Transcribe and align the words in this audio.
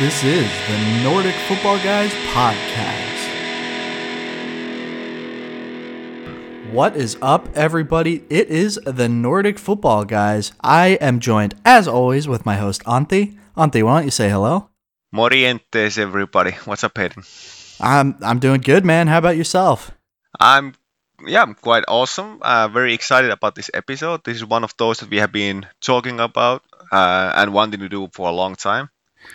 This 0.00 0.24
is 0.24 0.50
the 0.66 1.04
Nordic 1.04 1.36
Football 1.46 1.76
Guys 1.76 2.12
podcast. 2.34 3.14
What 6.72 6.96
is 6.96 7.16
up, 7.22 7.48
everybody? 7.56 8.24
It 8.28 8.48
is 8.48 8.74
the 8.84 9.08
Nordic 9.08 9.56
Football 9.56 10.04
Guys. 10.04 10.50
I 10.60 10.98
am 11.00 11.20
joined, 11.20 11.54
as 11.64 11.86
always, 11.86 12.26
with 12.26 12.44
my 12.44 12.56
host, 12.56 12.82
Antti. 12.82 13.38
Antti, 13.56 13.84
why 13.84 13.98
don't 13.98 14.06
you 14.06 14.10
say 14.10 14.28
hello? 14.28 14.68
Morientes, 15.14 15.96
everybody. 15.96 16.50
What's 16.64 16.82
up, 16.82 16.98
Hayden? 16.98 17.22
I'm 17.80 18.18
I'm 18.20 18.40
doing 18.40 18.62
good, 18.62 18.84
man. 18.84 19.06
How 19.06 19.18
about 19.18 19.36
yourself? 19.36 19.92
I'm 20.40 20.74
yeah, 21.24 21.42
I'm 21.42 21.54
quite 21.54 21.84
awesome. 21.86 22.40
Uh, 22.42 22.66
very 22.66 22.94
excited 22.94 23.30
about 23.30 23.54
this 23.54 23.70
episode. 23.72 24.24
This 24.24 24.38
is 24.38 24.44
one 24.44 24.64
of 24.64 24.74
those 24.76 24.98
that 24.98 25.08
we 25.08 25.18
have 25.18 25.30
been 25.30 25.66
talking 25.80 26.18
about 26.18 26.64
uh, 26.90 27.32
and 27.36 27.54
wanting 27.54 27.78
to 27.78 27.88
do 27.88 28.08
for 28.12 28.28
a 28.28 28.32
long 28.32 28.56
time. 28.56 28.90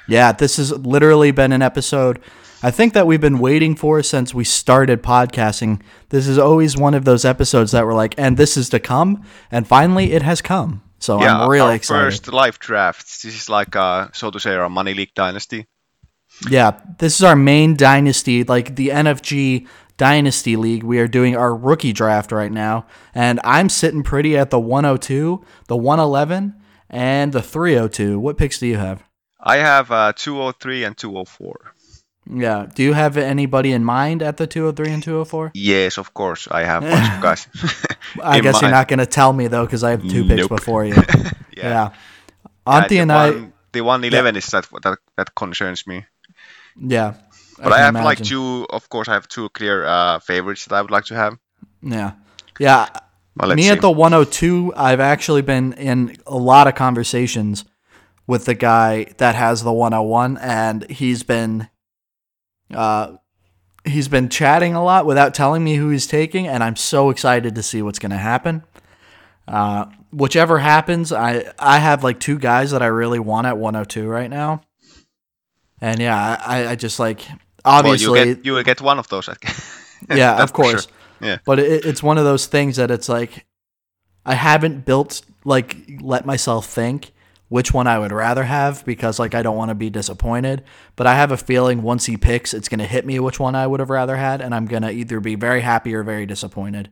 Yeah, 0.08 0.32
this 0.32 0.58
has 0.58 0.72
literally 0.72 1.32
been 1.32 1.52
an 1.52 1.62
episode 1.62 2.22
I 2.62 2.72
think 2.72 2.94
that 2.94 3.08
we've 3.08 3.22
been 3.22 3.40
waiting 3.40 3.76
for 3.76 4.04
since 4.04 4.34
we 4.34 4.44
started 4.44 5.02
podcasting. 5.02 5.82
This 6.10 6.28
is 6.28 6.38
always 6.38 6.76
one 6.76 6.94
of 6.94 7.06
those 7.06 7.24
episodes 7.24 7.72
that 7.72 7.86
we're 7.86 7.94
like, 7.94 8.16
and 8.18 8.36
this 8.36 8.58
is 8.58 8.68
to 8.70 8.80
come, 8.80 9.24
and 9.50 9.66
finally 9.66 10.12
it 10.12 10.24
has 10.24 10.42
come. 10.42 10.82
So 11.00 11.22
yeah, 11.22 11.40
I'm 11.40 11.50
really 11.50 11.76
excited. 11.76 12.04
First 12.04 12.34
live 12.34 12.60
draft. 12.60 13.24
This 13.24 13.34
is 13.34 13.50
like, 13.50 13.78
uh, 13.78 14.10
so 14.12 14.30
to 14.30 14.40
say, 14.42 14.56
our 14.56 14.70
money 14.70 14.94
league 14.94 15.14
dynasty. 15.16 15.68
Yeah, 16.50 16.80
this 17.00 17.16
is 17.16 17.24
our 17.24 17.36
main 17.38 17.78
dynasty, 17.78 18.44
like 18.44 18.76
the 18.76 18.90
NFG 18.90 19.66
Dynasty 19.96 20.58
League. 20.58 20.84
We 20.84 21.00
are 21.00 21.08
doing 21.08 21.38
our 21.38 21.56
rookie 21.56 21.94
draft 21.94 22.34
right 22.34 22.52
now, 22.52 22.86
and 23.16 23.40
I'm 23.46 23.70
sitting 23.70 24.04
pretty 24.04 24.38
at 24.38 24.50
the 24.50 24.60
102, 24.60 25.46
the 25.68 25.78
111, 25.78 26.56
and 26.90 27.32
the 27.32 27.42
302. 27.42 28.20
What 28.20 28.38
picks 28.38 28.60
do 28.60 28.68
you 28.68 28.78
have? 28.78 29.09
I 29.40 29.58
have 29.58 29.92
uh, 29.92 30.14
203 30.16 30.84
and 30.84 30.98
204. 30.98 31.74
Yeah. 32.32 32.68
Do 32.74 32.84
you 32.84 32.94
have 32.94 33.18
anybody 33.18 33.72
in 33.72 33.84
mind 33.84 34.22
at 34.22 34.38
the 34.38 34.46
203 34.46 34.94
and 34.94 35.04
204? 35.04 35.52
Yes, 35.54 35.98
of 35.98 36.14
course. 36.14 36.48
I 36.52 36.64
have 36.64 36.84
a 36.84 36.90
bunch 36.90 37.14
of 37.16 37.22
guys. 37.22 37.48
I 38.24 38.40
guess 38.42 38.62
you're 38.62 38.70
not 38.70 38.88
going 38.88 39.00
to 39.00 39.06
tell 39.06 39.34
me 39.34 39.48
though, 39.48 39.66
because 39.66 39.84
I 39.84 39.92
have 39.92 40.04
two 40.04 40.26
picks 40.26 40.42
Nope. 40.42 40.50
before 40.50 40.86
you. 40.86 40.96
Yeah. 41.58 41.68
yeah. 41.68 41.90
Yeah, 42.68 42.82
Antti 42.82 42.90
the 42.90 42.98
and 43.00 43.12
I. 43.12 43.32
The 43.74 43.82
111 43.82 44.36
is 44.38 44.46
that, 44.48 44.66
that 44.82 44.98
that 45.18 45.36
concerns 45.36 45.86
me. 45.86 46.06
Yeah. 46.80 47.16
But 47.58 47.74
I, 47.74 47.78
can 47.80 47.96
have 47.96 48.06
like 48.06 48.24
two, 48.24 48.66
of 48.70 48.88
course, 48.88 49.10
I 49.10 49.14
have 49.14 49.28
two 49.28 49.50
clear 49.50 49.86
uh, 49.86 50.20
favorites 50.20 50.66
that 50.66 50.76
I 50.76 50.82
would 50.82 50.92
like 50.92 51.06
to 51.06 51.16
have. 51.16 51.38
Yeah. 51.82 52.14
Yeah. 52.60 52.88
Well, 53.36 53.54
Me 53.56 53.64
see. 53.64 53.70
at 53.70 53.82
the 53.82 53.92
102, 53.92 54.74
I've 54.76 55.02
actually 55.02 55.42
been 55.42 55.74
in 55.74 56.16
a 56.26 56.38
lot 56.38 56.68
of 56.68 56.76
conversations 56.76 57.66
with 58.30 58.46
the 58.46 58.54
guy 58.54 59.06
that 59.18 59.34
has 59.34 59.64
the 59.64 59.74
101, 59.74 60.38
and 60.38 60.88
he's 60.88 61.24
been, 61.24 61.68
uh, 62.72 63.16
he's 63.84 64.08
been 64.08 64.30
chatting 64.30 64.76
a 64.76 64.84
lot 64.84 65.08
without 65.08 65.34
telling 65.34 65.64
me 65.64 65.78
who 65.78 65.90
he's 65.90 66.06
taking, 66.06 66.48
and 66.48 66.64
I'm 66.64 66.76
so 66.76 67.10
excited 67.10 67.56
to 67.56 67.64
see 67.64 67.82
what's 67.82 67.98
going 67.98 68.12
to 68.12 68.18
happen. 68.18 68.62
Uh, 69.48 69.86
whichever 70.12 70.60
happens, 70.60 71.12
I 71.12 71.52
I 71.58 71.80
have 71.80 72.04
like 72.04 72.20
two 72.20 72.38
guys 72.38 72.70
that 72.70 72.84
I 72.84 72.86
really 72.86 73.18
want 73.18 73.48
at 73.48 73.58
102 73.58 74.08
right 74.08 74.30
now, 74.30 74.62
and 75.82 76.00
yeah, 76.00 76.40
I, 76.46 76.68
I 76.68 76.76
just 76.76 77.00
like 77.00 77.26
well, 77.28 77.80
obviously 77.80 78.20
you 78.20 78.36
get 78.36 78.46
you 78.46 78.54
will 78.54 78.64
get 78.64 78.80
one 78.80 79.00
of 79.00 79.08
those. 79.08 79.28
Yeah, 80.08 80.42
of 80.44 80.52
for 80.52 80.64
sure. 80.64 80.72
course. 80.74 80.88
Yeah. 81.20 81.38
But 81.46 81.58
it, 81.60 81.84
it's 81.84 82.02
one 82.02 82.18
of 82.20 82.26
those 82.26 82.46
things 82.46 82.76
that 82.78 82.92
it's 82.92 83.10
like 83.10 83.48
I 84.24 84.36
haven't 84.36 84.86
built 84.86 85.24
like 85.44 85.76
let 86.00 86.26
myself 86.28 86.68
think 86.68 87.12
which 87.50 87.74
one 87.74 87.88
I 87.88 88.00
would 88.00 88.12
rather 88.12 88.44
have 88.44 88.86
because 88.86 89.20
like 89.20 89.36
I 89.36 89.44
don't 89.44 89.58
want 89.58 89.70
to 89.70 89.76
be 89.76 89.90
disappointed. 89.90 90.64
But 90.96 91.08
I 91.08 91.16
have 91.16 91.32
a 91.32 91.38
feeling 91.38 91.82
once 91.82 92.06
he 92.06 92.16
picks, 92.16 92.54
it's 92.54 92.70
gonna 92.70 92.86
hit 92.86 93.06
me 93.06 93.20
which 93.20 93.40
one 93.40 93.56
I 93.56 93.68
would 93.68 93.80
have 93.80 93.90
rather 93.90 94.16
had, 94.16 94.42
and 94.42 94.56
I'm 94.56 94.66
gonna 94.66 94.92
either 94.92 95.20
be 95.20 95.36
very 95.36 95.62
happy 95.62 95.94
or 95.94 96.04
very 96.04 96.26
disappointed. 96.26 96.90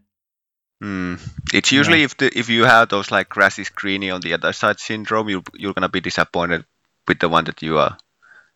Hmm. 0.81 1.15
It's 1.53 1.71
usually 1.71 2.03
if 2.03 2.17
the 2.17 2.37
if 2.37 2.49
you 2.49 2.65
have 2.65 2.89
those 2.89 3.09
like 3.09 3.29
grassy 3.29 3.63
screeny 3.63 4.13
on 4.13 4.21
the 4.21 4.33
other 4.33 4.53
side 4.53 4.79
syndrome, 4.79 5.29
you 5.29 5.43
you're 5.53 5.73
gonna 5.73 5.89
be 5.89 6.01
disappointed 6.01 6.65
with 7.07 7.19
the 7.19 7.29
one 7.29 7.45
that 7.45 7.61
you 7.61 7.77
are 7.77 7.97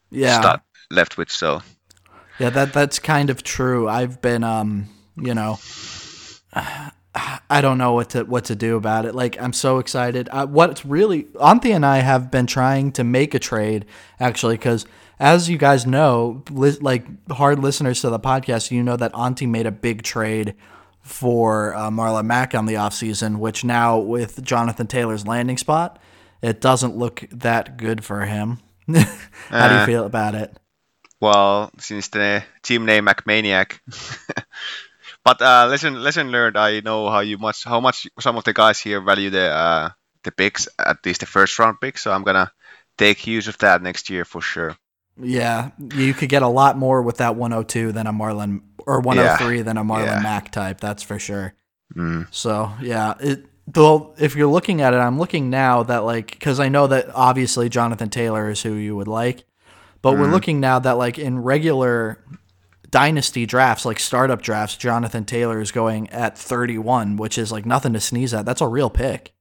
Yeah, 0.09 0.40
start 0.40 0.61
left 0.90 1.17
with. 1.17 1.31
So 1.31 1.61
Yeah, 2.40 2.50
that 2.51 2.73
that's 2.73 3.00
kind 3.00 3.29
of 3.29 3.44
true. 3.44 3.88
I've 3.88 4.22
been 4.22 4.44
um, 4.44 4.90
you 5.16 5.34
know, 5.34 5.59
I 7.13 7.59
don't 7.59 7.77
know 7.77 7.91
what 7.91 8.11
to 8.11 8.23
what 8.23 8.45
to 8.45 8.55
do 8.55 8.77
about 8.77 9.05
it. 9.05 9.13
Like 9.13 9.41
I'm 9.41 9.51
so 9.53 9.79
excited. 9.79 10.29
Uh, 10.31 10.47
what's 10.47 10.85
really 10.85 11.23
Antti 11.35 11.75
and 11.75 11.85
I 11.85 11.97
have 11.97 12.31
been 12.31 12.47
trying 12.47 12.91
to 12.94 13.03
make 13.03 13.33
a 13.33 13.39
trade 13.39 13.85
actually 14.19 14.57
cuz 14.57 14.85
as 15.19 15.49
you 15.49 15.57
guys 15.57 15.85
know, 15.85 16.44
li- 16.49 16.77
like 16.81 17.05
hard 17.31 17.59
listeners 17.59 18.01
to 18.01 18.09
the 18.09 18.19
podcast, 18.19 18.72
you 18.72 18.81
know 18.81 18.95
that 18.95 19.11
Antti 19.13 19.47
made 19.47 19.66
a 19.67 19.72
big 19.72 20.03
trade 20.03 20.55
for 21.01 21.75
uh, 21.75 21.89
Marlon 21.89 22.25
Mack 22.25 22.55
on 22.55 22.66
the 22.66 22.75
offseason, 22.75 23.38
which 23.38 23.63
now 23.66 23.97
with 23.97 24.41
Jonathan 24.43 24.88
Taylor's 24.88 25.28
landing 25.28 25.57
spot, 25.57 25.99
it 26.41 26.61
doesn't 26.61 26.95
look 26.95 27.25
that 27.31 27.75
good 27.78 28.03
for 28.05 28.22
him. 28.22 28.59
How 29.49 29.67
do 29.67 29.75
you 29.75 29.81
Uh, 29.81 29.85
feel 29.85 30.05
about 30.05 30.33
it? 30.35 30.55
well, 31.19 31.69
since 31.78 32.07
the 32.07 32.43
team 32.63 32.85
name 32.85 33.05
McManiac. 33.05 33.79
but 35.23 35.41
uh, 35.41 35.67
lesson 35.69 36.01
lesson 36.01 36.31
learned. 36.31 36.57
I 36.57 36.79
know 36.81 37.09
how 37.09 37.19
you 37.19 37.37
much 37.37 37.63
how 37.63 37.79
much 37.79 38.07
some 38.19 38.37
of 38.37 38.43
the 38.43 38.53
guys 38.53 38.79
here 38.79 39.01
value 39.01 39.29
the 39.29 39.49
uh, 39.49 39.89
the 40.23 40.31
picks 40.31 40.67
at 40.79 41.05
least 41.05 41.19
the 41.21 41.25
first 41.25 41.57
round 41.59 41.79
picks. 41.81 42.01
So 42.03 42.11
I'm 42.11 42.23
gonna 42.23 42.51
take 42.97 43.27
use 43.27 43.47
of 43.47 43.57
that 43.59 43.81
next 43.81 44.09
year 44.09 44.25
for 44.25 44.41
sure. 44.41 44.75
Yeah, 45.21 45.71
you 45.93 46.13
could 46.13 46.29
get 46.29 46.41
a 46.41 46.47
lot 46.47 46.77
more 46.77 47.01
with 47.01 47.17
that 47.17 47.35
102 47.35 47.91
than 47.91 48.07
a 48.07 48.13
Marlon 48.13 48.61
or 48.87 49.01
103 49.01 49.61
than 49.61 49.77
a 49.77 49.83
Marlon 49.83 50.05
yeah. 50.05 50.19
Mack 50.21 50.51
type. 50.51 50.79
That's 50.79 51.03
for 51.03 51.19
sure. 51.19 51.53
Mm. 51.95 52.27
So 52.31 52.71
yeah, 52.81 53.15
it. 53.19 53.45
Well, 53.75 54.15
if 54.17 54.35
you're 54.35 54.47
looking 54.51 54.81
at 54.81 54.93
it, 54.93 54.97
I'm 54.97 55.19
looking 55.19 55.49
now 55.49 55.83
that 55.83 55.99
like 56.03 56.31
because 56.31 56.59
I 56.59 56.69
know 56.69 56.87
that 56.87 57.09
obviously 57.13 57.69
Jonathan 57.69 58.09
Taylor 58.09 58.49
is 58.49 58.61
who 58.61 58.73
you 58.73 58.95
would 58.95 59.07
like, 59.07 59.45
but 60.01 60.13
we're 60.13 60.27
Mhm. 60.27 60.31
looking 60.31 60.59
now 60.59 60.79
that 60.79 60.97
like 60.97 61.19
in 61.19 61.39
regular 61.39 62.17
dynasty 62.91 63.46
drafts, 63.46 63.85
like 63.85 64.00
startup 64.00 64.41
drafts, 64.41 64.78
Jonathan 64.78 65.25
Taylor 65.25 65.59
is 65.62 65.72
going 65.72 66.09
at 66.09 66.38
31, 66.38 67.18
which 67.18 67.38
is 67.38 67.52
like 67.52 67.66
nothing 67.66 67.94
to 67.94 68.00
sneeze 68.00 68.34
at. 68.34 68.46
That's 68.46 68.62
a 68.62 68.68
real 68.68 68.90
pick. 68.90 69.34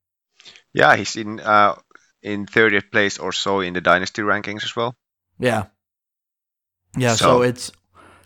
Yeah, 0.72 0.96
he's 0.96 1.16
in 1.16 1.40
uh, 1.40 1.74
in 2.22 2.46
30th 2.46 2.90
place 2.90 3.18
or 3.18 3.32
so 3.32 3.60
in 3.60 3.74
the 3.74 3.80
dynasty 3.80 4.22
rankings 4.22 4.62
as 4.64 4.74
well. 4.76 4.94
Yeah. 5.38 5.66
Yeah, 6.96 7.14
so, 7.14 7.24
So- 7.24 7.42
it's 7.42 7.72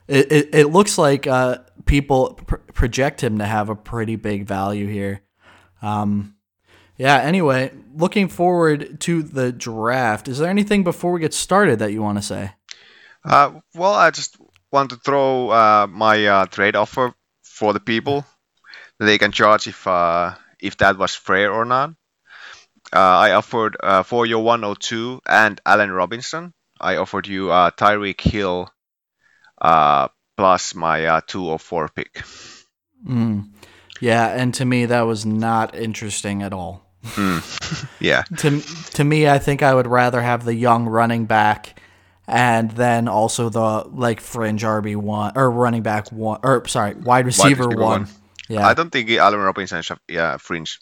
it, 0.07 0.31
it, 0.31 0.55
it 0.55 0.67
looks 0.67 0.99
like 0.99 1.27
uh, 1.27 1.59
people 1.87 2.35
pr- 2.35 2.57
project 2.57 3.23
him 3.23 3.39
to 3.39 3.47
have 3.47 3.71
a 3.71 3.75
pretty 3.75 4.17
big 4.17 4.47
value 4.47 4.87
here. 4.87 5.23
Um, 5.81 6.35
yeah, 6.99 7.17
anyway, 7.21 7.73
looking 7.97 8.29
forward 8.29 9.01
to 9.01 9.23
the 9.23 9.51
draft. 9.51 10.29
Is 10.29 10.39
there 10.39 10.51
anything 10.51 10.85
before 10.85 11.13
we 11.13 11.21
get 11.21 11.33
started 11.33 11.79
that 11.79 11.93
you 11.93 12.03
want 12.03 12.19
to 12.19 12.23
say? 12.23 12.53
Uh, 13.25 13.61
well, 13.75 13.95
I 13.95 14.11
just 14.11 14.37
want 14.75 14.91
to 14.91 14.97
throw 14.97 15.51
uh, 15.51 15.87
my 15.89 16.27
uh, 16.27 16.47
trade 16.47 16.77
offer 16.77 17.15
for 17.43 17.73
the 17.73 17.81
people. 17.81 18.27
They 18.99 19.19
can 19.19 19.33
charge 19.33 19.67
if 19.67 19.87
uh, 19.87 20.35
if 20.61 20.77
that 20.79 20.99
was 20.99 21.15
fair 21.15 21.53
or 21.53 21.65
not. 21.65 21.91
Uh, 22.93 22.99
I 22.99 23.33
offered 23.33 23.77
uh, 23.83 24.03
for 24.03 24.27
your 24.27 24.43
102 24.43 25.23
and 25.27 25.61
Allen 25.65 25.91
Robinson. 25.91 26.53
I 26.79 26.97
offered 26.97 27.27
you 27.27 27.51
uh, 27.51 27.71
Tyreek 27.71 28.21
Hill 28.21 28.69
uh, 29.61 30.09
plus 30.37 30.75
my 30.75 31.07
uh, 31.07 31.21
204 31.27 31.89
pick. 31.89 32.23
Mm. 33.07 33.51
Yeah, 34.01 34.29
and 34.29 34.53
to 34.55 34.65
me 34.65 34.87
that 34.87 35.03
was 35.03 35.25
not 35.25 35.75
interesting 35.75 36.43
at 36.43 36.53
all. 36.53 36.83
Yeah, 38.01 38.23
to 38.39 38.61
to 38.95 39.05
me, 39.05 39.29
I 39.29 39.39
think 39.39 39.63
I 39.63 39.75
would 39.75 39.87
rather 39.87 40.21
have 40.21 40.45
the 40.45 40.55
young 40.55 40.87
running 40.87 41.25
back, 41.27 41.81
and 42.27 42.71
then 42.73 43.09
also 43.09 43.49
the 43.49 43.85
like 43.93 44.21
fringe 44.21 44.63
RB 44.63 44.97
one 44.97 45.33
or 45.37 45.51
running 45.51 45.83
back 45.83 46.11
one 46.13 46.41
or 46.43 46.67
sorry 46.69 46.95
wide 46.95 47.27
receiver, 47.27 47.69
receiver 47.69 47.83
one. 47.83 48.03
one. 48.03 48.09
Yeah, 48.49 48.67
I 48.67 48.75
don't 48.75 48.91
think 48.91 49.11
Allen 49.11 49.41
Robinson 49.41 49.79
is 49.79 49.91
a 49.91 49.99
yeah, 50.09 50.37
fringe 50.39 50.79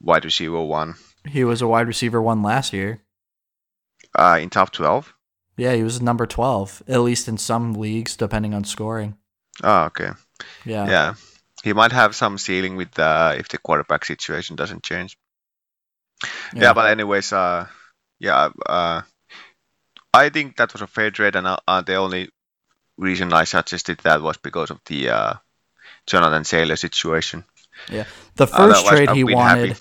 wide 0.00 0.24
receiver 0.24 0.62
one 0.62 0.94
he 1.26 1.44
was 1.44 1.60
a 1.60 1.68
wide 1.68 1.86
receiver 1.86 2.22
one 2.22 2.42
last 2.42 2.72
year. 2.72 3.02
uh, 4.14 4.38
in 4.40 4.50
top 4.50 4.70
12. 4.72 5.14
Yeah, 5.56 5.74
he 5.74 5.82
was 5.82 6.00
number 6.00 6.24
twelve, 6.26 6.82
at 6.86 7.00
least 7.00 7.26
in 7.28 7.36
some 7.36 7.74
leagues, 7.74 8.16
depending 8.16 8.54
on 8.54 8.64
scoring. 8.64 9.16
Oh, 9.62 9.84
okay. 9.86 10.10
Yeah, 10.64 10.86
Yeah, 10.86 11.14
he 11.64 11.72
might 11.72 11.92
have 11.92 12.14
some 12.14 12.38
ceiling 12.38 12.76
with 12.76 12.96
uh, 12.98 13.34
if 13.36 13.48
the 13.48 13.58
quarterback 13.58 14.04
situation 14.04 14.54
doesn't 14.56 14.84
change. 14.84 15.18
Yeah, 16.54 16.72
but 16.74 16.90
anyways, 16.90 17.32
uh, 17.32 17.66
yeah, 18.20 18.50
uh, 18.66 19.02
I 20.14 20.28
think 20.30 20.56
that 20.56 20.72
was 20.72 20.82
a 20.82 20.86
fair 20.86 21.10
trade, 21.10 21.36
and 21.36 21.46
uh, 21.46 21.58
uh, 21.68 21.82
the 21.82 21.96
only 21.96 22.30
reason 22.96 23.32
I 23.32 23.44
suggested 23.44 23.98
that 23.98 24.22
was 24.22 24.36
because 24.38 24.70
of 24.70 24.80
the 24.86 25.10
uh, 25.10 25.34
Jonathan 26.06 26.44
Taylor 26.44 26.76
situation. 26.76 27.44
Yeah, 27.90 28.04
the 28.36 28.46
first 28.46 28.58
Otherwise, 28.86 28.88
trade 29.06 29.10
he 29.10 29.24
wanted. 29.24 29.68
happy. 29.68 29.80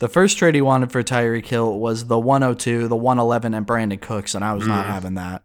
The 0.00 0.08
first 0.08 0.36
trade 0.36 0.56
he 0.56 0.60
wanted 0.60 0.90
for 0.90 1.02
Tyreek 1.04 1.46
Hill 1.46 1.78
was 1.78 2.06
the 2.06 2.18
102, 2.18 2.88
the 2.88 2.96
111, 2.96 3.54
and 3.54 3.64
Brandin 3.66 4.00
Cooks, 4.00 4.34
and 4.34 4.44
I 4.44 4.52
was 4.52 4.66
not 4.66 4.84
having 4.86 5.14
that. 5.14 5.42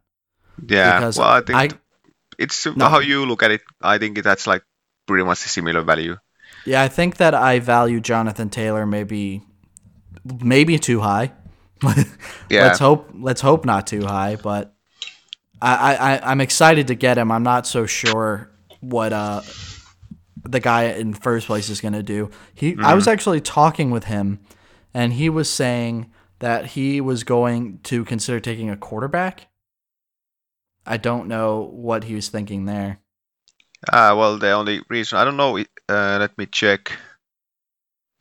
Yeah, 0.67 0.97
Because 0.99 1.19
well, 1.19 1.27
I 1.29 1.41
think 1.41 1.73
I- 1.73 1.77
it's 2.39 2.65
No. 2.65 2.89
how 2.89 2.99
you 2.99 3.25
look 3.25 3.43
at 3.43 3.51
it. 3.51 3.61
I 3.81 3.99
think 3.99 4.21
that's 4.23 4.47
like 4.47 4.63
pretty 5.05 5.23
much 5.23 5.45
a 5.45 5.49
similar 5.49 5.81
value. 5.83 6.17
Yeah, 6.65 6.81
I 6.81 6.87
think 6.87 7.17
that 7.17 7.35
I 7.35 7.59
value 7.59 7.99
Jonathan 8.01 8.49
Taylor 8.49 8.85
maybe 8.87 9.43
maybe 10.41 10.79
too 10.79 10.99
high. 11.01 11.31
Yeah. 12.49 12.67
Let's 12.67 12.79
hope 12.79 13.09
let's 13.13 13.41
hope 13.41 13.65
not 13.65 13.87
too 13.87 14.05
high, 14.05 14.37
but 14.37 14.73
I, 15.61 15.95
I, 15.95 16.31
I'm 16.31 16.39
excited 16.39 16.87
to 16.87 16.95
get 16.95 17.17
him. 17.17 17.29
I'm 17.29 17.43
not 17.43 17.67
so 17.67 17.85
sure 17.85 18.49
what 18.79 19.11
uh 19.11 19.41
the 20.43 20.61
guy 20.61 20.85
in 20.85 21.13
first 21.13 21.47
place 21.47 21.69
is 21.69 21.81
gonna 21.81 22.03
do. 22.03 22.29
He 22.53 22.77
I 22.79 22.93
was 22.93 23.07
actually 23.07 23.41
talking 23.41 23.91
with 23.91 24.05
him 24.05 24.39
and 24.93 25.13
he 25.13 25.29
was 25.29 25.49
saying 25.49 26.09
that 26.39 26.67
he 26.67 27.01
was 27.01 27.23
going 27.23 27.79
to 27.83 28.05
consider 28.05 28.39
taking 28.39 28.69
a 28.69 28.77
quarterback. 28.77 29.47
I 30.85 30.97
don't 30.97 31.27
know 31.27 31.69
what 31.73 32.05
he 32.05 32.15
was 32.15 32.29
thinking 32.29 32.65
there. 32.65 32.99
Uh, 33.91 34.15
well, 34.17 34.37
the 34.37 34.51
only 34.51 34.81
reason 34.89 35.17
I 35.17 35.25
don't 35.25 35.37
know. 35.37 35.57
Uh, 35.89 36.17
let 36.19 36.37
me 36.37 36.45
check. 36.45 36.93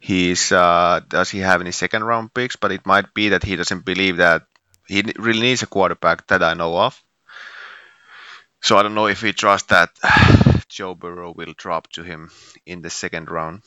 He's 0.06 0.52
uh, 0.52 1.00
does 1.08 1.30
he 1.30 1.40
have 1.40 1.60
any 1.60 1.72
second 1.72 2.04
round 2.04 2.32
picks? 2.32 2.56
But 2.56 2.72
it 2.72 2.86
might 2.86 3.12
be 3.14 3.30
that 3.30 3.42
he 3.42 3.56
doesn't 3.56 3.84
believe 3.84 4.18
that 4.18 4.42
he 4.86 5.02
really 5.18 5.40
needs 5.40 5.62
a 5.62 5.66
quarterback 5.66 6.26
that 6.28 6.42
I 6.42 6.54
know 6.54 6.76
of. 6.78 7.02
So 8.62 8.76
I 8.76 8.82
don't 8.82 8.94
know 8.94 9.06
if 9.06 9.22
he 9.22 9.32
trusts 9.32 9.68
that 9.68 9.90
Joe 10.68 10.94
Burrow 10.94 11.32
will 11.32 11.54
drop 11.56 11.88
to 11.92 12.02
him 12.02 12.30
in 12.66 12.82
the 12.82 12.90
second 12.90 13.30
round. 13.30 13.62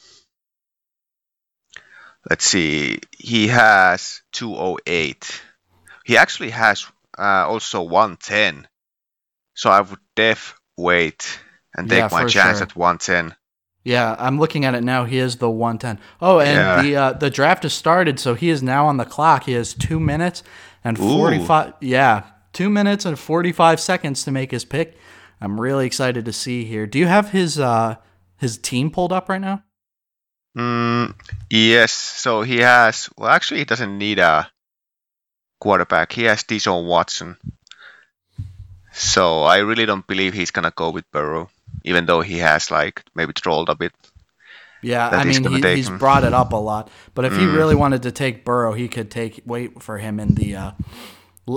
Let's 2.30 2.46
see. 2.46 3.00
He 3.18 3.48
has 3.48 4.22
208. 4.34 5.42
He 6.06 6.18
actually 6.18 6.52
has 6.52 6.86
uh, 7.18 7.46
also 7.48 7.82
110. 7.82 8.68
So 9.54 9.70
I 9.70 9.82
would 9.82 10.00
def 10.16 10.56
wait 10.78 11.40
and 11.76 11.90
take 11.90 12.06
Yeah, 12.06 12.10
my 12.12 12.24
chance 12.24 12.60
sure. 12.60 12.64
at 12.64 12.76
110. 12.76 13.36
Yeah, 13.84 14.16
I'm 14.20 14.38
looking 14.40 14.66
at 14.66 14.76
it 14.76 14.84
now. 14.84 15.06
He 15.06 15.18
is 15.20 15.38
the 15.38 15.50
110. 15.50 16.00
Oh, 16.22 16.40
and 16.40 16.50
Yeah. 16.58 16.82
the 16.82 16.96
uh, 16.96 17.14
the 17.14 17.30
draft 17.30 17.64
has 17.64 17.74
started, 17.74 18.20
so 18.20 18.34
he 18.36 18.50
is 18.50 18.62
now 18.62 18.88
on 18.88 18.98
the 18.98 19.06
clock. 19.06 19.44
He 19.46 19.54
has 19.54 19.74
two 19.74 20.00
minutes 20.00 20.44
and 20.84 21.00
Ooh. 21.00 21.18
45. 21.18 21.74
Yeah, 21.80 22.24
two 22.54 22.70
minutes 22.70 23.06
and 23.06 23.18
45 23.18 23.80
seconds 23.80 24.24
to 24.26 24.32
make 24.32 24.52
his 24.52 24.66
pick. 24.66 24.98
I'm 25.42 25.60
really 25.60 25.86
excited 25.86 26.26
to 26.26 26.34
see 26.34 26.66
here. 26.66 26.86
Do 26.88 27.00
you 27.00 27.08
have 27.08 27.30
his 27.32 27.58
uh 27.58 27.96
his 28.38 28.58
team 28.58 28.92
pulled 28.92 29.14
up 29.14 29.30
right 29.30 29.42
now? 29.42 29.64
Mm, 30.58 31.14
yes. 31.50 31.92
So 31.94 32.42
he 32.42 32.58
has. 32.58 33.10
Well, 33.18 33.30
actually, 33.30 33.60
he 33.60 33.66
doesn't 33.66 33.98
need 33.98 34.20
a 34.20 34.50
quarterback. 35.62 36.12
He 36.12 36.24
has 36.24 36.44
Deshaun 36.44 36.86
Watson. 36.86 37.38
So 38.92 39.44
I 39.44 39.60
really 39.60 39.86
don't 39.86 40.06
believe 40.08 40.34
he's 40.34 40.52
gonna 40.52 40.74
go 40.76 40.90
with 40.90 41.10
Burrow, 41.12 41.50
even 41.84 42.06
though 42.06 42.22
he 42.22 42.38
has 42.40 42.72
like 42.72 43.04
maybe 43.16 43.34
trolled 43.34 43.70
a 43.70 43.76
bit. 43.76 43.92
Yeah, 44.82 45.10
I 45.10 45.26
mean 45.26 45.44
he, 45.44 45.76
he's 45.76 45.90
him. 45.90 45.98
brought 45.98 46.24
it 46.24 46.34
up 46.34 46.54
a 46.54 46.56
lot. 46.56 46.90
But 47.14 47.26
if 47.26 47.34
he 47.34 47.40
Mm. 47.44 47.56
really 47.56 47.76
wanted 47.76 48.04
to 48.04 48.12
take 48.12 48.46
Burrow, 48.46 48.74
he 48.74 48.88
could 48.88 49.12
take 49.12 49.42
wait 49.46 49.82
for 49.84 49.98
him 49.98 50.20
in 50.22 50.36
the 50.36 50.56
uh, 50.56 50.72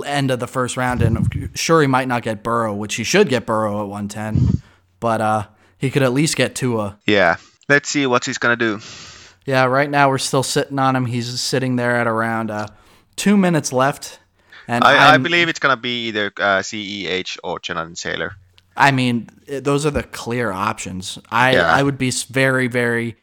end 0.05 0.29
of 0.31 0.39
the 0.39 0.47
first 0.47 0.75
round. 0.75 1.01
And 1.01 1.49
sure, 1.55 1.79
he 1.81 1.87
might 1.87 2.07
not 2.09 2.21
get 2.23 2.43
Burrow, 2.43 2.73
which 2.73 2.95
he 2.95 3.03
should 3.05 3.29
get 3.29 3.45
Burrow 3.45 3.81
at 3.81 3.87
110. 3.87 4.61
But 4.99 5.21
uh, 5.21 5.47
he 5.77 5.89
could 5.89 6.03
at 6.03 6.11
least 6.13 6.35
get 6.35 6.53
Tua. 6.55 6.97
Yeah. 7.05 7.37
Let's 7.69 7.87
see 7.89 8.05
what 8.05 8.25
he's 8.25 8.37
gonna 8.37 8.57
do. 8.57 8.79
Yeah, 9.45 9.65
right 9.65 9.89
now 9.89 10.09
we're 10.09 10.17
still 10.17 10.43
sitting 10.43 10.77
on 10.79 10.95
him. 10.95 11.05
He's 11.05 11.39
sitting 11.39 11.77
there 11.77 11.95
at 11.95 12.07
around 12.07 12.51
uh, 12.51 12.67
two 13.15 13.37
minutes 13.37 13.71
left. 13.71 14.19
And 14.67 14.83
I, 14.83 15.13
I 15.13 15.17
believe 15.17 15.47
it's 15.49 15.59
gonna 15.59 15.77
be 15.77 16.07
either 16.07 16.27
uh, 16.37 16.59
CEH 16.61 17.37
or 17.43 17.59
Jonathan 17.59 17.95
Taylor. 17.95 18.35
I 18.75 18.91
mean, 18.91 19.29
those 19.47 19.85
are 19.85 19.91
the 19.91 20.03
clear 20.03 20.51
options. 20.51 21.19
I 21.29 21.53
Yeah. 21.53 21.67
I 21.79 21.83
would 21.83 21.97
be 21.97 22.11
very 22.11 22.67
very 22.67 23.17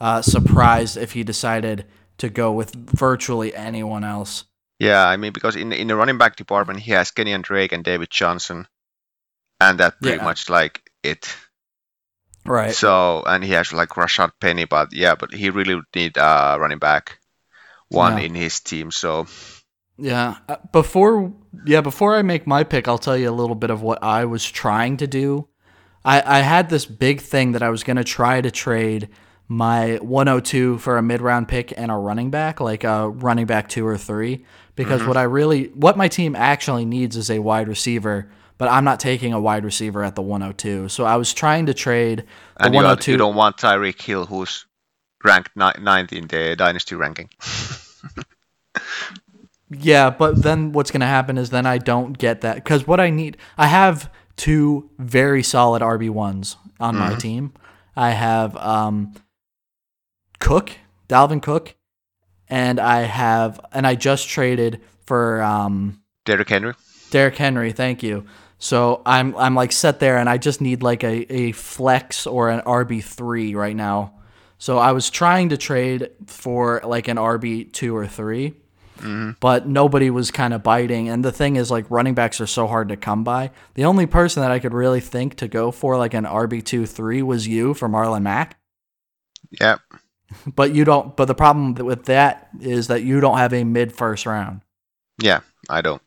uh, 0.00 0.22
surprised 0.22 0.96
if 0.96 1.12
he 1.12 1.22
decided 1.24 1.86
to 2.18 2.28
go 2.28 2.52
with 2.52 2.74
virtually 2.74 3.54
anyone 3.54 4.04
else. 4.04 4.44
Yeah, 4.78 5.06
I 5.06 5.16
mean 5.16 5.32
because 5.32 5.56
in 5.56 5.72
in 5.72 5.86
the 5.88 5.96
running 5.96 6.18
back 6.18 6.36
department 6.36 6.80
he 6.80 6.92
has 6.92 7.10
Kenyan 7.12 7.42
Drake 7.42 7.72
and 7.72 7.84
David 7.84 8.10
Johnson, 8.10 8.66
and 9.60 9.78
that 9.78 10.00
pretty 10.00 10.18
Yeah. 10.18 10.24
much 10.24 10.48
like 10.50 10.80
it. 11.02 11.34
Right. 12.44 12.74
So 12.74 13.22
and 13.26 13.44
he 13.44 13.52
has 13.52 13.72
like 13.72 13.90
Rashaad 13.90 14.32
Penny, 14.40 14.64
but 14.64 14.92
yeah, 14.92 15.14
but 15.14 15.32
he 15.32 15.50
really 15.50 15.74
would 15.76 15.94
need 15.94 16.18
uh 16.18 16.56
running 16.60 16.78
back 16.78 17.18
one 17.88 18.18
Yeah. 18.18 18.24
in 18.26 18.34
his 18.34 18.60
team. 18.60 18.90
So 18.90 19.26
Yeah. 19.98 20.36
Uh, 20.48 20.56
Before 20.72 21.32
yeah, 21.66 21.80
before 21.80 22.16
I 22.16 22.22
make 22.22 22.46
my 22.46 22.64
pick, 22.64 22.88
I'll 22.88 22.98
tell 22.98 23.16
you 23.16 23.28
a 23.28 23.32
little 23.32 23.54
bit 23.54 23.70
of 23.70 23.82
what 23.82 24.02
I 24.02 24.24
was 24.24 24.50
trying 24.50 24.96
to 24.98 25.06
do. 25.06 25.48
I, 26.04 26.38
I 26.38 26.40
had 26.40 26.70
this 26.70 26.86
big 26.86 27.20
thing 27.20 27.52
that 27.52 27.62
I 27.62 27.68
was 27.68 27.84
gonna 27.84 28.02
try 28.04 28.40
to 28.40 28.50
trade 28.50 29.08
my 29.48 29.96
102 29.96 30.78
for 30.78 30.96
a 30.96 31.02
mid 31.02 31.20
round 31.20 31.46
pick 31.48 31.72
and 31.76 31.90
a 31.90 31.94
running 31.94 32.30
back, 32.30 32.58
like 32.60 32.84
a 32.84 33.08
running 33.10 33.46
back 33.46 33.68
two 33.68 33.86
or 33.86 33.98
three. 33.98 34.44
Because 34.74 35.04
what 35.04 35.18
I 35.18 35.24
really 35.24 35.66
what 35.74 35.96
my 35.98 36.08
team 36.08 36.34
actually 36.34 36.86
needs 36.86 37.16
is 37.16 37.30
a 37.30 37.38
wide 37.40 37.68
receiver, 37.68 38.30
but 38.56 38.70
I'm 38.70 38.84
not 38.84 38.98
taking 38.98 39.34
a 39.34 39.40
wide 39.40 39.64
receiver 39.64 40.02
at 40.02 40.14
the 40.14 40.22
102. 40.22 40.88
So 40.88 41.04
I 41.04 41.16
was 41.16 41.34
trying 41.34 41.66
to 41.66 41.74
trade 41.74 42.24
the 42.56 42.64
and 42.64 42.74
you, 42.74 42.80
are- 42.80 42.84
102. 42.84 43.12
you 43.12 43.18
don't 43.18 43.34
want 43.36 43.58
Tyreek 43.58 44.00
Hill, 44.00 44.24
who's 44.24 44.64
ranked 45.22 45.50
ni- 45.54 45.72
ninth 45.82 46.12
in 46.14 46.26
the 46.26 46.56
dynasty 46.56 46.94
ranking. 46.94 47.28
Yeah, 49.78 50.10
but 50.10 50.42
then 50.42 50.72
what's 50.72 50.90
going 50.90 51.00
to 51.00 51.06
happen 51.06 51.38
is 51.38 51.50
then 51.50 51.66
I 51.66 51.78
don't 51.78 52.16
get 52.16 52.40
that 52.42 52.56
because 52.56 52.86
what 52.86 53.00
I 53.00 53.10
need, 53.10 53.36
I 53.56 53.66
have 53.66 54.10
two 54.36 54.90
very 54.98 55.42
solid 55.42 55.82
RB 55.82 56.10
ones 56.10 56.56
on 56.80 56.96
my 56.96 57.14
team. 57.14 57.52
I 57.94 58.10
have 58.10 58.56
um, 58.56 59.14
Cook, 60.40 60.72
Dalvin 61.08 61.42
Cook, 61.42 61.76
and 62.48 62.80
I 62.80 63.02
have, 63.02 63.60
and 63.72 63.86
I 63.86 63.94
just 63.94 64.28
traded 64.28 64.80
for 65.06 65.42
um, 65.42 66.02
Derrick 66.24 66.48
Henry. 66.48 66.74
Derrick 67.10 67.36
Henry. 67.36 67.72
Thank 67.72 68.02
you. 68.02 68.24
So 68.58 69.02
I'm 69.04 69.36
I'm 69.36 69.54
like 69.54 69.72
set 69.72 70.00
there, 70.00 70.18
and 70.18 70.28
I 70.28 70.38
just 70.38 70.60
need 70.60 70.82
like 70.82 71.02
a, 71.02 71.32
a 71.32 71.52
flex 71.52 72.26
or 72.26 72.48
an 72.48 72.60
RB 72.60 73.02
three 73.02 73.54
right 73.54 73.74
now. 73.74 74.14
So 74.58 74.78
I 74.78 74.92
was 74.92 75.10
trying 75.10 75.48
to 75.48 75.56
trade 75.56 76.10
for 76.26 76.80
like 76.84 77.08
an 77.08 77.16
RB 77.16 77.72
two 77.72 77.96
or 77.96 78.06
3 79.02 79.34
but 79.40 79.66
nobody 79.66 80.10
was 80.10 80.30
kind 80.30 80.54
of 80.54 80.62
biting. 80.62 81.08
And 81.08 81.24
the 81.24 81.32
thing 81.32 81.56
is, 81.56 81.70
like 81.70 81.90
running 81.90 82.14
backs 82.14 82.40
are 82.40 82.46
so 82.46 82.66
hard 82.66 82.88
to 82.88 82.96
come 82.96 83.24
by. 83.24 83.50
The 83.74 83.84
only 83.84 84.06
person 84.06 84.42
that 84.42 84.50
I 84.50 84.58
could 84.58 84.72
really 84.74 85.00
think 85.00 85.36
to 85.36 85.48
go 85.48 85.70
for 85.70 85.96
like 85.98 86.14
an 86.14 86.24
RB 86.24 86.64
two 86.64 86.86
three 86.86 87.22
was 87.22 87.46
you 87.46 87.74
for 87.74 87.88
Marlon 87.88 88.22
Mack. 88.22 88.58
Yep. 89.60 89.80
But 90.46 90.74
you 90.74 90.84
don't. 90.86 91.14
But 91.14 91.26
the 91.26 91.34
problem 91.34 91.74
with 91.74 92.06
that 92.06 92.48
is 92.58 92.86
that 92.86 93.02
you 93.02 93.20
don't 93.20 93.36
have 93.36 93.52
a 93.52 93.64
mid 93.64 93.92
first 93.92 94.24
round. 94.24 94.62
Yeah, 95.20 95.40
I 95.68 95.82
don't. 95.82 96.00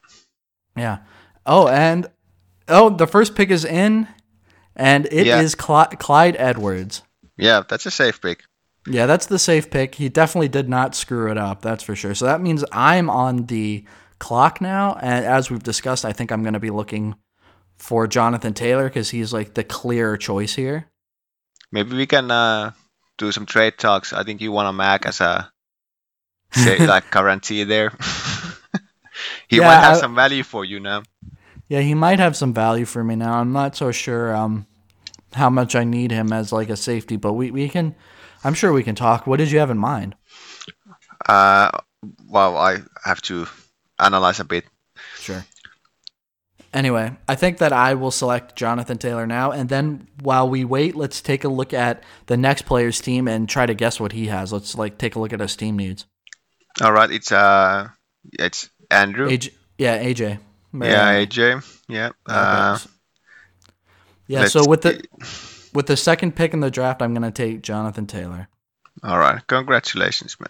Yeah. 0.75 0.99
Oh, 1.45 1.67
and 1.67 2.07
oh, 2.67 2.89
the 2.89 3.05
first 3.05 3.35
pick 3.35 3.51
is 3.51 3.63
in, 3.65 4.07
and 4.75 5.05
it 5.05 5.27
is 5.27 5.55
Yeah. 5.59 5.65
Cl- 5.65 5.85
Clyde 5.99 6.35
Edwards. 6.39 7.03
Yeah, 7.37 7.61
that's 7.69 7.85
a 7.85 7.91
safe 7.91 8.19
pick. 8.19 8.41
Yeah, 8.87 9.05
that's 9.07 9.25
the 9.25 9.39
safe 9.39 9.69
pick. 9.71 9.95
He 9.95 10.09
definitely 10.09 10.47
did 10.49 10.69
not 10.69 10.93
screw 10.95 11.31
it 11.31 11.37
up. 11.37 11.61
That's 11.61 11.83
for 11.83 11.95
sure. 11.95 12.13
So 12.13 12.25
that 12.25 12.39
means 12.41 12.63
I'm 12.71 13.09
on 13.09 13.47
the 13.47 13.83
clock 14.19 14.61
now, 14.61 14.97
and 15.01 15.25
as 15.25 15.49
we've 15.49 15.63
discussed, 15.63 16.05
I 16.05 16.13
think 16.13 16.31
I'm 16.31 16.43
going 16.43 16.53
to 16.53 16.59
be 16.59 16.69
looking 16.69 17.15
for 17.77 18.07
Jonathan 18.07 18.53
Taylor 18.53 18.83
because 18.87 19.09
he's 19.09 19.33
like 19.33 19.53
the 19.55 19.63
clear 19.63 20.17
choice 20.17 20.53
here. 20.53 20.85
Maybe 21.71 21.95
we 21.95 22.05
can 22.05 22.29
uh, 22.29 22.71
do 23.17 23.31
some 23.31 23.45
trade 23.45 23.77
talks. 23.77 24.13
I 24.13 24.23
think 24.23 24.39
you 24.41 24.51
want 24.51 24.69
a 24.69 24.73
Mack 24.73 25.05
as 25.07 25.19
a 25.19 25.51
say, 26.51 26.77
like 26.87 27.09
guarantee 27.11 27.63
there. 27.63 27.91
he 29.47 29.57
Yeah, 29.57 29.63
might 29.67 29.75
have 29.81 29.97
I- 29.97 29.99
some 29.99 30.15
value 30.15 30.43
for 30.43 30.63
you 30.65 30.79
now. 30.79 31.03
Yeah, 31.67 31.79
he 31.81 31.95
might 31.95 32.19
have 32.19 32.35
some 32.35 32.53
value 32.53 32.85
for 32.85 33.03
me 33.03 33.15
now. 33.15 33.39
I'm 33.39 33.51
not 33.51 33.75
so 33.75 33.91
sure 33.91 34.35
um, 34.35 34.67
how 35.33 35.49
much 35.49 35.75
I 35.75 35.83
need 35.83 36.11
him 36.11 36.31
as 36.31 36.51
like 36.51 36.69
a 36.69 36.77
safety, 36.77 37.15
but 37.17 37.33
we, 37.33 37.49
we 37.49 37.67
can. 37.69 37.95
I'm 38.45 38.53
sure 38.53 38.71
we 38.71 38.83
can 38.83 38.93
talk. 38.93 39.25
What 39.25 39.37
did 39.37 39.51
you 39.51 39.57
have 39.57 39.71
in 39.71 39.79
mind? 39.79 40.15
Uh, 41.27 41.71
well, 42.29 42.57
I 42.57 42.77
have 43.03 43.19
to 43.23 43.47
analyze 43.97 44.39
a 44.39 44.45
bit. 44.45 44.65
Sure. 45.15 45.43
Anyway, 46.71 47.11
I 47.27 47.33
think 47.33 47.57
that 47.57 47.73
I 47.73 47.95
will 47.95 48.11
select 48.11 48.55
Jonathan 48.55 48.99
Taylor 48.99 49.25
now, 49.25 49.49
and 49.49 49.67
then 49.67 50.07
while 50.21 50.47
we 50.47 50.63
wait, 50.63 50.95
let's 50.95 51.21
take 51.21 51.43
a 51.43 51.47
look 51.47 51.73
at 51.73 52.03
the 52.27 52.37
next 52.37 52.67
player's 52.67 53.01
team 53.01 53.27
and 53.27 53.49
try 53.49 53.65
to 53.65 53.73
guess 53.73 53.99
what 53.99 54.11
he 54.11 54.27
has. 54.27 54.53
Let's 54.53 54.75
like 54.75 54.99
take 54.99 55.15
a 55.15 55.19
look 55.19 55.33
at 55.33 55.39
his 55.39 55.55
team 55.55 55.77
needs. 55.77 56.05
All 56.81 56.91
right, 56.91 57.09
it's 57.09 57.31
uh, 57.31 57.87
it's 58.33 58.69
Andrew. 58.91 59.27
AJ, 59.27 59.53
yeah, 59.79 60.03
AJ. 60.03 60.37
yeah, 60.73 61.25
AJ. 61.25 61.79
Yeah. 61.87 62.09
Uh, 62.27 62.77
yeah. 64.27 64.45
So 64.45 64.67
with 64.67 64.83
the. 64.83 65.03
With 65.75 65.87
the 65.87 65.97
second 65.97 66.35
pick 66.35 66.53
in 66.53 66.61
the 66.61 66.71
draft, 66.71 67.01
I'm 67.01 67.13
gonna 67.13 67.31
take 67.31 67.61
Jonathan 67.61 68.07
Taylor. 68.07 68.47
all 69.03 69.19
right, 69.19 69.45
congratulations, 69.47 70.37
man. 70.39 70.47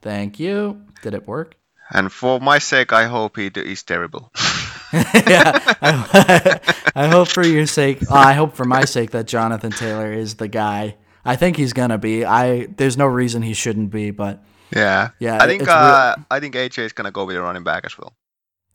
Thank 0.00 0.38
you. 0.38 0.82
Did 1.02 1.14
it 1.14 1.26
work? 1.26 1.56
And 1.90 2.10
for 2.10 2.40
my 2.40 2.58
sake, 2.58 2.92
I 2.92 3.04
hope 3.04 3.36
he 3.36 3.46
is 3.46 3.82
terrible. 3.82 4.32
yeah, 4.92 5.60
I, 5.82 6.60
I, 6.94 7.06
hope 7.08 7.28
for 7.28 7.44
your 7.44 7.66
sake. 7.66 8.02
Uh, 8.10 8.14
I 8.14 8.32
hope 8.32 8.54
for 8.54 8.64
my 8.64 8.84
sake 8.84 9.10
that 9.10 9.26
Jonathan 9.26 9.70
Taylor 9.70 10.12
is 10.12 10.36
the 10.36 10.48
guy. 10.48 10.96
I 11.24 11.36
think 11.36 11.56
he's 11.56 11.72
gonna 11.72 11.98
be. 11.98 12.24
I 12.24 12.66
there's 12.66 12.96
no 12.96 13.06
reason 13.06 13.42
he 13.42 13.54
shouldn't 13.54 13.90
be, 13.90 14.10
but 14.10 14.42
yeah, 14.74 15.10
yeah. 15.18 15.42
I 15.42 15.46
think 15.46 15.68
uh, 15.68 16.16
I 16.30 16.40
think 16.40 16.54
AJ 16.54 16.78
is 16.78 16.92
gonna 16.92 17.10
go 17.10 17.24
with 17.24 17.36
a 17.36 17.42
running 17.42 17.64
back 17.64 17.84
as 17.84 17.98
well. 17.98 18.14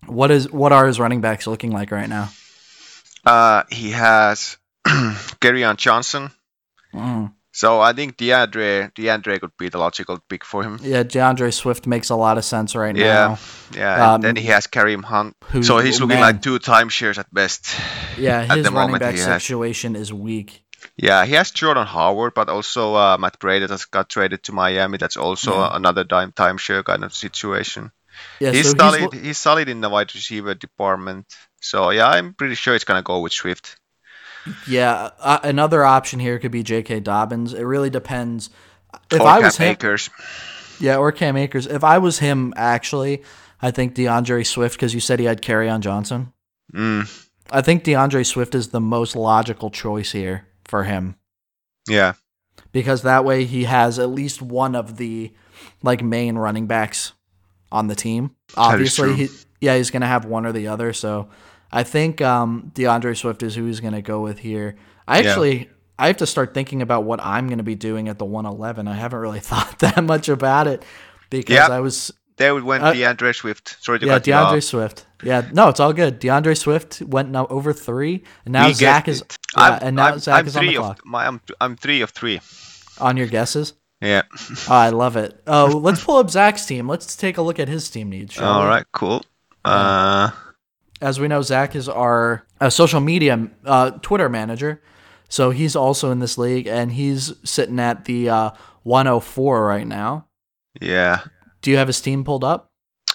What 0.06 0.32
is 0.32 0.52
what 0.52 0.72
are 0.72 0.86
his 0.86 1.00
running 1.00 1.22
backs 1.22 1.48
looking 1.48 1.72
like 1.72 1.92
right 1.92 2.10
now? 2.10 2.30
Uh, 3.26 3.64
he 3.70 3.92
has 3.92 4.58
Kerryon 5.42 5.78
Johnson. 5.78 6.32
Mm. 6.94 7.34
So 7.52 7.82
I 7.82 7.94
think 7.94 8.18
DeAndre 8.18 8.94
DeAndre 8.94 9.40
could 9.42 9.58
be 9.58 9.70
the 9.70 9.80
logical 9.80 10.20
pick 10.30 10.46
for 10.46 10.64
him. 10.64 10.80
Yeah, 10.82 11.04
DeAndre 11.04 11.54
Swift 11.54 11.88
makes 11.88 12.10
a 12.10 12.16
lot 12.16 12.38
of 12.38 12.46
sense 12.46 12.76
right 12.76 12.96
yeah, 12.96 13.06
now. 13.06 13.40
Yeah, 13.76 14.14
um, 14.14 14.22
then 14.22 14.36
he 14.36 14.48
has 14.48 14.68
Kareem 14.68 15.04
Hunt. 15.04 15.36
So 15.62 15.80
he's 15.80 16.00
looking 16.00 16.20
man. 16.20 16.22
like 16.22 16.42
two 16.42 16.60
timeshares 16.60 17.18
at 17.18 17.34
best. 17.34 17.76
Yeah, 18.18 18.44
his 18.56 18.70
running 18.72 19.00
back 19.00 19.18
situation 19.18 19.96
has. 19.96 20.04
is 20.04 20.14
weak. 20.14 20.64
Yeah, 20.96 21.26
he 21.26 21.34
has 21.34 21.52
Jordan 21.52 21.86
Howard, 21.86 22.34
but 22.34 22.50
also 22.50 22.96
uh, 22.96 23.18
Matt 23.18 23.40
Breida 23.40 23.68
that 23.68 23.86
got 23.92 24.10
traded 24.10 24.44
to 24.44 24.52
Miami. 24.52 24.98
That's 24.98 25.18
also 25.18 25.56
yeah. 25.56 25.76
another 25.76 26.04
time 26.04 26.32
timeshare 26.32 26.84
kind 26.84 27.04
of 27.04 27.14
situation. 27.14 27.92
Yeah, 28.40 28.52
he's 28.52 28.72
so 28.72 28.78
solid. 28.78 29.14
He's, 29.14 29.22
he's 29.22 29.38
solid 29.38 29.70
in 29.70 29.82
the 29.82 29.90
wide 29.90 30.14
receiver 30.14 30.54
department. 30.54 31.26
So 31.62 31.90
yeah, 31.90 32.08
I'm 32.08 32.34
pretty 32.34 32.56
sure 32.56 32.76
it's 32.76 32.84
gonna 32.86 33.02
go 33.02 33.20
with 33.22 33.34
Swift. 33.34 33.79
Yeah, 34.68 35.12
uh, 35.20 35.40
another 35.44 35.84
option 35.84 36.20
here 36.20 36.40
could 36.40 36.52
be 36.52 36.64
J.K. 36.64 37.02
Dobbins. 37.02 37.54
It 37.54 37.64
really 37.64 37.90
depends. 37.90 38.50
If 39.12 39.22
or 39.22 39.28
I 39.28 39.40
was 39.40 39.58
Cam 39.58 39.68
him, 39.68 39.72
Akers. 39.74 40.10
Yeah, 40.80 40.98
or 40.98 41.12
Cam 41.12 41.38
Akers. 41.38 41.68
If 41.68 41.84
I 41.84 41.98
was 41.98 42.20
him, 42.20 42.54
actually, 42.56 43.24
I 43.62 43.72
think 43.72 43.96
DeAndre 43.96 44.46
Swift 44.46 44.76
because 44.76 44.94
you 44.94 45.00
said 45.00 45.20
he 45.20 45.26
had 45.26 45.42
carry 45.42 45.68
Kerryon 45.68 45.82
Johnson. 45.82 46.34
Mm. 46.74 47.28
I 47.52 47.62
think 47.62 47.84
DeAndre 47.84 48.26
Swift 48.26 48.56
is 48.56 48.70
the 48.70 48.80
most 48.80 49.16
logical 49.16 49.70
choice 49.70 50.12
here 50.12 50.48
for 50.66 50.84
him. 50.84 51.16
Yeah. 51.88 52.14
Because 52.72 53.02
that 53.02 53.26
way 53.26 53.46
he 53.46 53.64
has 53.64 53.98
at 53.98 54.10
least 54.10 54.42
one 54.42 54.76
of 54.76 54.98
the 54.98 55.32
like 55.82 56.04
main 56.04 56.38
running 56.38 56.68
backs 56.68 57.14
on 57.72 57.88
the 57.88 57.96
team. 57.96 58.36
Obviously, 58.56 59.14
he, 59.16 59.28
yeah, 59.60 59.76
he's 59.76 59.92
going 59.92 60.02
to 60.02 60.08
have 60.08 60.26
one 60.26 60.46
or 60.46 60.52
the 60.52 60.68
other. 60.68 60.94
So 60.94 61.30
I 61.72 61.84
think 61.84 62.22
um, 62.22 62.72
DeAndre 62.76 63.16
Swift 63.18 63.44
is 63.44 63.56
who 63.56 63.66
he's 63.66 63.80
going 63.80 63.94
to 63.94 64.02
go 64.02 64.22
with 64.22 64.40
here. 64.40 64.76
I 65.08 65.20
actually. 65.20 65.58
Yeah. 65.58 65.66
I 66.02 66.08
have 66.08 66.18
to 66.18 66.26
start 66.26 66.54
thinking 66.54 66.82
about 66.82 67.04
what 67.04 67.20
I'm 67.22 67.48
going 67.48 67.58
to 67.58 67.64
be 67.66 67.76
doing 67.76 68.08
at 68.08 68.18
the 68.18 68.24
111. 68.24 68.88
I 68.88 68.94
haven't 68.94 69.20
really 69.20 69.40
thought 69.42 69.80
that 69.80 70.02
much 70.02 70.30
about 70.30 70.66
it 70.66 70.86
because 71.30 71.56
yep. 71.56 71.70
I 71.70 71.82
was 71.82 72.14
there 72.40 72.56
went 72.56 72.84
uh, 72.84 72.94
DeAndre 72.94 73.36
Swift. 73.36 73.76
Sorry 73.84 74.00
to 74.00 74.06
yeah, 74.06 74.18
DeAndre 74.18 74.64
Swift. 74.64 75.06
Yeah, 75.22 75.50
no, 75.52 75.68
it's 75.68 75.82
all 75.82 75.92
good. 75.92 76.22
DeAndre 76.22 76.58
Swift 76.58 77.02
went 77.02 77.30
now 77.30 77.48
over 77.48 77.74
three, 77.74 78.24
and 78.46 78.54
now 78.54 78.68
we 78.68 78.74
Zach 78.74 79.10
is. 79.10 79.26
Yeah, 79.58 79.78
and 79.82 79.98
now 79.98 80.14
I'm, 80.14 80.20
Zach 80.20 80.40
I'm 80.40 80.48
is 80.48 80.56
on 80.56 80.66
the 80.66 80.76
clock. 80.76 81.00
Of, 81.00 81.06
my, 81.06 81.28
I'm 81.28 81.42
I'm 81.60 81.76
three 81.76 82.00
of 82.00 82.12
three. 82.12 82.40
On 83.00 83.18
your 83.18 83.28
guesses. 83.28 83.74
Yeah. 84.02 84.22
oh, 84.32 84.74
I 84.74 84.90
love 84.92 85.18
it. 85.18 85.42
Oh, 85.46 85.82
let's 85.84 86.02
pull 86.02 86.16
up 86.16 86.30
Zach's 86.30 86.66
team. 86.66 86.88
Let's 86.88 87.18
take 87.18 87.38
a 87.38 87.42
look 87.42 87.60
at 87.60 87.68
his 87.68 87.90
team 87.90 88.10
needs. 88.10 88.40
All 88.40 88.62
we? 88.62 88.68
right, 88.68 88.86
cool. 88.94 89.26
Uh, 89.66 90.32
as 91.02 91.20
we 91.20 91.28
know, 91.28 91.42
Zach 91.42 91.76
is 91.76 91.88
our 91.90 92.46
uh, 92.60 92.70
social 92.70 93.00
media 93.00 93.50
uh, 93.66 93.92
Twitter 93.92 94.30
manager, 94.30 94.82
so 95.30 95.52
he's 95.52 95.76
also 95.76 96.12
in 96.12 96.20
this 96.20 96.38
league, 96.38 96.68
and 96.68 96.92
he's 96.92 97.34
sitting 97.44 97.80
at 97.80 98.06
the 98.06 98.30
uh, 98.30 98.52
104 98.84 99.66
right 99.66 99.88
now. 99.88 100.28
Yeah. 100.82 101.22
Do 101.62 101.72
you 101.72 101.78
have 101.78 101.88
his 101.88 102.02
team 102.02 102.24
pulled 102.24 102.44
up? 102.44 102.72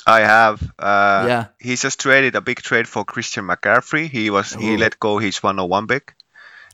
I 0.06 0.20
have. 0.20 0.62
Uh, 0.78 1.24
yeah. 1.26 1.46
He 1.58 1.76
just 1.76 2.00
traded 2.00 2.34
a 2.36 2.40
big 2.40 2.60
trade 2.60 2.86
for 2.86 3.04
Christian 3.04 3.46
McCaffrey. 3.46 4.08
He 4.08 4.30
was 4.30 4.54
Ooh. 4.54 4.60
he 4.60 4.76
let 4.76 5.00
go 5.00 5.18
his 5.18 5.42
101 5.42 5.86
pick. 5.86 6.14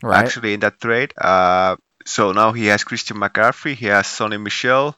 Right. 0.03 0.23
Actually, 0.23 0.53
in 0.53 0.59
that 0.61 0.79
trade. 0.79 1.13
Uh, 1.17 1.77
so 2.05 2.31
now 2.31 2.51
he 2.51 2.65
has 2.67 2.83
Christian 2.83 3.17
McCaffrey. 3.17 3.75
He 3.75 3.85
has 3.85 4.07
Sony 4.07 4.41
Michel. 4.41 4.95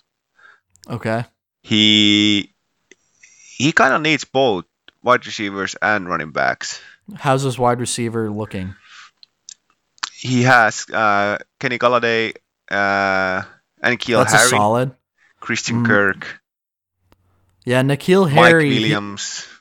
Okay. 0.90 1.26
He 1.62 2.54
he 3.58 3.72
kind 3.72 3.94
of 3.94 4.02
needs 4.02 4.26
both 4.26 4.66
wide 5.04 5.26
receivers 5.26 5.76
and 5.82 6.08
running 6.08 6.32
backs. 6.32 6.82
How's 7.16 7.44
this 7.44 7.60
wide 7.60 7.80
receiver 7.80 8.30
looking? 8.30 8.76
He 10.16 10.44
has 10.44 10.90
uh, 10.90 11.38
Kenny 11.60 11.78
Golladay 11.78 12.36
uh, 12.72 13.44
and 13.82 14.00
Keel 14.00 14.20
That's 14.20 14.34
Harry. 14.34 14.50
solid. 14.50 14.96
Christian 15.40 15.84
mm. 15.84 15.86
Kirk. 15.86 16.42
Yeah, 17.66 17.82
Harry. 17.82 18.26
Mike 18.26 18.80
Williams. 18.80 19.46
He, 19.46 19.54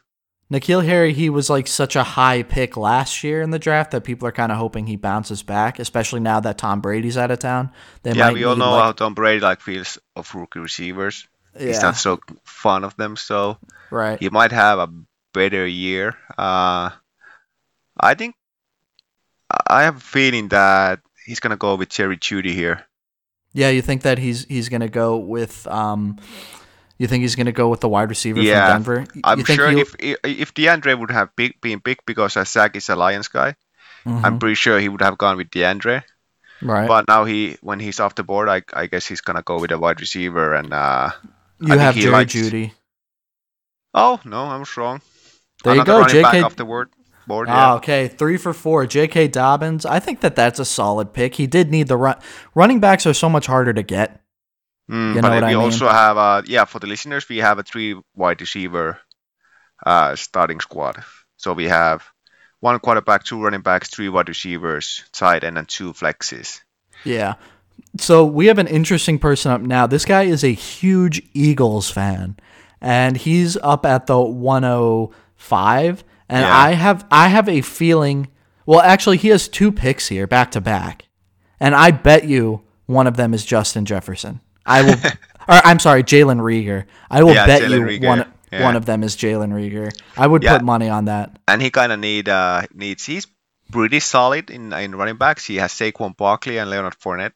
N'Keal 0.52 0.84
Harry, 0.84 1.14
he 1.14 1.30
was 1.30 1.48
like 1.48 1.66
such 1.66 1.96
a 1.96 2.02
high 2.02 2.42
pick 2.42 2.76
last 2.76 3.24
year 3.24 3.40
in 3.40 3.50
the 3.50 3.58
draft 3.58 3.90
that 3.92 4.02
people 4.02 4.28
are 4.28 4.32
kind 4.32 4.52
of 4.52 4.58
hoping 4.58 4.86
he 4.86 4.96
bounces 4.96 5.42
back, 5.42 5.78
especially 5.78 6.20
now 6.20 6.40
that 6.40 6.58
Tom 6.58 6.82
Brady's 6.82 7.16
out 7.16 7.30
of 7.30 7.38
town. 7.38 7.70
They 8.02 8.12
yeah, 8.12 8.32
we 8.32 8.44
all 8.44 8.56
know 8.56 8.72
like, 8.72 8.82
how 8.82 8.92
Tom 8.92 9.14
Brady 9.14 9.40
like 9.40 9.62
feels 9.62 9.98
of 10.14 10.32
rookie 10.34 10.58
receivers. 10.58 11.26
Yeah. 11.58 11.68
He's 11.68 11.82
not 11.82 11.96
so 11.96 12.20
fond 12.44 12.84
of 12.84 12.94
them, 12.96 13.16
so 13.16 13.56
right. 13.90 14.18
he 14.20 14.28
might 14.28 14.52
have 14.52 14.78
a 14.78 14.92
better 15.32 15.66
year. 15.66 16.16
Uh, 16.36 16.90
I 17.98 18.14
think 18.14 18.34
I 19.66 19.82
have 19.84 19.96
a 19.96 20.00
feeling 20.00 20.48
that 20.48 21.00
he's 21.26 21.40
gonna 21.40 21.56
go 21.56 21.74
with 21.76 21.88
Jerry 21.88 22.16
Jeudy 22.16 22.52
here. 22.52 22.84
Yeah, 23.52 23.68
you 23.68 23.82
think 23.82 24.02
that 24.02 24.18
he's 24.18 24.44
he's 24.46 24.68
gonna 24.68 24.88
go 24.88 25.16
with 25.16 25.66
um, 25.66 26.18
you 26.98 27.06
think 27.06 27.22
he's 27.22 27.36
gonna 27.36 27.52
go 27.52 27.68
with 27.68 27.80
the 27.80 27.88
wide 27.88 28.08
receiver 28.08 28.40
yeah, 28.40 28.72
from 28.72 28.82
Denver? 28.82 29.06
I'm 29.24 29.38
you 29.40 29.44
sure 29.44 29.70
if 29.70 29.94
if 29.98 30.54
DeAndre 30.54 30.98
would 30.98 31.10
have 31.10 31.34
big, 31.36 31.60
been 31.60 31.78
big 31.78 31.98
because 32.06 32.32
Zach 32.48 32.76
is 32.76 32.88
a 32.88 32.96
Lions 32.96 33.28
guy, 33.28 33.56
mm-hmm. 34.04 34.24
I'm 34.24 34.38
pretty 34.38 34.54
sure 34.54 34.80
he 34.80 34.88
would 34.88 35.02
have 35.02 35.18
gone 35.18 35.36
with 35.36 35.50
DeAndre. 35.50 36.02
Right. 36.62 36.86
But 36.86 37.08
now 37.08 37.24
he 37.24 37.56
when 37.60 37.80
he's 37.80 38.00
off 38.00 38.14
the 38.14 38.22
board, 38.22 38.48
I 38.48 38.62
I 38.72 38.86
guess 38.86 39.06
he's 39.06 39.20
gonna 39.20 39.42
go 39.42 39.58
with 39.58 39.72
a 39.72 39.78
wide 39.78 40.00
receiver 40.00 40.54
and 40.54 40.72
uh. 40.72 41.10
You 41.64 41.74
I 41.74 41.76
have 41.76 41.94
Jerry 41.94 42.10
likes... 42.10 42.34
Jeudy. 42.34 42.72
Oh 43.94 44.20
no, 44.24 44.46
I 44.46 44.56
was 44.56 44.76
wrong. 44.76 45.00
There 45.62 45.74
Another 45.74 45.92
you 45.92 45.98
go, 46.04 46.08
J.K. 46.08 46.42
off 46.42 46.56
the 46.56 46.64
board. 46.64 46.90
Board, 47.24 47.46
ah, 47.48 47.70
yeah. 47.70 47.74
okay, 47.76 48.08
three 48.08 48.36
for 48.36 48.52
four. 48.52 48.84
J.K. 48.84 49.28
Dobbins. 49.28 49.86
I 49.86 50.00
think 50.00 50.20
that 50.22 50.34
that's 50.34 50.58
a 50.58 50.64
solid 50.64 51.12
pick. 51.12 51.36
He 51.36 51.46
did 51.46 51.70
need 51.70 51.86
the 51.86 51.96
run. 51.96 52.18
Running 52.54 52.80
backs 52.80 53.06
are 53.06 53.14
so 53.14 53.28
much 53.28 53.46
harder 53.46 53.72
to 53.72 53.82
get. 53.82 54.20
Mm, 54.90 55.14
you 55.14 55.20
know 55.20 55.28
but 55.28 55.42
we 55.42 55.48
I 55.48 55.54
mean? 55.54 55.56
also 55.58 55.88
have 55.88 56.16
a 56.16 56.42
yeah 56.46 56.64
for 56.64 56.80
the 56.80 56.88
listeners 56.88 57.28
we 57.28 57.38
have 57.38 57.60
a 57.60 57.62
three 57.62 57.94
wide 58.16 58.40
receiver 58.40 58.98
uh, 59.86 60.16
starting 60.16 60.60
squad. 60.60 61.04
So 61.36 61.52
we 61.52 61.64
have 61.64 62.04
one 62.60 62.78
quarterback, 62.78 63.24
two 63.24 63.42
running 63.42 63.62
backs, 63.62 63.88
three 63.88 64.08
wide 64.08 64.28
receivers, 64.28 65.04
tight 65.12 65.44
end, 65.44 65.58
and 65.58 65.68
two 65.68 65.92
flexes. 65.92 66.60
Yeah. 67.04 67.34
So 67.98 68.24
we 68.24 68.46
have 68.46 68.58
an 68.58 68.68
interesting 68.68 69.18
person 69.18 69.50
up 69.50 69.60
now. 69.60 69.86
This 69.86 70.04
guy 70.04 70.22
is 70.22 70.44
a 70.44 70.52
huge 70.52 71.22
Eagles 71.34 71.90
fan, 71.90 72.36
and 72.80 73.16
he's 73.16 73.56
up 73.56 73.84
at 73.84 74.06
the 74.06 74.20
105 75.50 76.04
and 76.32 76.42
yeah. 76.42 76.56
I 76.56 76.72
have 76.72 77.06
I 77.10 77.28
have 77.28 77.48
a 77.48 77.60
feeling. 77.60 78.28
Well, 78.64 78.80
actually, 78.80 79.18
he 79.18 79.28
has 79.28 79.48
two 79.48 79.70
picks 79.70 80.08
here 80.08 80.26
back 80.26 80.50
to 80.52 80.60
back, 80.60 81.08
and 81.60 81.74
I 81.74 81.90
bet 81.90 82.24
you 82.24 82.62
one 82.86 83.06
of 83.06 83.16
them 83.16 83.34
is 83.34 83.44
Justin 83.44 83.84
Jefferson. 83.84 84.40
I 84.64 84.82
will. 84.82 84.94
or 85.48 85.60
I'm 85.64 85.78
sorry, 85.78 86.02
Jalen 86.04 86.40
Reagor. 86.40 86.86
I 87.10 87.22
will 87.22 87.34
yeah, 87.34 87.46
bet 87.46 87.68
you 87.68 87.80
Reagor. 87.80 88.06
one 88.06 88.32
yeah. 88.50 88.62
one 88.62 88.76
of 88.76 88.86
them 88.86 89.02
is 89.02 89.14
Jalen 89.16 89.52
Reagor. 89.52 89.92
I 90.16 90.26
would 90.26 90.42
put 90.42 90.62
money 90.62 90.88
on 90.88 91.06
that. 91.06 91.38
And 91.46 91.60
he 91.60 91.70
kind 91.70 91.92
of 91.92 91.98
need 91.98 92.28
uh 92.28 92.62
needs. 92.72 93.04
He's 93.04 93.26
pretty 93.70 94.00
solid 94.00 94.50
in 94.50 94.72
in 94.72 94.94
running 94.94 95.16
backs. 95.16 95.44
He 95.44 95.56
has 95.56 95.72
Saquon 95.72 96.16
Barkley 96.16 96.58
and 96.58 96.70
Leonard 96.70 96.96
Fournette. 96.98 97.32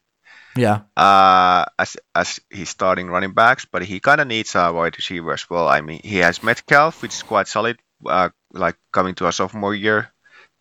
Yeah. 0.55 0.81
Uh, 0.95 1.65
as 1.77 1.97
as 2.15 2.39
he's 2.49 2.69
starting 2.69 3.09
running 3.09 3.33
backs, 3.33 3.65
but 3.65 3.83
he 3.83 3.99
kind 3.99 4.19
of 4.19 4.27
needs 4.27 4.55
a 4.55 4.73
wide 4.73 4.97
receiver 4.97 5.33
as 5.33 5.47
well. 5.49 5.67
I 5.67 5.81
mean, 5.81 6.01
he 6.03 6.17
has 6.17 6.41
Metcalf, 6.41 7.03
which 7.03 7.13
is 7.13 7.21
quite 7.21 7.47
solid. 7.47 7.77
Uh, 8.05 8.29
like 8.53 8.77
coming 8.91 9.15
to 9.15 9.27
a 9.27 9.31
sophomore 9.31 9.75
year. 9.75 10.11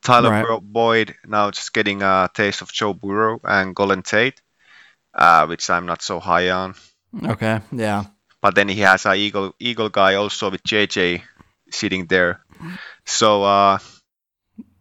Tyler 0.02 0.30
right. 0.30 0.60
Boyd 0.62 1.14
now 1.26 1.50
just 1.50 1.72
getting 1.72 2.02
a 2.02 2.30
taste 2.32 2.62
of 2.62 2.72
Joe 2.72 2.94
Burrow 2.94 3.40
and 3.42 3.74
Golden 3.74 4.02
Tate, 4.02 4.40
uh, 5.14 5.46
which 5.46 5.68
I'm 5.68 5.86
not 5.86 6.02
so 6.02 6.20
high 6.20 6.50
on. 6.50 6.74
Okay, 7.24 7.60
yeah. 7.72 8.04
But 8.40 8.54
then 8.54 8.68
he 8.68 8.80
has 8.80 9.06
a 9.06 9.14
Eagle 9.14 9.54
Eagle 9.58 9.88
guy 9.88 10.14
also 10.14 10.50
with 10.50 10.62
JJ 10.62 11.22
sitting 11.70 12.06
there. 12.06 12.40
So 13.04 13.42
uh, 13.42 13.78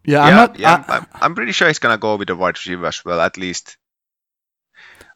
yeah, 0.06 0.22
I'm 0.22 0.36
not, 0.36 0.60
yeah, 0.60 0.84
I, 0.88 0.98
am 0.98 1.08
I'm 1.14 1.36
pretty 1.36 1.52
sure 1.52 1.68
he's 1.68 1.80
gonna 1.80 1.98
go 1.98 2.16
with 2.16 2.28
the 2.28 2.36
wide 2.36 2.58
receiver 2.58 2.86
as 2.86 3.04
well, 3.04 3.20
at 3.20 3.38
least. 3.38 3.78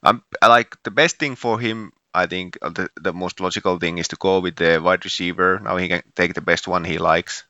Um, 0.02 0.24
I 0.42 0.48
like 0.48 0.76
the 0.84 0.92
best 0.92 1.18
thing 1.18 1.36
for 1.36 1.60
him. 1.60 1.92
I 2.14 2.26
think 2.26 2.58
the 2.62 2.90
the 3.02 3.14
most 3.14 3.40
logical 3.40 3.78
thing 3.78 3.98
is 3.98 4.08
to 4.10 4.16
go 4.16 4.40
with 4.40 4.56
the 4.56 4.80
wide 4.82 5.06
receiver. 5.06 5.60
Now 5.60 5.78
he 5.78 5.88
can 5.88 6.02
take 6.16 6.34
the 6.34 6.42
best 6.42 6.68
one 6.68 6.84
he 6.84 6.98
likes. 6.98 7.44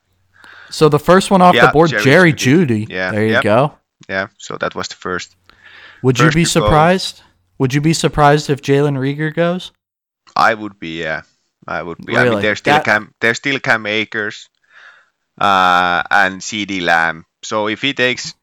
So 0.69 0.89
the 0.89 0.99
first 0.99 1.31
one 1.31 1.41
off 1.41 1.55
yeah, 1.55 1.67
the 1.67 1.71
board, 1.71 1.89
Jerry, 1.89 2.03
Jerry 2.03 2.33
Jeudy. 2.33 2.87
Yeah, 2.89 3.11
there 3.11 3.25
you 3.25 3.31
yep. 3.33 3.43
go. 3.43 3.73
Yeah, 4.07 4.27
so 4.37 4.57
that 4.57 4.75
was 4.75 4.87
the 4.87 4.95
first. 4.95 5.35
Would 6.03 6.17
first 6.17 6.35
you 6.35 6.41
be 6.41 6.45
surprised? 6.45 7.17
Go. 7.17 7.23
Would 7.59 7.73
you 7.73 7.81
be 7.81 7.93
surprised 7.93 8.49
if 8.49 8.61
Jalen 8.61 8.97
Reagor 8.97 9.33
goes? 9.33 9.71
I 10.35 10.53
would 10.53 10.79
be, 10.79 11.01
yeah. 11.01 11.23
I 11.67 11.83
would 11.83 11.97
be. 12.05 12.15
I 12.15 12.23
Really? 12.23 12.35
mean, 12.35 12.41
there's 12.41 12.59
still 12.59 12.75
That- 12.75 12.85
Cam, 12.85 13.13
there's 13.19 13.37
still 13.37 13.59
Cam 13.59 13.85
Akers, 13.85 14.49
uh, 15.39 16.03
and 16.09 16.41
CeeDee 16.41 16.81
Lamb. 16.81 17.25
So 17.43 17.67
if 17.67 17.81
he 17.81 17.93
takes, 17.93 18.33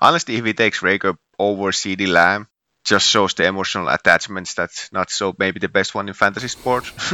honestly, 0.00 0.36
if 0.36 0.44
he 0.44 0.54
takes 0.54 0.80
Reagor 0.80 1.16
over 1.38 1.72
CeeDee 1.72 2.08
Lamb, 2.08 2.48
just 2.84 3.08
shows 3.08 3.34
the 3.34 3.44
emotional 3.46 3.88
attachments. 3.88 4.54
That's 4.54 4.90
not 4.92 5.10
so 5.10 5.34
maybe 5.38 5.60
the 5.60 5.68
best 5.68 5.94
one 5.94 6.08
in 6.08 6.14
fantasy 6.14 6.48
sports. 6.48 6.90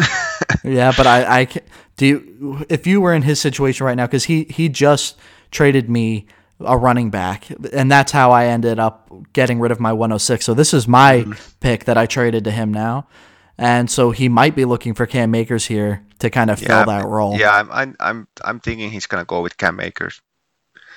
Yeah, 0.65 0.93
but 0.97 1.07
I, 1.07 1.41
I 1.41 1.45
ca- 1.47 1.61
do. 1.97 2.07
You, 2.07 2.67
if 2.69 2.87
you 2.87 3.01
were 3.01 3.15
in 3.15 3.23
his 3.23 3.41
situation 3.41 3.87
right 3.87 3.95
now, 3.97 4.07
because 4.07 4.25
he 4.25 4.45
he 4.45 4.69
just 4.69 5.17
traded 5.53 5.89
me 5.89 6.27
a 6.61 6.77
running 6.77 7.11
back, 7.11 7.47
and 7.73 7.91
that's 7.91 8.11
how 8.11 8.33
I 8.33 8.47
ended 8.47 8.79
up 8.81 9.09
getting 9.33 9.61
rid 9.61 9.71
of 9.71 9.79
my 9.79 9.93
106. 9.93 10.45
So 10.45 10.55
this 10.55 10.75
is 10.75 10.89
my 10.89 11.19
Mm-hmm. 11.23 11.33
pick 11.61 11.85
that 11.85 11.97
I 11.97 12.07
traded 12.07 12.45
to 12.45 12.51
him 12.51 12.73
now, 12.73 13.07
and 13.59 13.89
so 13.91 14.11
he 14.11 14.29
might 14.29 14.57
be 14.57 14.65
looking 14.65 14.95
for 14.95 15.07
Cam 15.07 15.35
Akers 15.37 15.67
here 15.67 16.05
to 16.19 16.31
kind 16.31 16.51
of 16.51 16.59
fill 16.59 16.85
that 16.87 17.05
role. 17.07 17.39
Yeah, 17.39 17.51
I'm, 17.55 17.71
I'm, 17.71 17.97
I'm, 18.01 18.29
I'm 18.45 18.61
thinking 18.61 18.91
he's 18.91 19.07
gonna 19.07 19.25
go 19.25 19.43
with 19.43 19.57
Cam 19.57 19.79
Akers 19.81 20.21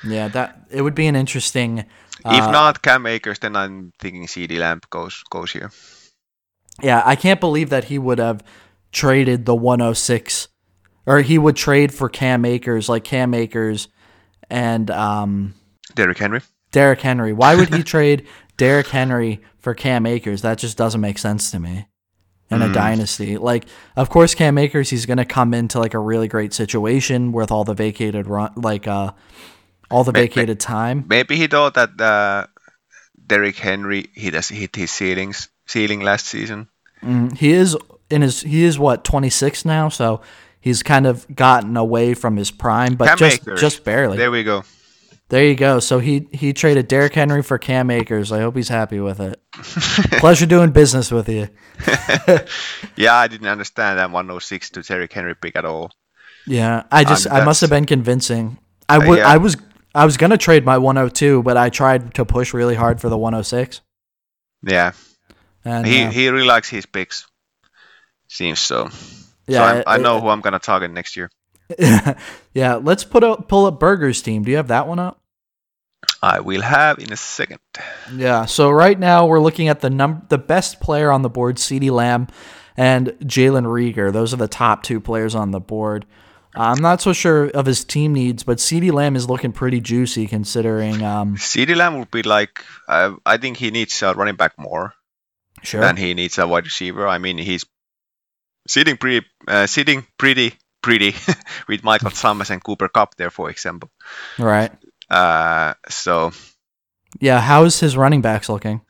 yeah. 0.04 0.30
That 0.30 0.66
it 0.72 0.82
would 0.82 0.96
be 0.96 1.08
an 1.08 1.16
interesting. 1.16 1.86
If 2.26 2.44
uh, 2.44 2.52
not 2.52 2.82
Cam 2.82 3.06
Akers, 3.06 3.40
then 3.40 3.56
I'm 3.56 3.94
thinking 4.00 4.26
CeeDee 4.28 4.60
Lamb 4.60 4.82
goes 4.90 5.24
goes 5.30 5.52
here. 5.52 5.72
Yeah, 6.82 7.02
I 7.06 7.16
can't 7.16 7.40
believe 7.40 7.70
that 7.70 7.86
he 7.86 7.98
would 7.98 8.20
have 8.20 8.44
traded 8.92 9.46
the 9.46 9.56
106 9.56 10.48
or 11.06 11.22
he 11.22 11.38
would 11.38 11.56
trade 11.56 11.94
for 11.94 12.10
Cam 12.10 12.46
Akers 12.46 12.90
like 12.90 13.04
Cam 13.04 13.34
Akers 13.34 13.88
and 14.50 14.90
um 14.92 15.54
Derrick 15.96 16.18
Henry. 16.18 16.42
Derrick 16.72 17.02
Henry. 17.02 17.34
Why 17.34 17.56
would 17.56 17.74
he 17.74 17.84
trade 17.96 18.28
Derrick 18.58 18.88
Henry 18.88 19.42
for 19.58 19.74
Cam 19.74 20.06
Akers? 20.06 20.42
That 20.42 20.58
just 20.58 20.78
doesn't 20.78 21.02
make 21.02 21.18
sense 21.18 21.52
to 21.52 21.60
me. 21.60 21.88
In 22.52 22.64
a 22.64 22.74
dynasty, 22.74 23.38
like 23.38 23.66
of 23.96 24.10
course 24.10 24.34
Cam 24.34 24.58
Akers, 24.58 24.90
he's 24.90 25.06
gonna 25.06 25.24
come 25.24 25.54
into 25.54 25.78
like 25.78 25.94
a 25.94 26.00
really 26.00 26.28
great 26.28 26.52
situation 26.52 27.32
with 27.32 27.52
all 27.52 27.64
the 27.64 27.76
vacated 27.76 28.26
run, 28.26 28.52
like 28.56 28.88
uh, 28.88 29.12
all 29.90 30.04
the 30.04 30.12
May- 30.12 30.22
may- 30.22 30.28
vacated 30.28 30.60
time. 30.60 31.06
Maybe 31.08 31.36
he 31.36 31.48
thought 31.48 31.74
that 31.76 32.00
uh, 32.00 32.48
Derrick 33.28 33.58
Henry 33.58 34.10
he 34.14 34.30
does 34.32 34.50
hit 34.50 34.76
his 34.76 34.92
ceilings 34.92 35.50
ceiling 35.66 36.02
last 36.02 36.26
season. 36.28 36.68
Mm, 37.04 37.38
he 37.38 37.52
is 37.52 37.76
in 38.10 38.22
his 38.22 38.42
he 38.42 38.64
is 38.64 38.78
what 38.80 39.04
26 39.04 39.66
now, 39.66 39.90
so 39.90 40.22
he's 40.60 40.84
kind 40.84 41.06
of 41.08 41.26
gotten 41.36 41.78
away 41.78 42.14
from 42.14 42.36
his 42.38 42.52
prime, 42.52 42.96
but 42.96 43.08
Cam 43.08 43.18
just 43.18 43.42
Akers. 43.42 43.62
just 43.62 43.84
barely. 43.84 44.18
There 44.18 44.32
we 44.32 44.44
go. 44.44 44.64
There 45.30 45.46
you 45.46 45.54
go. 45.56 45.80
So 45.80 46.00
he 46.00 46.28
he 46.32 46.54
traded 46.54 46.88
Derrick 46.88 47.14
Henry 47.14 47.44
for 47.44 47.60
Cam 47.60 47.92
Akers. 47.92 48.32
I 48.32 48.40
hope 48.42 48.56
he's 48.56 48.68
happy 48.70 49.00
with 49.00 49.20
it. 49.20 49.40
Pleasure 50.20 50.48
doing 50.48 50.72
business 50.72 51.12
with 51.12 51.30
you. 51.30 51.50
Yeah, 52.96 53.16
I 53.16 53.28
didn't 53.28 53.48
understand 53.48 53.98
that 54.00 54.12
106 54.12 54.72
to 54.72 54.82
Derrick 54.82 55.14
Henry 55.14 55.36
pick 55.36 55.56
at 55.56 55.64
all. 55.66 55.92
Yeah, 56.46 56.84
I 56.92 57.04
just 57.06 57.28
Um, 57.28 57.34
I 57.34 57.46
must 57.46 57.62
have 57.62 57.70
been 57.70 57.86
convincing. 57.86 58.58
I 58.90 58.98
would 58.98 59.20
yeah. 59.20 59.28
I 59.28 59.38
was 59.38 59.56
I 59.96 60.06
was 60.06 60.18
gonna 60.18 60.38
trade 60.38 60.66
my 60.66 60.78
102, 60.78 61.44
but 61.44 61.58
I 61.58 61.70
tried 61.70 62.14
to 62.16 62.26
push 62.26 62.54
really 62.54 62.76
hard 62.76 63.02
for 63.02 63.10
the 63.10 63.18
106. 63.18 63.82
Yeah, 64.64 64.92
And 65.66 65.86
he 65.88 66.04
uh, 66.04 66.12
he 66.12 66.30
really 66.30 66.46
likes 66.46 66.70
his 66.70 66.86
picks. 66.86 67.26
Seems 68.28 68.60
so. 68.60 68.90
yeah, 69.48 69.72
so 69.74 69.78
it- 69.80 69.84
I 69.88 69.98
know 69.98 70.18
it- 70.18 70.22
who 70.22 70.30
I'm 70.30 70.42
gonna 70.42 70.60
target 70.60 70.92
next 70.92 71.16
year. 71.18 71.30
yeah, 72.54 72.76
let's 72.82 73.04
put 73.04 73.24
up 73.24 73.48
pull 73.48 73.66
up 73.68 73.80
Burger's 73.80 74.22
team. 74.22 74.44
Do 74.44 74.52
you 74.52 74.58
have 74.58 74.70
that 74.70 74.88
one 74.88 75.00
up? 75.00 75.20
I 76.22 76.40
will 76.40 76.62
have 76.62 76.98
in 77.00 77.12
a 77.14 77.18
second. 77.18 77.60
Yeah. 78.16 78.46
So 78.46 78.70
right 78.72 78.98
now 78.98 79.26
we're 79.28 79.40
looking 79.40 79.68
at 79.68 79.80
the 79.82 79.90
num 79.90 80.26
the 80.30 80.38
best 80.38 80.80
player 80.80 81.12
on 81.12 81.22
the 81.22 81.30
board, 81.30 81.58
CeeDee 81.58 81.92
Lamb 81.92 82.28
and 82.76 83.10
Jalen 83.24 83.66
Reagor. 83.66 84.12
Those 84.12 84.34
are 84.34 84.38
the 84.38 84.48
top 84.48 84.84
two 84.84 85.00
players 85.00 85.36
on 85.36 85.52
the 85.52 85.60
board. 85.60 86.06
I'm 86.60 86.82
not 86.82 87.02
so 87.02 87.14
sure 87.14 87.50
of 87.50 87.66
his 87.66 87.84
team 87.86 88.14
needs, 88.14 88.44
but 88.44 88.58
CeeDee 88.58 88.92
Lamb 88.92 89.16
is 89.16 89.30
looking 89.30 89.52
pretty 89.54 89.80
juicy 89.80 90.28
considering. 90.28 91.02
Um, 91.04 91.38
CeeDee 91.38 91.76
Lamb 91.76 91.98
would 92.00 92.12
be 92.12 92.22
like 92.24 92.64
uh, 92.88 93.14
I 93.26 93.38
think 93.38 93.58
he 93.58 93.72
needs 93.72 94.02
a 94.04 94.14
running 94.14 94.36
back 94.36 94.58
more 94.60 94.94
sure. 95.64 95.82
than 95.82 95.96
he 95.98 96.14
needs 96.14 96.38
a 96.38 96.46
wide 96.48 96.66
receiver. 96.66 97.08
I 97.08 97.18
mean 97.18 97.38
he's 97.38 97.66
sitting 98.68 98.98
pretty 98.98 99.26
uh, 99.48 99.68
sitting 99.68 100.06
pretty 100.18 100.54
pretty 100.82 101.16
with 101.70 101.84
Michael 101.84 102.12
Thomas 102.12 102.50
and 102.50 102.64
Cooper 102.64 102.90
Kupp 102.90 103.16
there, 103.16 103.30
for 103.32 103.50
example. 103.50 103.90
Right. 104.38 104.72
Uh, 105.10 105.74
so 105.88 106.32
Yeah. 107.22 107.40
How's 107.40 107.80
his 107.80 107.96
running 107.98 108.22
backs 108.22 108.50
looking? 108.50 108.82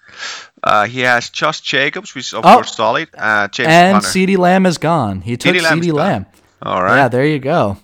uh, 0.63 0.87
he 0.87 1.01
has 1.01 1.29
Josh 1.29 1.61
Jacobs, 1.61 2.15
which 2.15 2.27
is 2.27 2.33
of 2.33 2.45
Oh. 2.45 2.55
course 2.55 2.75
solid. 2.75 3.09
Uh, 3.15 3.47
James 3.47 3.69
and 3.69 3.93
Conner. 4.01 4.07
CeeDee 4.07 4.37
Lamb 4.37 4.65
is 4.65 4.77
gone. 4.79 5.21
He 5.21 5.37
took 5.37 5.55
CeeDee 5.55 5.61
Lamb's 5.63 5.85
CeeDee. 5.85 5.93
Lamb. 5.93 6.25
All 6.61 6.83
right. 6.83 6.97
Yeah, 6.97 7.07
there 7.07 7.25
you 7.25 7.39
go. 7.39 7.77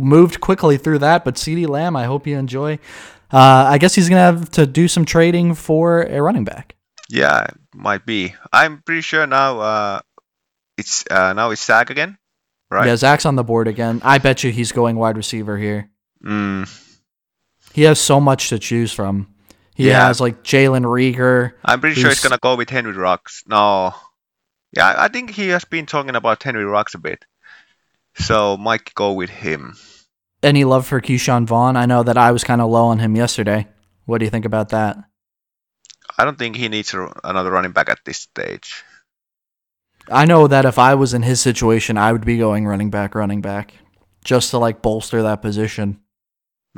Moved 0.00 0.40
quickly 0.40 0.76
through 0.76 0.98
that, 1.00 1.24
but 1.24 1.36
CeeDee 1.36 1.68
Lamb, 1.68 1.96
I 1.96 2.04
hope 2.04 2.26
you 2.26 2.36
enjoy. 2.36 2.74
Uh, 3.32 3.64
I 3.68 3.78
guess 3.78 3.94
he's 3.94 4.08
gonna 4.08 4.20
have 4.20 4.50
to 4.52 4.66
do 4.66 4.88
some 4.88 5.04
trading 5.04 5.54
for 5.54 6.02
a 6.02 6.20
running 6.20 6.44
back. 6.44 6.74
Yeah, 7.08 7.46
might 7.74 8.04
be. 8.04 8.34
I'm 8.52 8.82
pretty 8.82 9.00
sure 9.02 9.26
now. 9.26 9.60
Uh, 9.60 10.00
it's 10.76 11.04
uh, 11.10 11.32
now 11.32 11.50
it's 11.50 11.64
Zach 11.64 11.90
again, 11.90 12.18
right? 12.70 12.86
Yeah, 12.86 12.96
Zach's 12.96 13.24
on 13.26 13.36
the 13.36 13.44
board 13.44 13.68
again. 13.68 14.00
I 14.04 14.18
bet 14.18 14.44
you 14.44 14.50
he's 14.50 14.72
going 14.72 14.96
wide 14.96 15.16
receiver 15.16 15.56
here. 15.56 15.90
Mm, 16.24 16.68
He 17.72 17.82
has 17.82 18.00
so 18.00 18.20
much 18.20 18.48
to 18.48 18.58
choose 18.58 18.92
from. 18.92 19.28
He 19.74 19.88
Yeah. 19.88 20.06
has 20.08 20.20
like 20.20 20.42
Jalen 20.42 20.84
Reagor. 20.84 21.52
I'm 21.64 21.80
pretty 21.80 21.98
sure 22.00 22.10
he's 22.10 22.20
gonna 22.22 22.38
go 22.42 22.56
with 22.56 22.68
Henry 22.68 22.92
Ruggs. 22.92 23.42
No, 23.46 23.94
yeah, 24.76 24.94
I 24.98 25.08
think 25.08 25.30
he 25.30 25.48
has 25.48 25.64
been 25.64 25.86
talking 25.86 26.16
about 26.16 26.42
Henry 26.42 26.64
Ruggs 26.64 26.94
a 26.94 26.98
bit, 26.98 27.24
so 28.20 28.56
might 28.56 28.94
go 28.94 29.12
with 29.12 29.30
him. 29.30 29.76
Any 30.42 30.64
love 30.64 30.86
for 30.86 31.00
Ke'Shawn 31.00 31.46
Vaughn? 31.46 31.76
I 31.76 31.86
know 31.86 32.02
that 32.02 32.16
I 32.16 32.32
was 32.32 32.44
kind 32.44 32.60
of 32.60 32.70
low 32.70 32.86
on 32.86 32.98
him 32.98 33.16
yesterday. 33.16 33.68
What 34.06 34.18
do 34.18 34.24
you 34.24 34.30
think 34.30 34.44
about 34.44 34.70
that? 34.70 34.96
I 36.18 36.24
don't 36.24 36.38
think 36.38 36.56
he 36.56 36.68
needs 36.68 36.94
another 37.24 37.50
running 37.50 37.72
back 37.72 37.88
at 37.88 38.00
this 38.04 38.18
stage. 38.18 38.84
I 40.10 40.24
know 40.24 40.46
that 40.46 40.64
if 40.64 40.78
I 40.78 40.94
was 40.94 41.14
in 41.14 41.22
his 41.22 41.40
situation, 41.40 41.96
I 41.96 42.12
would 42.12 42.24
be 42.24 42.38
going 42.38 42.66
running 42.66 42.90
back, 42.90 43.14
running 43.14 43.40
back, 43.40 43.74
just 44.24 44.50
to 44.50 44.58
like 44.58 44.82
bolster 44.82 45.22
that 45.22 45.42
position. 45.42 46.00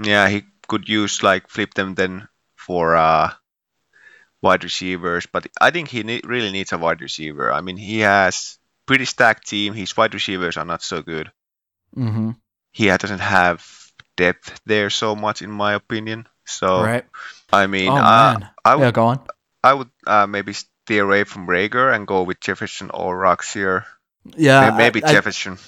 Yeah, 0.03 0.29
he 0.29 0.43
could 0.69 0.89
use 0.89 1.23
like 1.23 1.49
flip 1.49 1.75
them 1.75 1.95
then 1.95 2.29
for 2.57 2.97
uh, 2.97 3.31
wide 4.43 4.65
receivers, 4.65 5.27
but 5.27 5.47
I 5.61 5.71
think 5.71 5.89
he 5.89 6.03
ne- 6.03 6.21
really 6.25 6.53
needs 6.53 6.73
a 6.73 6.79
wide 6.79 7.01
receiver. 7.01 7.53
I 7.53 7.61
mean, 7.63 7.77
he 7.77 8.01
has 8.01 8.59
pretty 8.87 9.05
stacked 9.05 9.47
team. 9.47 9.75
His 9.75 9.97
wide 9.97 10.15
receivers 10.15 10.57
are 10.57 10.65
not 10.65 10.83
so 10.83 11.03
good. 11.03 11.31
Mm-hmm. 11.97 12.31
He 12.73 12.87
doesn't 12.87 13.21
have 13.21 13.67
depth 14.17 14.61
there 14.67 14.91
so 14.91 15.15
much, 15.15 15.43
in 15.43 15.51
my 15.51 15.75
opinion. 15.75 16.27
So 16.47 16.83
right. 16.83 17.05
I 17.53 17.67
mean, 17.67 17.91
Oh 17.91 17.97
uh. 17.97 18.41
I 18.65 18.75
would 18.77 18.83
yeah, 18.85 18.91
go 18.91 19.07
on. 19.07 19.21
I 19.63 19.75
would 19.75 19.91
uh, 20.07 20.27
maybe 20.27 20.53
steer 20.55 21.05
away 21.05 21.25
from 21.25 21.47
Reagor 21.47 21.95
and 21.95 22.07
go 22.07 22.23
with 22.23 22.41
Jefferson 22.41 22.91
or 22.91 23.37
here. 23.53 23.87
Yeah, 24.37 24.75
maybe 24.77 25.03
I- 25.05 25.09
I- 25.09 25.13
Jefferson. 25.13 25.59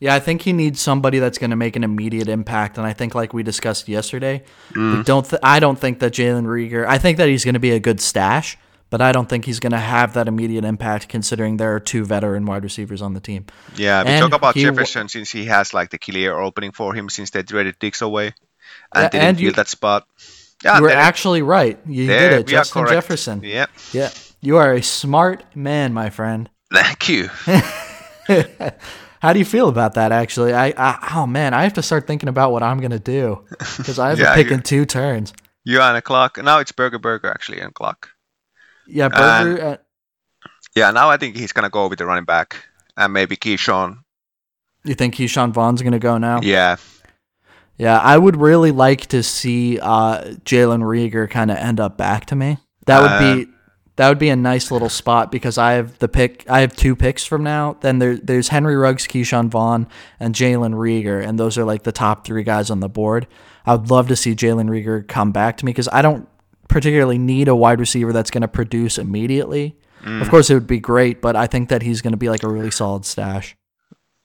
Yeah, 0.00 0.14
I 0.14 0.20
think 0.20 0.42
he 0.42 0.52
needs 0.52 0.80
somebody 0.80 1.18
that's 1.18 1.38
going 1.38 1.50
to 1.50 1.56
make 1.56 1.76
an 1.76 1.84
immediate 1.84 2.28
impact, 2.28 2.76
and 2.76 2.86
I 2.86 2.92
think, 2.92 3.14
like 3.14 3.32
we 3.32 3.42
discussed 3.42 3.88
yesterday, 3.88 4.42
Mm. 4.72 4.98
we 4.98 5.02
don't. 5.04 5.24
Th- 5.24 5.40
I 5.42 5.60
don't 5.60 5.78
think 5.78 6.00
that 6.00 6.12
Jalen 6.12 6.44
Reagor. 6.44 6.84
I 6.86 6.98
think 6.98 7.16
that 7.18 7.28
he's 7.28 7.44
going 7.44 7.54
to 7.54 7.60
be 7.60 7.70
a 7.70 7.80
good 7.80 8.00
stash, 8.00 8.58
but 8.94 9.02
I 9.02 9.10
don't 9.10 9.28
think 9.28 9.44
he's 9.44 9.58
going 9.58 9.72
to 9.72 9.86
have 9.96 10.12
that 10.14 10.28
immediate 10.28 10.64
impact, 10.64 11.08
considering 11.08 11.56
there 11.56 11.74
are 11.74 11.80
two 11.80 12.04
veteran 12.04 12.46
wide 12.46 12.62
receivers 12.62 13.02
on 13.02 13.12
the 13.12 13.18
team. 13.20 13.46
Yeah, 13.74 14.04
we 14.04 14.10
And 14.10 14.22
talk 14.22 14.38
about 14.38 14.54
he 14.54 14.62
w- 14.62 14.76
Jefferson 14.78 15.08
since 15.08 15.32
he 15.32 15.46
has 15.46 15.74
like 15.74 15.90
the 15.90 15.98
clear 15.98 16.38
opening 16.38 16.70
for 16.70 16.94
him 16.94 17.08
since 17.08 17.30
they 17.30 17.42
traded 17.42 17.74
Diggs 17.80 18.02
away 18.02 18.26
and 18.94 19.02
Yeah, 19.02 19.08
didn't 19.08 19.26
and 19.26 19.36
fill 19.36 19.44
you- 19.46 19.52
that 19.52 19.66
spot. 19.68 20.06
Yeah, 20.64 20.76
you 20.76 20.82
were 20.84 20.90
actually 20.90 21.42
right. 21.42 21.76
You 21.84 22.06
did 22.06 22.32
it, 22.38 22.46
Justin. 22.46 22.86
Jefferson. 22.86 23.40
Yeah, 23.42 23.66
Yeah, 23.92 24.10
you 24.40 24.58
are 24.58 24.72
a 24.74 24.80
smart 24.82 25.42
man, 25.56 25.92
my 25.92 26.08
friend. 26.10 26.48
thank 26.72 27.08
you. 27.08 27.28
How 29.20 29.32
do 29.32 29.38
you 29.40 29.44
feel 29.44 29.68
about 29.68 29.94
that? 29.94 30.12
Actually, 30.12 30.54
I, 30.54 30.72
I 30.76 31.14
oh 31.16 31.26
man, 31.26 31.52
I 31.52 31.64
have 31.64 31.74
to 31.74 31.82
start 31.82 32.06
thinking 32.06 32.28
about 32.28 32.52
what 32.52 32.62
I'm 32.62 32.78
gonna 32.80 33.00
do 33.00 33.42
because 33.76 33.98
I 33.98 34.10
have 34.10 34.18
Yeah, 34.22 34.30
to 34.30 34.34
pick 34.36 34.52
in 34.52 34.62
two 34.62 34.84
turns. 34.86 35.32
You're 35.64 35.82
on 35.82 35.96
a 35.96 36.02
clock. 36.02 36.38
Now 36.38 36.60
it's 36.60 36.70
Burger 36.72 37.00
Burger 37.00 37.28
actually 37.28 37.60
on 37.60 37.72
clock. 37.72 38.10
Yeah, 38.86 39.08
Burger. 39.08 39.64
uh, 39.64 39.76
Yeah, 40.74 40.90
now 40.90 41.08
I 41.10 41.16
think 41.16 41.36
he's 41.36 41.52
gonna 41.52 41.70
go 41.70 41.86
with 41.88 41.98
the 41.98 42.06
running 42.06 42.24
back 42.24 42.56
and 42.96 43.12
maybe 43.12 43.36
Ke'Shawn. 43.36 43.98
you 44.84 44.94
think 44.94 45.14
Ke'Shawn 45.14 45.52
Vaughn's 45.52 45.82
gonna 45.82 45.98
go 45.98 46.18
now? 46.18 46.40
Yeah, 46.42 46.76
Yeah, 47.76 47.98
I 47.98 48.18
would 48.18 48.36
really 48.36 48.70
like 48.70 49.06
to 49.06 49.22
see 49.22 49.78
uh, 49.80 50.22
Jalen 50.44 50.82
Reagor 50.82 51.28
kind 51.28 51.50
of 51.50 51.56
end 51.56 51.80
up 51.80 51.96
back 51.96 52.26
to 52.26 52.36
me. 52.36 52.58
That 52.86 53.00
would 53.02 53.18
be 53.46 53.50
that 53.96 54.08
would 54.08 54.18
be 54.18 54.28
a 54.28 54.36
nice 54.36 54.70
little 54.72 54.88
spot 54.88 55.30
because 55.30 55.56
I 55.56 55.72
have 55.74 55.98
the 56.00 56.08
pick. 56.08 56.44
I 56.50 56.60
have 56.60 56.74
two 56.74 56.96
picks 56.96 57.24
from 57.24 57.44
now. 57.44 57.76
Then 57.80 58.00
there, 58.00 58.16
there's 58.16 58.48
Henry 58.48 58.74
Ruggs, 58.76 59.06
Ke'Shawn 59.06 59.48
Vaughn, 59.48 59.86
and 60.18 60.34
Jalen 60.34 60.74
Reagor, 60.74 61.24
and 61.24 61.38
those 61.38 61.56
are 61.56 61.64
like 61.64 61.84
the 61.84 61.92
top 61.92 62.26
three 62.26 62.42
guys 62.42 62.70
on 62.70 62.80
the 62.80 62.88
board. 62.88 63.26
I 63.64 63.74
would 63.76 63.90
love 63.90 64.08
to 64.08 64.16
see 64.16 64.34
Jalen 64.34 64.68
Reagor 64.68 65.06
come 65.06 65.30
back 65.32 65.56
to 65.58 65.64
me 65.64 65.70
because 65.70 65.88
I 65.92 66.02
don't 66.02 66.28
particularly 66.68 67.18
need 67.18 67.48
a 67.48 67.56
wide 67.56 67.80
receiver 67.80 68.12
that's 68.12 68.30
going 68.30 68.42
to 68.42 68.48
produce 68.48 68.98
immediately. 68.98 69.76
Mm. 70.02 70.20
Of 70.20 70.30
course, 70.30 70.50
it 70.50 70.54
would 70.54 70.66
be 70.66 70.80
great, 70.80 71.22
but 71.22 71.36
I 71.36 71.46
think 71.46 71.70
that 71.70 71.82
he's 71.82 72.02
going 72.02 72.12
to 72.12 72.18
be 72.18 72.28
like 72.28 72.42
a 72.42 72.48
really 72.48 72.70
solid 72.70 73.04
stash. 73.04 73.56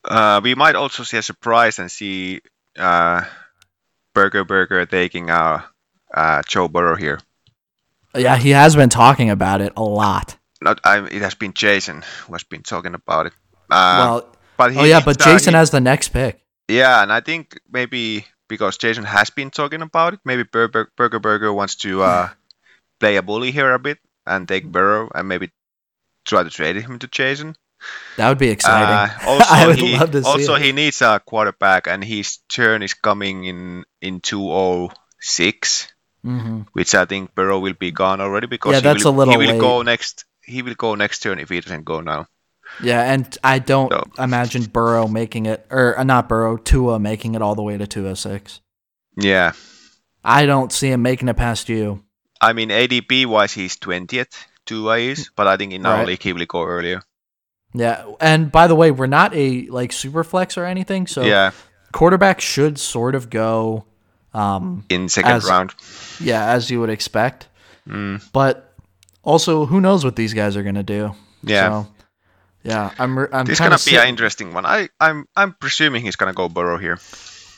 Uh, 0.03 0.41
we 0.43 0.55
might 0.55 0.75
also 0.75 1.03
see 1.03 1.17
a 1.17 1.21
surprise 1.21 1.79
and 1.79 1.91
see 1.91 2.41
uh, 2.77 3.23
Burger 4.13 4.43
Burger 4.43 4.85
taking 4.85 5.29
uh, 5.29 5.61
uh, 6.13 6.41
Joe 6.47 6.67
Burrow 6.67 6.95
here. 6.95 7.19
Yeah, 8.15 8.37
he 8.37 8.49
has 8.51 8.75
been 8.75 8.89
talking 8.89 9.29
about 9.29 9.61
it 9.61 9.73
a 9.77 9.83
lot. 9.83 10.35
Not, 10.61 10.79
I, 10.83 11.05
it 11.05 11.21
has 11.21 11.35
been 11.35 11.53
Jason 11.53 12.03
who 12.25 12.33
has 12.33 12.43
been 12.43 12.63
talking 12.63 12.95
about 12.95 13.27
it. 13.27 13.33
Uh, 13.69 13.95
well, 13.99 14.35
but 14.57 14.73
he 14.73 14.79
oh 14.79 14.83
yeah, 14.83 14.99
but 15.03 15.21
uh, 15.21 15.25
Jason 15.25 15.53
he- 15.53 15.57
has 15.57 15.71
the 15.71 15.79
next 15.79 16.09
pick. 16.09 16.41
Yeah, 16.67 17.01
and 17.01 17.11
I 17.11 17.19
think 17.21 17.59
maybe 17.71 18.25
because 18.49 18.77
Jason 18.79 19.05
has 19.05 19.31
been 19.31 19.51
talking 19.51 19.83
about 19.83 20.15
it, 20.15 20.21
maybe 20.25 20.43
Burger 20.43 20.91
Burger, 20.97 21.19
Burger 21.19 21.53
wants 21.53 21.75
to 21.77 22.03
uh, 22.03 22.29
play 22.99 23.17
a 23.17 23.23
bully 23.23 23.51
here 23.51 23.73
a 23.73 23.79
bit 23.79 23.99
and 24.25 24.47
take 24.47 24.65
Burrow 24.71 25.09
and 25.15 25.27
maybe 25.27 25.51
try 26.25 26.43
to 26.43 26.49
trade 26.49 26.77
him 26.77 26.99
to 26.99 27.07
Jason. 27.07 27.55
That 28.17 28.29
would 28.29 28.37
be 28.37 28.49
exciting. 28.49 29.03
Uh, 29.03 29.19
also, 29.25 29.55
I 29.55 29.67
would 29.67 29.79
he, 29.79 29.99
love 29.99 30.11
to 30.11 30.23
see 30.23 30.43
also 30.43 30.55
it. 30.55 30.57
he 30.57 30.71
needs 30.71 31.01
a 31.01 31.21
quarterback, 31.25 31.87
and 31.87 32.03
his 32.03 32.37
turn 32.49 32.83
is 32.83 32.93
coming 32.93 33.45
in 33.45 33.85
in 34.01 34.21
206, 34.21 35.87
hmm 36.23 36.61
which 36.73 36.95
I 36.95 37.05
think 37.05 37.35
Burrow 37.35 37.59
will 37.59 37.73
be 37.73 37.91
gone 37.91 38.21
already 38.21 38.47
because 38.47 38.77
Yeah, 38.77 38.79
he 38.79 38.91
that's 38.91 39.03
will, 39.03 39.05
a 39.05 39.09
little 39.11 39.33
he 39.33 39.37
will 39.37 39.53
late. 39.53 39.57
go 39.57 39.81
next. 39.81 40.25
He 40.43 40.61
will 40.61 40.75
go 40.75 40.95
next 40.95 41.19
turn 41.19 41.39
if 41.39 41.49
he 41.49 41.61
doesn't 41.61 41.83
go 41.85 42.01
now. 42.01 42.27
Yeah, 42.81 43.01
and 43.11 43.37
I 43.43 43.59
don't 43.59 43.89
No. 43.91 44.03
imagine 44.17 44.63
Burrow 44.65 45.07
making 45.07 45.45
it, 45.47 45.65
or 45.69 45.97
uh, 45.99 46.03
not 46.03 46.29
Burrow, 46.29 46.57
Tua 46.57 46.99
making 46.99 47.35
it 47.35 47.41
all 47.41 47.55
the 47.55 47.61
way 47.63 47.77
to 47.77 47.85
206. 47.87 48.61
Yeah, 49.17 49.51
I 50.23 50.45
don't 50.45 50.71
see 50.71 50.89
him 50.91 51.01
making 51.01 51.27
it 51.27 51.35
past 51.37 51.67
you. 51.69 52.03
I 52.41 52.53
mean 52.53 52.69
ADP 52.69 53.25
wise 53.25 53.51
he's 53.53 53.75
20th, 53.77 54.45
two 54.65 54.89
is, 54.91 55.29
but 55.35 55.47
I 55.47 55.57
think 55.57 55.73
in 55.73 55.85
our 55.85 55.97
Right. 55.99 56.07
league 56.07 56.23
he 56.23 56.31
will 56.31 56.45
go 56.45 56.63
earlier. 56.63 57.01
Yeah, 57.73 58.05
and 58.21 58.51
by 58.51 58.67
the 58.67 58.75
way, 58.75 58.91
we're 58.91 59.07
not 59.07 59.35
a 59.35 59.67
like 59.69 59.91
super 59.91 60.23
flex 60.23 60.57
or 60.57 60.65
anything, 60.65 61.05
so 61.05 61.21
yeah, 61.23 61.51
quarterback 61.91 62.39
should 62.41 62.79
sort 62.79 63.13
of 63.13 63.29
go, 63.29 63.85
um, 64.33 64.85
in 64.89 65.09
second 65.09 65.31
As- 65.31 65.45
round. 65.45 65.75
yeah, 66.19 66.45
as 66.45 66.71
you 66.71 66.79
would 66.79 66.89
expect. 66.89 67.47
Mm, 67.87 68.21
But 68.31 68.73
also, 69.23 69.65
who 69.65 69.81
knows 69.81 70.05
what 70.05 70.15
these 70.15 70.33
guys 70.33 70.55
are 70.55 70.63
gonna 70.63 70.81
do? 70.83 71.13
yeah, 71.43 71.69
So, 71.83 71.87
yeah, 72.63 72.91
I'm. 72.99 73.17
re- 73.19 73.27
I'm 73.31 73.45
this 73.45 73.59
gonna 73.59 73.75
of 73.75 73.85
be 73.85 73.95
an 73.95 74.07
interesting 74.07 74.53
one. 74.53 74.65
I 74.65 74.89
I'm 74.99 75.25
I'm 75.35 75.53
presuming 75.53 76.01
he's 76.03 76.15
gonna 76.15 76.33
go 76.33 76.49
Burrow 76.49 76.77
here. 76.77 76.99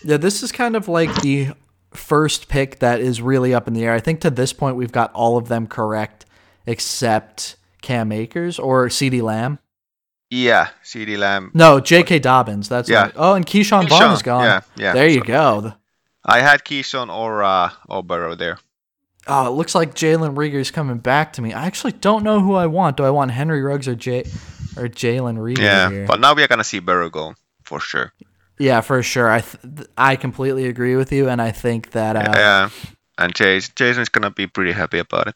Yeah, 0.03 0.17
this 0.17 0.43
is 0.43 0.51
kind 0.51 0.75
of 0.75 0.87
like 0.87 1.13
the 1.21 1.49
first 1.93 2.47
pick 2.47 2.79
that 2.79 2.99
is 3.01 3.21
really 3.21 3.53
up 3.53 3.67
in 3.67 3.73
the 3.73 3.83
air. 3.85 3.93
I 3.93 3.99
think 3.99 4.21
to 4.21 4.29
this 4.29 4.53
point 4.53 4.75
we've 4.75 4.91
got 4.91 5.11
all 5.13 5.37
of 5.37 5.47
them 5.47 5.67
correct 5.67 6.25
except 6.65 7.55
Cam 7.81 8.11
Akers 8.11 8.57
or 8.59 8.87
CeeDee 8.87 9.21
Lamb. 9.21 9.59
Yeah, 10.29 10.69
CeeDee 10.83 11.17
Lamb. 11.17 11.51
No, 11.53 11.81
J.K. 11.81 12.19
Dobbins. 12.19 12.69
That's 12.69 12.89
Yeah. 12.89 13.03
right. 13.03 13.13
Oh, 13.17 13.33
and 13.33 13.45
Ke'Shawn 13.45 13.89
Vaughn 13.89 14.01
Ke'Shawn, 14.01 14.13
is 14.13 14.21
gone. 14.21 14.43
Yeah, 14.45 14.61
yeah. 14.77 14.93
There 14.93 15.07
you 15.09 15.19
So 15.19 15.25
go. 15.25 15.73
I 16.23 16.39
had 16.39 16.63
Ke'Shawn 16.63 17.09
or 17.13 17.43
uh, 17.43 17.71
or 17.89 18.01
Burrow 18.01 18.35
there. 18.35 18.57
Oh, 19.27 19.47
it 19.47 19.51
looks 19.51 19.75
like 19.75 19.93
Jalen 19.93 20.35
Reagor's 20.37 20.71
coming 20.71 20.97
back 20.99 21.33
to 21.33 21.41
me. 21.41 21.51
I 21.53 21.65
actually 21.65 21.91
don't 21.93 22.23
know 22.23 22.39
who 22.39 22.55
I 22.55 22.65
want. 22.67 22.97
Do 22.97 23.03
I 23.03 23.09
want 23.09 23.31
Henry 23.31 23.61
Ruggs 23.61 23.87
or 23.87 23.95
J 23.95 24.23
or 24.77 24.87
Jalen 24.87 25.37
Reagor 25.37 25.59
Yeah, 25.59 25.89
here? 25.89 26.05
but 26.07 26.19
now 26.19 26.33
we 26.33 26.43
are 26.43 26.47
gonna 26.47 26.63
see 26.63 26.79
Burrow 26.79 27.09
go 27.09 27.33
for 27.63 27.79
sure. 27.79 28.13
yeah, 28.59 28.81
for 28.81 29.01
sure. 29.03 29.29
I 29.29 29.41
th- 29.41 29.87
I 29.97 30.15
completely 30.15 30.67
agree 30.67 30.95
with 30.95 31.11
you, 31.11 31.29
and 31.29 31.41
I 31.41 31.51
think 31.51 31.91
that 31.91 32.15
uh, 32.15 32.31
yeah, 32.35 32.69
and 33.17 33.33
Jason 33.35 33.73
Jason's 33.75 34.09
gonna 34.09 34.31
be 34.31 34.47
pretty 34.47 34.71
happy 34.71 34.99
about 34.99 35.27
it. 35.27 35.35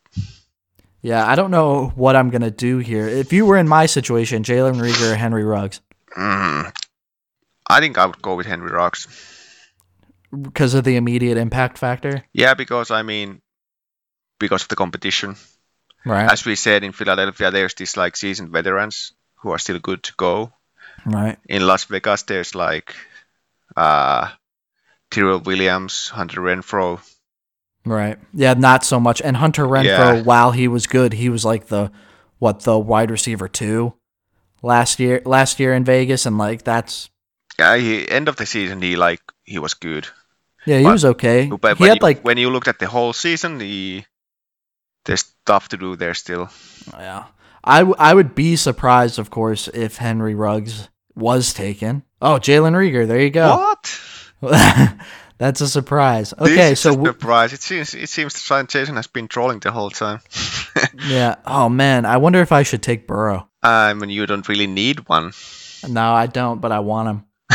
yeah, 1.02 1.26
I 1.26 1.36
don't 1.36 1.52
know 1.52 1.92
what 1.96 2.16
I'm 2.16 2.30
gonna 2.30 2.52
do 2.52 2.78
here. 2.80 3.08
If 3.08 3.34
you 3.34 3.46
were 3.46 3.58
in 3.58 3.68
my 3.68 3.86
situation, 3.88 4.44
Jalen 4.44 4.80
Reagor 4.82 5.12
or 5.14 5.16
Henry 5.16 5.44
Ruggs. 5.44 5.82
Mm. 6.18 6.72
I 7.70 7.80
think 7.80 7.98
I 7.98 8.06
would 8.06 8.22
go 8.22 8.36
with 8.36 8.46
Henry 8.46 8.72
Ruggs. 8.72 9.08
because 10.32 10.74
of 10.74 10.84
the 10.84 10.96
immediate 10.98 11.38
impact 11.38 11.78
factor. 11.78 12.24
Yeah, 12.34 12.54
because 12.54 12.92
I 12.92 13.02
mean, 13.04 13.42
because 14.40 14.62
of 14.64 14.68
the 14.68 14.76
competition. 14.76 15.36
Right. 16.06 16.30
As 16.32 16.46
we 16.46 16.56
said 16.56 16.84
in 16.84 16.92
Philadelphia, 16.92 17.50
there's 17.52 17.74
these 17.74 17.98
like 17.98 18.16
seasoned 18.18 18.50
veterans 18.52 19.14
who 19.38 19.52
are 19.52 19.60
still 19.60 19.80
good 19.80 20.04
to 20.04 20.14
go. 20.18 20.52
Right. 21.06 21.38
In 21.48 21.68
Las 21.68 21.84
Vegas, 21.86 22.24
there's 22.24 22.56
like 22.56 22.96
uh, 23.78 24.30
Tyrell 25.12 25.40
Williams, 25.40 26.10
Hunter 26.10 26.42
Renfrow. 26.42 27.00
Right. 27.86 28.18
Yeah, 28.34 28.54
not 28.56 28.84
so 28.84 29.00
much. 29.00 29.22
And 29.22 29.38
Hunter 29.38 29.66
Renfrow, 29.66 30.16
Yeah. 30.18 30.22
while 30.24 30.52
he 30.52 30.68
was 30.68 30.88
good, 30.88 31.14
he 31.14 31.30
was 31.30 31.46
like 31.46 31.68
the 31.68 31.92
what 32.40 32.62
the 32.62 32.78
wide 32.80 33.12
receiver 33.12 33.48
two 33.48 33.94
last 34.62 35.00
year 35.00 35.22
last 35.26 35.60
year 35.60 35.74
in 35.74 35.84
Vegas 35.86 36.26
and 36.26 36.38
like 36.38 36.64
that's 36.64 37.10
Yeah, 37.60 37.78
he, 37.78 38.10
end 38.10 38.28
of 38.28 38.36
the 38.36 38.46
season, 38.46 38.82
he 38.82 38.96
like 38.96 39.22
he 39.44 39.60
was 39.60 39.74
good. 39.76 40.08
yeah, 40.66 40.80
he 40.80 40.84
But- 40.84 40.92
was 40.94 41.06
okay. 41.06 41.46
But 41.48 41.78
he 41.78 41.82
when 41.84 41.90
had 41.90 41.98
you, 42.02 42.08
like 42.08 42.22
when 42.24 42.38
you 42.38 42.50
looked 42.50 42.68
at 42.68 42.80
the 42.80 42.88
whole 42.88 43.14
season, 43.14 43.60
he 43.60 44.06
there's 45.06 45.22
stuff 45.44 45.70
to 45.70 45.78
do 45.78 45.96
there 45.96 46.16
still. 46.16 46.50
yeah. 46.94 47.26
I, 47.66 47.80
w- 47.80 47.96
I 48.00 48.14
would 48.14 48.36
be 48.36 48.56
surprised, 48.56 49.18
of 49.20 49.30
course, 49.30 49.68
if 49.70 49.98
Henry 49.98 50.36
Ruggs 50.36 50.88
was 51.16 51.54
taken. 51.54 52.04
Oh, 52.22 52.36
Jalen 52.40 52.74
Reagor, 52.74 53.08
there 53.08 53.20
you 53.20 53.32
go. 53.32 53.58
What? 53.58 54.00
That's 55.38 55.60
a 55.60 55.68
surprise. 55.68 56.34
This 56.40 56.52
Okay, 56.52 56.72
is 56.74 56.80
so 56.80 56.92
w- 56.92 57.08
surprise. 57.12 57.52
It 57.52 57.62
seems 57.62 57.94
it 57.94 58.08
seems 58.08 58.36
Silent 58.40 58.70
Jason 58.70 58.96
has 58.96 59.08
been 59.08 59.28
trolling 59.28 59.60
the 59.60 59.72
whole 59.72 59.90
time. 59.90 60.22
yeah. 61.08 61.36
Oh 61.46 61.68
man, 61.68 62.06
I 62.06 62.18
wonder 62.18 62.40
if 62.42 62.52
I 62.54 62.64
should 62.64 62.82
take 62.82 63.06
Burrow. 63.08 63.50
I 63.62 63.94
mean, 63.96 64.10
you 64.12 64.26
don't 64.28 64.48
really 64.48 64.68
need 64.68 65.10
one. 65.10 65.34
No, 65.90 66.14
I 66.14 66.28
don't, 66.28 66.62
but 66.62 66.72
I 66.72 66.80
want 66.80 67.10
him. 67.10 67.26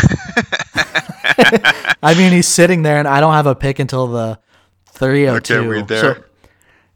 I 2.03 2.15
mean, 2.17 2.33
he's 2.33 2.49
sitting 2.49 2.83
there, 2.83 2.99
and 2.99 3.09
I 3.09 3.21
don't 3.21 3.35
have 3.35 3.47
a 3.47 3.55
pick 3.55 3.79
until 3.79 4.07
the 4.09 4.39
302. 4.93 5.55
Okay, 5.55 5.67
we're 5.67 5.83
there. 5.83 6.01
So, 6.17 6.25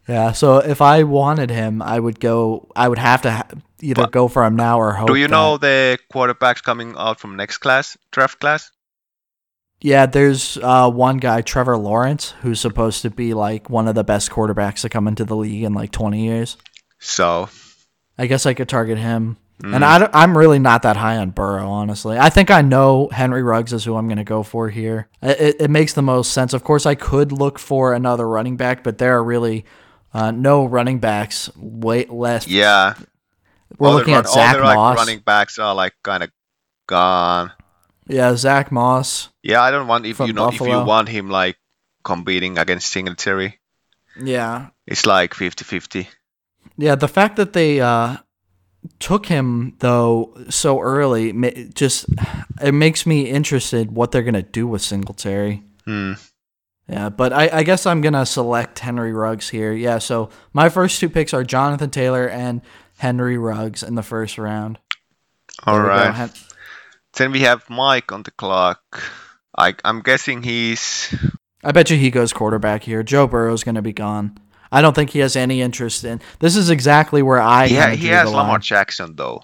yeah, 0.07 0.31
so 0.31 0.57
if 0.57 0.81
I 0.81 1.03
wanted 1.03 1.49
him, 1.49 1.81
I 1.81 1.99
would 1.99 2.19
go. 2.19 2.69
I 2.75 2.87
would 2.87 2.99
have 2.99 3.21
to 3.23 3.31
ha- 3.31 3.47
either 3.81 4.03
But- 4.03 4.11
go 4.11 4.27
for 4.27 4.43
him 4.45 4.55
now 4.55 4.79
or 4.79 4.93
hope. 4.93 5.07
Do 5.07 5.15
you 5.15 5.27
that- 5.27 5.31
know 5.31 5.57
the 5.57 5.97
quarterbacks 6.13 6.61
coming 6.63 6.93
out 6.97 7.19
from 7.19 7.35
next 7.35 7.57
class, 7.59 7.97
draft 8.11 8.39
class? 8.39 8.71
Yeah, 9.81 10.05
there's 10.05 10.57
uh, 10.63 10.89
one 10.89 11.17
guy, 11.17 11.41
Trevor 11.41 11.77
Lawrence, 11.77 12.33
who's 12.41 12.59
supposed 12.59 13.01
to 13.03 13.09
be 13.09 13.33
like 13.33 13.69
one 13.69 13.87
of 13.87 13.93
the 13.95 14.03
best 14.03 14.31
quarterbacks 14.31 14.81
to 14.81 14.89
come 14.89 15.07
into 15.07 15.25
the 15.25 15.35
league 15.35 15.63
in 15.63 15.73
like 15.73 15.91
20 15.91 16.23
years. 16.25 16.57
So 16.97 17.49
I 18.17 18.25
guess 18.27 18.45
I 18.45 18.53
could 18.53 18.69
target 18.69 18.97
him. 18.97 19.37
mm, 19.61 19.75
And 19.75 19.83
I, 19.85 20.09
am 20.23 20.35
really 20.37 20.59
not 20.59 20.81
that 20.83 20.95
high 20.97 21.17
on 21.17 21.31
Burrow, 21.31 21.67
honestly. 21.67 22.17
I 22.17 22.29
think 22.29 22.49
I 22.49 22.61
know 22.61 23.09
Henry 23.11 23.43
Ruggs 23.43 23.73
is 23.73 23.83
who 23.83 23.95
I'm 23.95 24.07
going 24.07 24.17
to 24.17 24.23
go 24.23 24.41
for 24.43 24.69
here. 24.69 25.07
It, 25.21 25.39
it, 25.41 25.55
it 25.63 25.69
makes 25.69 25.93
the 25.93 26.01
most 26.01 26.31
sense. 26.31 26.53
Of 26.53 26.63
course, 26.63 26.85
I 26.85 26.95
could 26.95 27.31
look 27.33 27.59
for 27.59 27.93
another 27.93 28.27
running 28.27 28.55
back, 28.55 28.81
but 28.81 28.97
there 28.97 29.15
are 29.17 29.23
really 29.23 29.65
uh, 30.15 30.31
no 30.31 30.65
running 30.65 30.99
backs 30.99 31.49
way 31.57 32.05
less. 32.05 32.47
yeah, 32.47 32.95
We're 33.77 33.89
all 33.89 33.95
looking 33.95 34.13
run- 34.15 34.23
at 34.25 34.29
Zach 34.31 34.55
all 34.55 34.61
the 34.61 34.65
like, 34.65 34.75
Moss. 34.77 34.97
running 34.97 35.19
backs 35.19 35.59
are 35.59 35.75
like 35.75 35.93
kind 36.03 36.23
of 36.23 36.29
gone. 36.87 37.51
Yeah, 38.07 38.35
Zach 38.35 38.71
Moss. 38.71 39.29
Yeah, 39.43 39.61
I 39.61 39.71
don't 39.71 39.87
want 39.87 40.05
if 40.05 40.19
you 40.19 40.33
know 40.33 40.47
if 40.49 40.59
you 40.59 40.67
want 40.85 41.09
him 41.09 41.29
like 41.29 41.57
competing 42.03 42.57
against 42.57 42.91
Singletary. 42.91 43.59
Yeah. 44.21 44.67
It's 44.87 45.05
like 45.05 45.33
50-50. 45.33 46.07
Yeah, 46.77 46.95
the 46.95 47.07
fact 47.07 47.35
that 47.37 47.53
they 47.53 47.81
uh, 47.81 48.17
took 48.99 49.25
him 49.25 49.75
though 49.79 50.37
so 50.49 50.79
early 50.79 51.33
just 51.73 52.05
it 52.61 52.73
makes 52.73 53.05
me 53.05 53.23
interested 53.29 53.91
what 53.91 54.11
they're 54.11 54.23
gonna 54.23 54.43
do 54.43 54.67
with 54.67 54.81
Singletary. 54.81 55.63
Hmm. 55.85 56.13
Yeah, 56.87 57.09
but 57.09 57.33
I, 57.33 57.49
I 57.51 57.63
guess 57.63 57.85
I'm 57.85 58.01
gonna 58.01 58.25
select 58.25 58.79
Henry 58.79 59.11
Ruggs 59.11 59.49
here. 59.49 59.73
Yeah, 59.73 59.97
so 59.97 60.29
my 60.53 60.69
first 60.69 60.99
two 60.99 61.09
picks 61.09 61.33
are 61.33 61.43
Jonathan 61.43 61.89
Taylor 61.89 62.29
and 62.29 62.61
Henry 62.97 63.37
Ruggs 63.37 63.81
in 63.81 63.95
the 63.95 64.03
first 64.03 64.37
round. 64.37 64.77
All 65.63 65.75
There 65.81 65.85
we 65.85 66.13
Hen- 66.13 66.31
Then 67.13 67.31
we 67.31 67.39
have 67.41 67.69
Mike 67.69 68.11
on 68.11 68.23
the 68.23 68.31
clock. 68.31 69.01
I, 69.57 69.73
I'm 69.83 70.01
guessing 70.01 70.43
he's 70.43 71.15
I 71.63 71.71
bet 71.71 71.89
you 71.89 71.97
he 71.97 72.11
goes 72.11 72.33
quarterback 72.33 72.83
here. 72.83 73.01
Joe 73.01 73.25
Burrow's 73.25 73.63
gonna 73.63 73.81
be 73.81 73.93
gone. 73.93 74.37
I 74.71 74.81
don't 74.81 74.93
think 74.93 75.11
he 75.11 75.19
has 75.19 75.35
any 75.35 75.61
interest 75.61 76.03
in. 76.03 76.21
This 76.39 76.55
is 76.55 76.69
exactly 76.69 77.21
where 77.23 77.39
I. 77.39 77.67
he, 77.67 77.75
ha- 77.75 77.89
he 77.91 78.07
has 78.07 78.25
the 78.29 78.35
Lamar 78.35 78.53
line. 78.53 78.61
Jackson 78.61 79.15
though. 79.15 79.43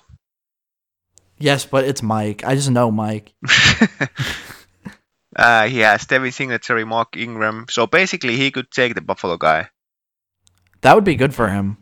Yes, 1.40 1.66
but 1.66 1.86
it's 1.86 2.04
Mike. 2.04 2.44
I 2.46 2.54
just 2.54 2.70
know 2.70 2.92
Mike. 2.92 3.34
uh, 5.42 5.68
he 5.68 5.80
has 5.80 6.06
Devin 6.06 6.32
Singletary, 6.32 6.86
Mark 6.86 7.18
Ingram. 7.18 7.66
So 7.70 7.88
basically, 7.88 8.38
he 8.38 8.52
could 8.52 8.72
take 8.72 8.96
the 8.96 9.02
Buffalo 9.02 9.38
guy. 9.38 9.70
That 10.82 10.96
would 10.96 11.04
be 11.04 11.16
good 11.16 11.34
for 11.34 11.50
him. 11.50 11.78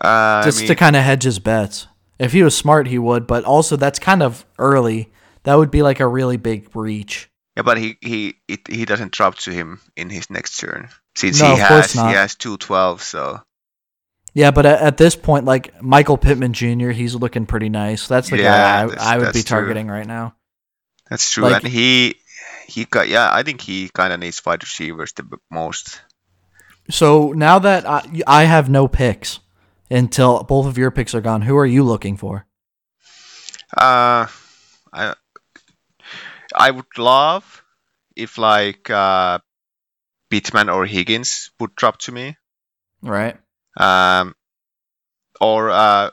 Uh, 0.00 0.42
just 0.44 0.58
I 0.58 0.60
mean, 0.62 0.68
to 0.68 0.74
kind 0.76 0.96
of 0.96 1.02
hedge 1.02 1.24
his 1.24 1.38
bets. 1.38 1.86
If 2.18 2.32
he 2.32 2.42
was 2.42 2.56
smart, 2.56 2.86
he 2.86 2.98
would, 2.98 3.26
but 3.26 3.44
also 3.44 3.76
that's 3.76 3.98
kind 3.98 4.22
of 4.22 4.44
early. 4.58 5.10
That 5.44 5.54
would 5.56 5.70
be 5.70 5.82
like 5.82 6.00
a 6.00 6.06
really 6.06 6.36
big 6.36 6.74
reach. 6.76 7.30
yeah, 7.56 7.62
but 7.62 7.78
he 7.78 7.96
he 8.00 8.34
it, 8.46 8.60
he 8.68 8.84
doesn't 8.84 9.12
drop 9.12 9.36
to 9.36 9.50
him 9.52 9.80
in 9.96 10.10
his 10.10 10.28
next 10.30 10.58
turn 10.58 10.88
since 11.16 11.40
No, 11.40 11.54
he 11.56 11.60
of 11.62 11.68
course 11.68 11.86
has 11.92 11.96
not. 11.96 12.08
he 12.10 12.14
has 12.14 12.34
two 12.34 12.56
twelve. 12.58 13.02
So 13.02 13.40
Yeah, 14.34 14.50
but 14.50 14.66
at, 14.66 14.80
at 14.80 14.96
this 14.98 15.16
point, 15.16 15.44
like 15.46 15.82
Michael 15.82 16.18
Pittman 16.18 16.52
Jr., 16.52 16.90
he's 16.90 17.14
looking 17.14 17.46
pretty 17.46 17.68
nice. 17.70 18.06
That's 18.06 18.28
the 18.30 18.36
Yeah, 18.38 18.86
guy 18.86 18.94
I, 18.96 19.14
I 19.14 19.16
would 19.18 19.22
be 19.22 19.32
that's 19.32 19.44
true. 19.44 19.56
targeting 19.58 19.88
right 19.88 20.06
now. 20.06 20.34
That's 21.08 21.30
true, 21.30 21.44
Like- 21.44 21.64
and 21.64 21.72
he 21.72 22.19
he 22.70 22.84
got 22.84 23.08
yeah. 23.08 23.28
I 23.32 23.42
think 23.42 23.60
he 23.60 23.88
kind 23.88 24.12
of 24.12 24.20
needs 24.20 24.44
wide 24.44 24.62
receivers 24.62 25.12
the 25.12 25.24
most. 25.50 26.00
So 26.88 27.32
now 27.32 27.58
that 27.58 27.86
I, 27.86 28.22
I 28.26 28.44
have 28.44 28.68
no 28.68 28.88
picks 28.88 29.40
until 29.90 30.42
both 30.44 30.66
of 30.66 30.78
your 30.78 30.90
picks 30.90 31.14
are 31.14 31.20
gone, 31.20 31.42
who 31.42 31.56
are 31.56 31.66
you 31.66 31.84
looking 31.84 32.16
for? 32.16 32.46
Uh, 33.76 34.26
I 34.92 35.14
I 36.54 36.70
would 36.70 36.98
love 36.98 37.62
if 38.16 38.38
like 38.38 38.90
uh, 38.90 39.38
Pittman 40.30 40.68
or 40.68 40.86
Higgins 40.86 41.50
would 41.60 41.74
drop 41.74 41.98
to 42.00 42.12
me. 42.12 42.36
Right. 43.02 43.36
Um, 43.76 44.34
or 45.40 45.70
uh, 45.70 46.10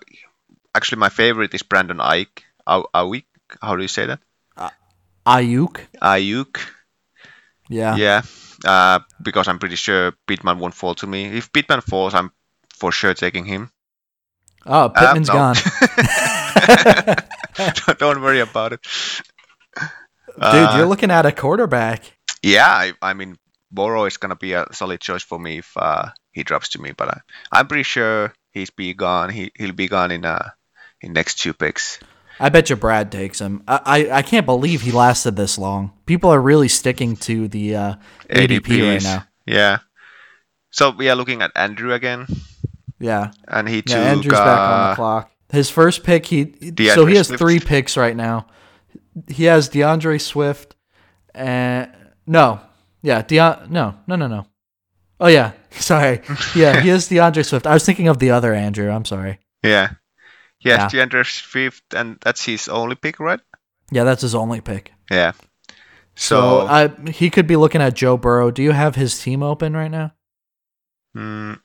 actually, 0.76 1.00
my 1.00 1.10
favorite 1.10 1.54
is 1.54 1.64
Brandon 1.64 2.00
Ike. 2.00 2.44
Awik. 2.68 3.26
How 3.62 3.76
do 3.76 3.82
you 3.82 3.88
say 3.88 4.08
that? 4.08 4.20
Ayuk. 5.28 5.82
Ayuk. 6.02 6.58
Yeah. 7.70 7.96
Yeah. 7.96 8.22
Uh, 8.66 9.00
because 9.22 9.48
I'm 9.48 9.60
pretty 9.60 9.76
sure 9.76 10.14
Pittman 10.28 10.58
won't 10.60 10.74
fall 10.74 10.96
to 10.96 11.08
me. 11.08 11.26
If 11.38 11.52
Pittman 11.52 11.82
falls, 11.82 12.14
I'm 12.14 12.32
for 12.80 12.92
sure 12.92 13.14
taking 13.14 13.46
him. 13.46 13.70
Oh, 14.66 14.90
Uh, 14.96 15.14
Pittman's 15.14 15.28
no. 15.28 15.34
gone. 15.34 15.56
don't, 18.00 18.22
worry 18.22 18.40
about 18.40 18.74
it. 18.74 18.82
Dude, 19.76 20.38
Uh, 20.42 20.74
you're 20.78 20.86
looking 20.86 21.12
at 21.12 21.26
a 21.26 21.32
quarterback. 21.32 22.04
Yeah, 22.44 22.68
I, 22.70 22.94
I 23.02 23.14
mean, 23.14 23.38
Burrow 23.72 24.06
is 24.06 24.18
gonna 24.18 24.36
be 24.36 24.54
a 24.54 24.66
solid 24.72 25.02
choice 25.02 25.24
for 25.24 25.40
me 25.40 25.60
if 25.60 25.72
uh, 25.76 26.10
he 26.32 26.44
drops 26.44 26.70
to 26.70 26.82
me, 26.82 26.92
but 26.96 27.10
I, 27.10 27.20
I'm 27.52 27.68
pretty 27.68 27.84
sure 27.84 28.34
he's 28.52 28.70
be 28.70 28.94
gone. 28.94 29.30
He 29.30 29.52
he'll 29.58 29.74
be 29.74 29.88
gone 29.88 30.12
in 30.12 30.26
uh 30.26 30.50
in 31.02 31.14
next 31.14 31.40
two 31.40 31.54
picks. 31.54 32.00
I 32.40 32.50
bet 32.50 32.70
you 32.70 32.76
Brad 32.76 33.12
takes 33.12 33.40
him. 33.42 33.64
I, 33.68 33.80
I, 33.86 34.12
I 34.18 34.22
can't 34.22 34.46
believe 34.46 34.82
he 34.82 34.92
lasted 34.92 35.36
this 35.36 35.58
long. 35.58 35.92
People 36.06 36.30
are 36.30 36.42
really 36.42 36.68
sticking 36.68 37.16
to 37.18 37.48
the 37.48 37.76
uh, 37.76 37.96
ADP 38.30 38.94
right 38.94 39.04
now. 39.04 39.26
Yeah. 39.46 39.80
So 40.72 40.92
we 40.92 41.10
are 41.10 41.16
looking 41.16 41.42
at 41.42 41.52
Andrew 41.56 41.94
again, 41.94 42.28
Yeah. 43.00 43.32
and 43.48 43.68
he 43.68 43.82
took 43.82 43.96
Yeah, 43.98 44.12
Andrew's 44.12 44.34
back 44.34 44.60
on 44.60 44.80
uh, 44.80 44.90
the 44.92 44.96
clock. 44.96 45.32
His 45.50 45.70
first 45.70 46.04
pick, 46.04 46.26
he 46.26 46.54
so 46.94 47.06
he 47.06 47.16
has 47.16 47.28
Swift. 47.28 47.40
three 47.40 47.60
picks 47.60 47.96
right 47.98 48.16
now. 48.16 48.48
He 49.30 49.46
has 49.46 49.70
DeAndre 49.70 50.20
Swift, 50.22 50.76
and 51.34 51.90
no, 52.28 52.60
yeah, 53.02 53.22
Deon, 53.24 53.70
no, 53.70 53.96
no, 54.08 54.16
no, 54.18 54.28
no. 54.28 54.46
Oh 55.20 55.28
yeah, 55.28 55.54
sorry, 55.72 56.22
yeah, 56.56 56.82
he 56.82 56.90
has 56.90 57.08
DeAndre 57.10 57.46
Swift. 57.46 57.66
I 57.66 57.74
was 57.74 57.86
thinking 57.86 58.10
of 58.10 58.20
the 58.20 58.30
other 58.32 58.54
Andrew. 58.54 58.92
I'm 58.92 59.06
sorry. 59.06 59.40
yeah. 59.64 59.92
He 60.60 60.70
has 60.70 60.92
DeAndre 60.92 61.26
Swift, 61.26 61.84
and 61.94 62.18
that's 62.22 62.44
his 62.44 62.68
only 62.68 62.96
pick, 62.96 63.20
right? 63.20 63.40
Yeah, 63.92 64.04
that's 64.04 64.22
his 64.24 64.34
only 64.36 64.60
pick. 64.62 64.92
Yeah. 65.12 65.34
So 66.16 66.66
So, 66.66 66.68
I, 66.68 67.12
he 67.12 67.30
could 67.30 67.46
be 67.48 67.56
looking 67.56 67.82
at 67.82 67.94
Joe 67.94 68.18
Burrow. 68.18 68.50
Do 68.52 68.64
you 68.64 68.72
have 68.72 68.96
his 68.96 69.20
team 69.22 69.44
open 69.44 69.74
right 69.76 69.92
now? 69.92 70.14
mm, 71.16 71.60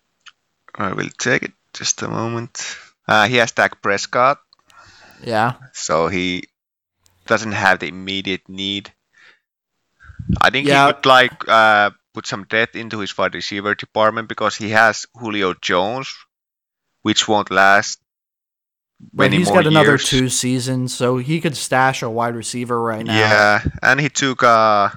I 0.74 0.92
will 0.92 1.08
take 1.18 1.42
it. 1.42 1.52
Just 1.72 2.02
a 2.02 2.08
moment. 2.08 2.76
Uh, 3.08 3.26
he 3.28 3.36
has 3.36 3.52
Dak 3.52 3.80
Prescott, 3.82 4.38
Yeah, 5.24 5.54
so 5.72 6.08
he 6.08 6.44
doesn't 7.26 7.52
have 7.52 7.78
the 7.80 7.88
immediate 7.88 8.46
need. 8.48 8.92
I 10.40 10.50
think 10.50 10.66
Yeah. 10.68 10.86
he 10.88 10.92
could 10.92 11.06
like 11.06 11.48
uh, 11.48 11.90
put 12.12 12.26
some 12.26 12.44
depth 12.44 12.76
into 12.76 13.00
his 13.00 13.16
wide 13.16 13.34
receiver 13.34 13.74
department 13.74 14.28
because 14.28 14.54
he 14.56 14.70
has 14.70 15.06
Julio 15.14 15.54
Jones, 15.54 16.12
which 17.02 17.26
won't 17.26 17.50
last 17.50 17.98
but 19.12 19.32
he's 19.32 19.50
got 19.50 19.66
another 19.66 19.90
years. 19.98 20.04
two 20.08 20.28
seasons, 20.28 20.94
so 20.94 21.18
he 21.18 21.40
could 21.40 21.56
stash 21.56 22.02
a 22.02 22.10
wide 22.10 22.34
receiver 22.36 22.80
right 22.80 23.04
now. 23.04 23.16
Yeah, 23.18 23.60
and 23.82 24.00
he 24.00 24.08
took 24.08 24.42
uh 24.42 24.90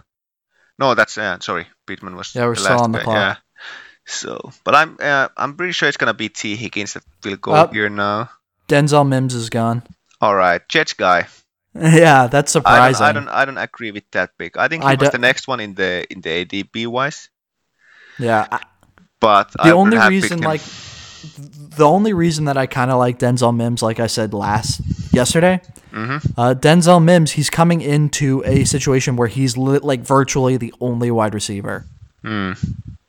no, 0.77 0.93
that's 0.93 1.17
uh, 1.17 1.39
sorry, 1.39 1.67
Pittman 1.87 2.15
was 2.15 2.35
Yeah, 2.35 2.45
we're 2.47 2.55
still 2.55 2.75
last 2.75 2.83
on 2.83 2.91
the 2.91 2.99
clock. 2.99 3.15
Yeah. 3.15 3.35
So, 4.05 4.51
but 4.63 4.75
I'm 4.75 4.97
uh, 5.01 5.29
I'm 5.37 5.55
pretty 5.55 5.71
sure 5.73 5.87
it's 5.87 5.97
gonna 5.97 6.13
be 6.13 6.29
Tee 6.29 6.55
Higgins 6.55 6.93
that 6.93 7.03
will 7.23 7.37
go 7.37 7.53
Up. 7.53 7.73
here 7.73 7.89
now. 7.89 8.29
Denzel 8.67 9.07
Mims 9.07 9.33
is 9.33 9.49
gone. 9.49 9.81
All 10.21 10.35
right, 10.35 10.61
Jets 10.69 10.93
guy. 10.93 11.27
yeah, 11.75 12.27
that's 12.27 12.55
I 12.55 12.59
don't, 12.59 12.63
surprising. 12.63 13.05
I 13.05 13.11
don't 13.11 13.29
I 13.29 13.45
don't 13.45 13.57
agree 13.57 13.91
with 13.91 14.05
that 14.11 14.37
pick. 14.37 14.57
I 14.57 14.67
think 14.67 14.83
he 14.83 14.89
I 14.89 14.95
was 14.95 15.09
do- 15.09 15.11
the 15.11 15.17
next 15.17 15.47
one 15.47 15.59
in 15.59 15.73
the 15.73 16.05
in 16.11 16.21
the 16.21 16.45
ADP 16.45 16.87
wise, 16.87 17.29
Yeah, 18.19 18.47
I- 18.51 18.61
but 19.19 19.51
the 19.53 19.63
I 19.63 19.71
only 19.71 19.97
reason 19.97 20.39
like 20.39 20.61
the 21.77 21.85
only 21.85 22.13
reason 22.13 22.45
that 22.45 22.57
I 22.57 22.65
kind 22.65 22.91
of 22.91 22.97
like 22.99 23.19
Denzel 23.19 23.55
Mims, 23.55 23.81
like 23.81 23.99
I 23.99 24.07
said 24.07 24.33
last 24.33 24.81
yesterday, 25.13 25.61
Mhm. 25.93 26.33
uh, 26.37 26.53
Denzel 26.55 27.03
Mims, 27.03 27.31
he's 27.31 27.49
coming 27.49 27.81
into 27.81 28.43
a 28.45 28.63
situation 28.65 29.15
where 29.15 29.27
he's 29.27 29.57
li- 29.57 29.79
like 29.81 30.01
virtually 30.01 30.57
the 30.57 30.73
only 30.81 31.09
wide 31.11 31.33
receiver. 31.33 31.85
Hmm. 32.23 32.53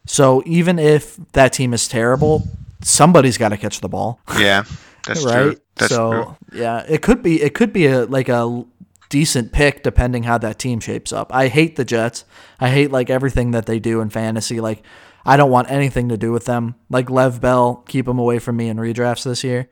So 0.06 0.42
even 0.46 0.78
if 0.78 1.16
that 1.32 1.52
team 1.52 1.74
is 1.74 1.88
terrible, 1.88 2.46
somebody's 2.82 3.38
got 3.38 3.48
to 3.48 3.56
catch 3.56 3.80
the 3.80 3.88
ball, 3.88 4.20
Yeah, 4.38 4.64
that's 5.06 5.24
right? 5.24 5.42
true. 5.42 5.56
That's 5.76 5.92
so 5.94 6.10
true. 6.50 6.60
yeah, 6.60 6.84
it 6.88 7.02
could 7.02 7.22
be 7.22 7.42
it 7.42 7.54
could 7.54 7.72
be 7.72 7.86
a 7.86 8.04
like 8.06 8.28
a 8.28 8.64
decent 9.08 9.52
pick 9.52 9.82
depending 9.82 10.22
how 10.24 10.38
that 10.38 10.58
team 10.58 10.80
shapes 10.80 11.12
up. 11.12 11.34
I 11.34 11.48
hate 11.48 11.76
the 11.76 11.84
Jets. 11.84 12.24
I 12.60 12.70
hate 12.70 12.90
like 12.90 13.10
everything 13.10 13.50
that 13.52 13.66
they 13.66 13.78
do 13.78 14.00
in 14.00 14.10
fantasy. 14.10 14.60
Like 14.60 14.82
I 15.26 15.36
don't 15.36 15.50
want 15.50 15.70
anything 15.70 16.08
to 16.10 16.16
do 16.16 16.32
with 16.32 16.44
them. 16.44 16.76
Like 16.88 17.10
Lev 17.10 17.40
Bell, 17.40 17.84
keep 17.88 18.06
him 18.06 18.18
away 18.18 18.38
from 18.38 18.56
me 18.56 18.68
in 18.68 18.76
redrafts 18.76 19.24
this 19.24 19.44
year. 19.44 19.70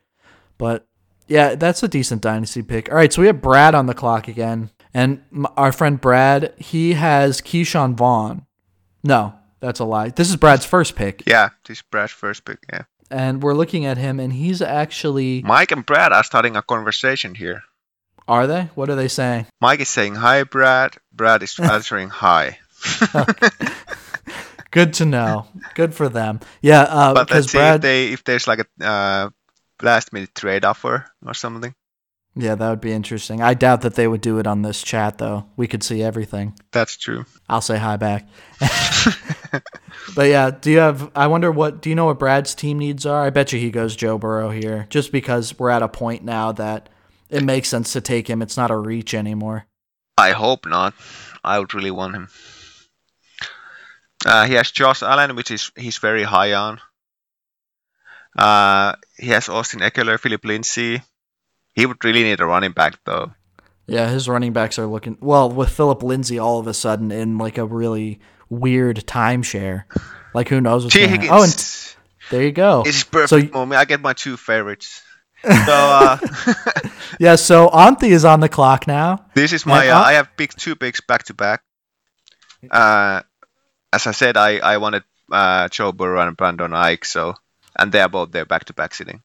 But 0.58 0.86
yeah, 1.26 1.54
that's 1.54 1.82
a 1.82 1.88
decent 1.88 2.22
dynasty 2.22 2.62
pick. 2.62 2.90
All 2.90 2.96
right, 2.96 3.12
so 3.12 3.22
we 3.22 3.28
have 3.28 3.40
Brad 3.40 3.74
on 3.74 3.86
the 3.86 3.94
clock 3.94 4.28
again, 4.28 4.70
and 4.92 5.22
our 5.56 5.72
friend 5.72 6.00
Brad, 6.00 6.54
he 6.58 6.94
has 6.94 7.40
Ke'Shawn 7.40 7.94
Vaughn. 7.96 8.46
No, 9.02 9.34
that's 9.60 9.80
a 9.80 9.84
lie. 9.84 10.10
This 10.10 10.28
is 10.28 10.36
Brad's 10.36 10.66
first 10.66 10.96
pick, 10.96 11.22
Yeah, 11.26 11.50
this 11.66 11.78
is 11.78 11.82
Brad's 11.82 12.12
first 12.12 12.44
pick. 12.44 12.58
Yeah, 12.70 12.82
and 13.10 13.42
we're 13.42 13.54
looking 13.54 13.86
at 13.86 13.96
him, 13.98 14.20
and 14.20 14.32
he's 14.32 14.60
actually. 14.60 15.42
Mike 15.42 15.72
and 15.72 15.84
Brad 15.86 16.12
are 16.12 16.24
starting 16.24 16.56
a 16.56 16.62
conversation 16.62 17.34
here. 17.34 17.62
Are 18.26 18.46
they? 18.46 18.70
What 18.74 18.88
are 18.88 18.94
they 18.94 19.08
saying? 19.08 19.46
Mike 19.60 19.80
is 19.80 19.88
saying 19.88 20.14
hi, 20.14 20.44
Brad. 20.44 20.96
Brad 21.12 21.42
is 21.42 21.58
answering 21.60 22.08
hi. 22.08 22.58
Good 24.74 24.94
to 24.94 25.06
know. 25.06 25.46
Good 25.76 25.94
for 25.94 26.08
them. 26.08 26.40
Yeah, 26.60 26.82
uh, 26.82 27.14
But 27.14 27.30
let's 27.30 27.52
see 27.52 27.58
Brad. 27.58 27.76
if 27.76 27.82
they 27.82 28.12
if 28.12 28.24
there's 28.24 28.48
like 28.48 28.58
a 28.58 28.84
uh, 28.84 29.30
last 29.80 30.12
minute 30.12 30.34
trade 30.34 30.64
offer 30.64 31.06
or 31.24 31.32
something. 31.32 31.72
Yeah, 32.34 32.56
that 32.56 32.68
would 32.68 32.80
be 32.80 32.90
interesting. 32.90 33.40
I 33.40 33.54
doubt 33.54 33.82
that 33.82 33.94
they 33.94 34.08
would 34.08 34.20
do 34.20 34.40
it 34.40 34.48
on 34.48 34.62
this 34.62 34.82
chat, 34.82 35.18
though. 35.18 35.46
We 35.56 35.68
could 35.68 35.84
see 35.84 36.02
everything. 36.02 36.58
That's 36.72 36.96
true. 36.96 37.24
I'll 37.48 37.60
say 37.60 37.78
hi 37.78 37.96
back. 37.96 38.26
but 40.16 40.28
yeah, 40.28 40.50
do 40.50 40.72
you 40.72 40.78
have? 40.78 41.12
I 41.14 41.28
wonder 41.28 41.52
what. 41.52 41.80
Do 41.80 41.88
you 41.88 41.94
know 41.94 42.06
what 42.06 42.18
Brad's 42.18 42.56
team 42.56 42.80
needs 42.80 43.06
are? 43.06 43.22
I 43.22 43.30
bet 43.30 43.52
you 43.52 43.60
he 43.60 43.70
goes 43.70 43.94
Joe 43.94 44.18
Burrow 44.18 44.50
here, 44.50 44.88
just 44.90 45.12
because 45.12 45.56
we're 45.56 45.70
at 45.70 45.84
a 45.84 45.88
point 45.88 46.24
now 46.24 46.50
that 46.50 46.88
it 47.30 47.44
makes 47.44 47.68
sense 47.68 47.92
to 47.92 48.00
take 48.00 48.28
him. 48.28 48.42
It's 48.42 48.56
not 48.56 48.72
a 48.72 48.76
reach 48.76 49.14
anymore. 49.14 49.66
I 50.18 50.32
hope 50.32 50.66
not. 50.66 50.94
I 51.44 51.60
would 51.60 51.74
really 51.74 51.92
want 51.92 52.16
him. 52.16 52.28
Uh, 54.26 54.46
he 54.46 54.54
has 54.54 54.70
Josh 54.70 55.02
Allen, 55.02 55.36
which 55.36 55.50
is 55.50 55.70
he's 55.76 55.98
very 55.98 56.22
high 56.22 56.52
on. 56.54 56.80
Uh, 58.36 58.94
he 59.16 59.28
has 59.28 59.48
Austin 59.48 59.80
Ekeler, 59.80 60.18
Phillip 60.18 60.44
Lindsay. 60.44 61.02
He 61.74 61.86
would 61.86 62.04
really 62.04 62.22
need 62.22 62.40
a 62.40 62.46
running 62.46 62.72
back 62.72 62.98
though. 63.04 63.32
Yeah, 63.86 64.08
his 64.08 64.28
running 64.28 64.52
backs 64.52 64.78
are 64.78 64.86
looking 64.86 65.18
well 65.20 65.50
with 65.50 65.68
Phillip 65.68 66.02
Lindsay 66.02 66.38
all 66.38 66.58
of 66.58 66.66
a 66.66 66.74
sudden 66.74 67.12
in 67.12 67.36
like 67.38 67.58
a 67.58 67.66
really 67.66 68.18
weird 68.48 69.06
timeshare. 69.06 69.84
Like 70.32 70.48
who 70.48 70.60
knows 70.60 70.84
what's 70.84 70.96
going? 70.96 71.28
Oh, 71.30 71.42
and 71.42 71.94
there 72.30 72.42
you 72.42 72.52
go. 72.52 72.82
It's 72.86 73.04
perfect 73.04 73.52
So 73.52 73.58
moment. 73.58 73.78
I 73.78 73.84
get 73.84 74.00
my 74.00 74.12
two 74.12 74.36
favorites. 74.36 75.02
So 75.44 75.52
uh, 75.68 76.16
yeah, 77.20 77.36
so 77.36 77.68
Antti 77.68 78.08
is 78.08 78.24
on 78.24 78.40
the 78.40 78.48
clock 78.48 78.86
now. 78.86 79.26
this 79.34 79.52
is 79.52 79.66
my. 79.66 79.88
Uh, 79.90 79.98
uh, 79.98 80.02
I 80.02 80.12
have 80.14 80.34
picked 80.38 80.58
two 80.58 80.74
picks 80.74 81.02
back 81.02 81.24
to 81.24 81.34
back. 81.34 81.62
Uh, 82.70 83.20
as 83.94 84.06
I 84.06 84.12
said, 84.12 84.36
I 84.36 84.58
I 84.58 84.76
wanted 84.78 85.04
uh, 85.30 85.68
Joe 85.68 85.92
Burrow 85.92 86.20
and 86.26 86.36
Brandon 86.36 86.72
Ike. 86.74 87.04
So 87.04 87.34
and 87.78 87.92
they 87.92 88.00
are 88.00 88.08
both 88.08 88.30
there 88.32 88.44
back 88.46 88.64
to 88.66 88.72
back 88.74 88.94
sitting. 88.94 89.22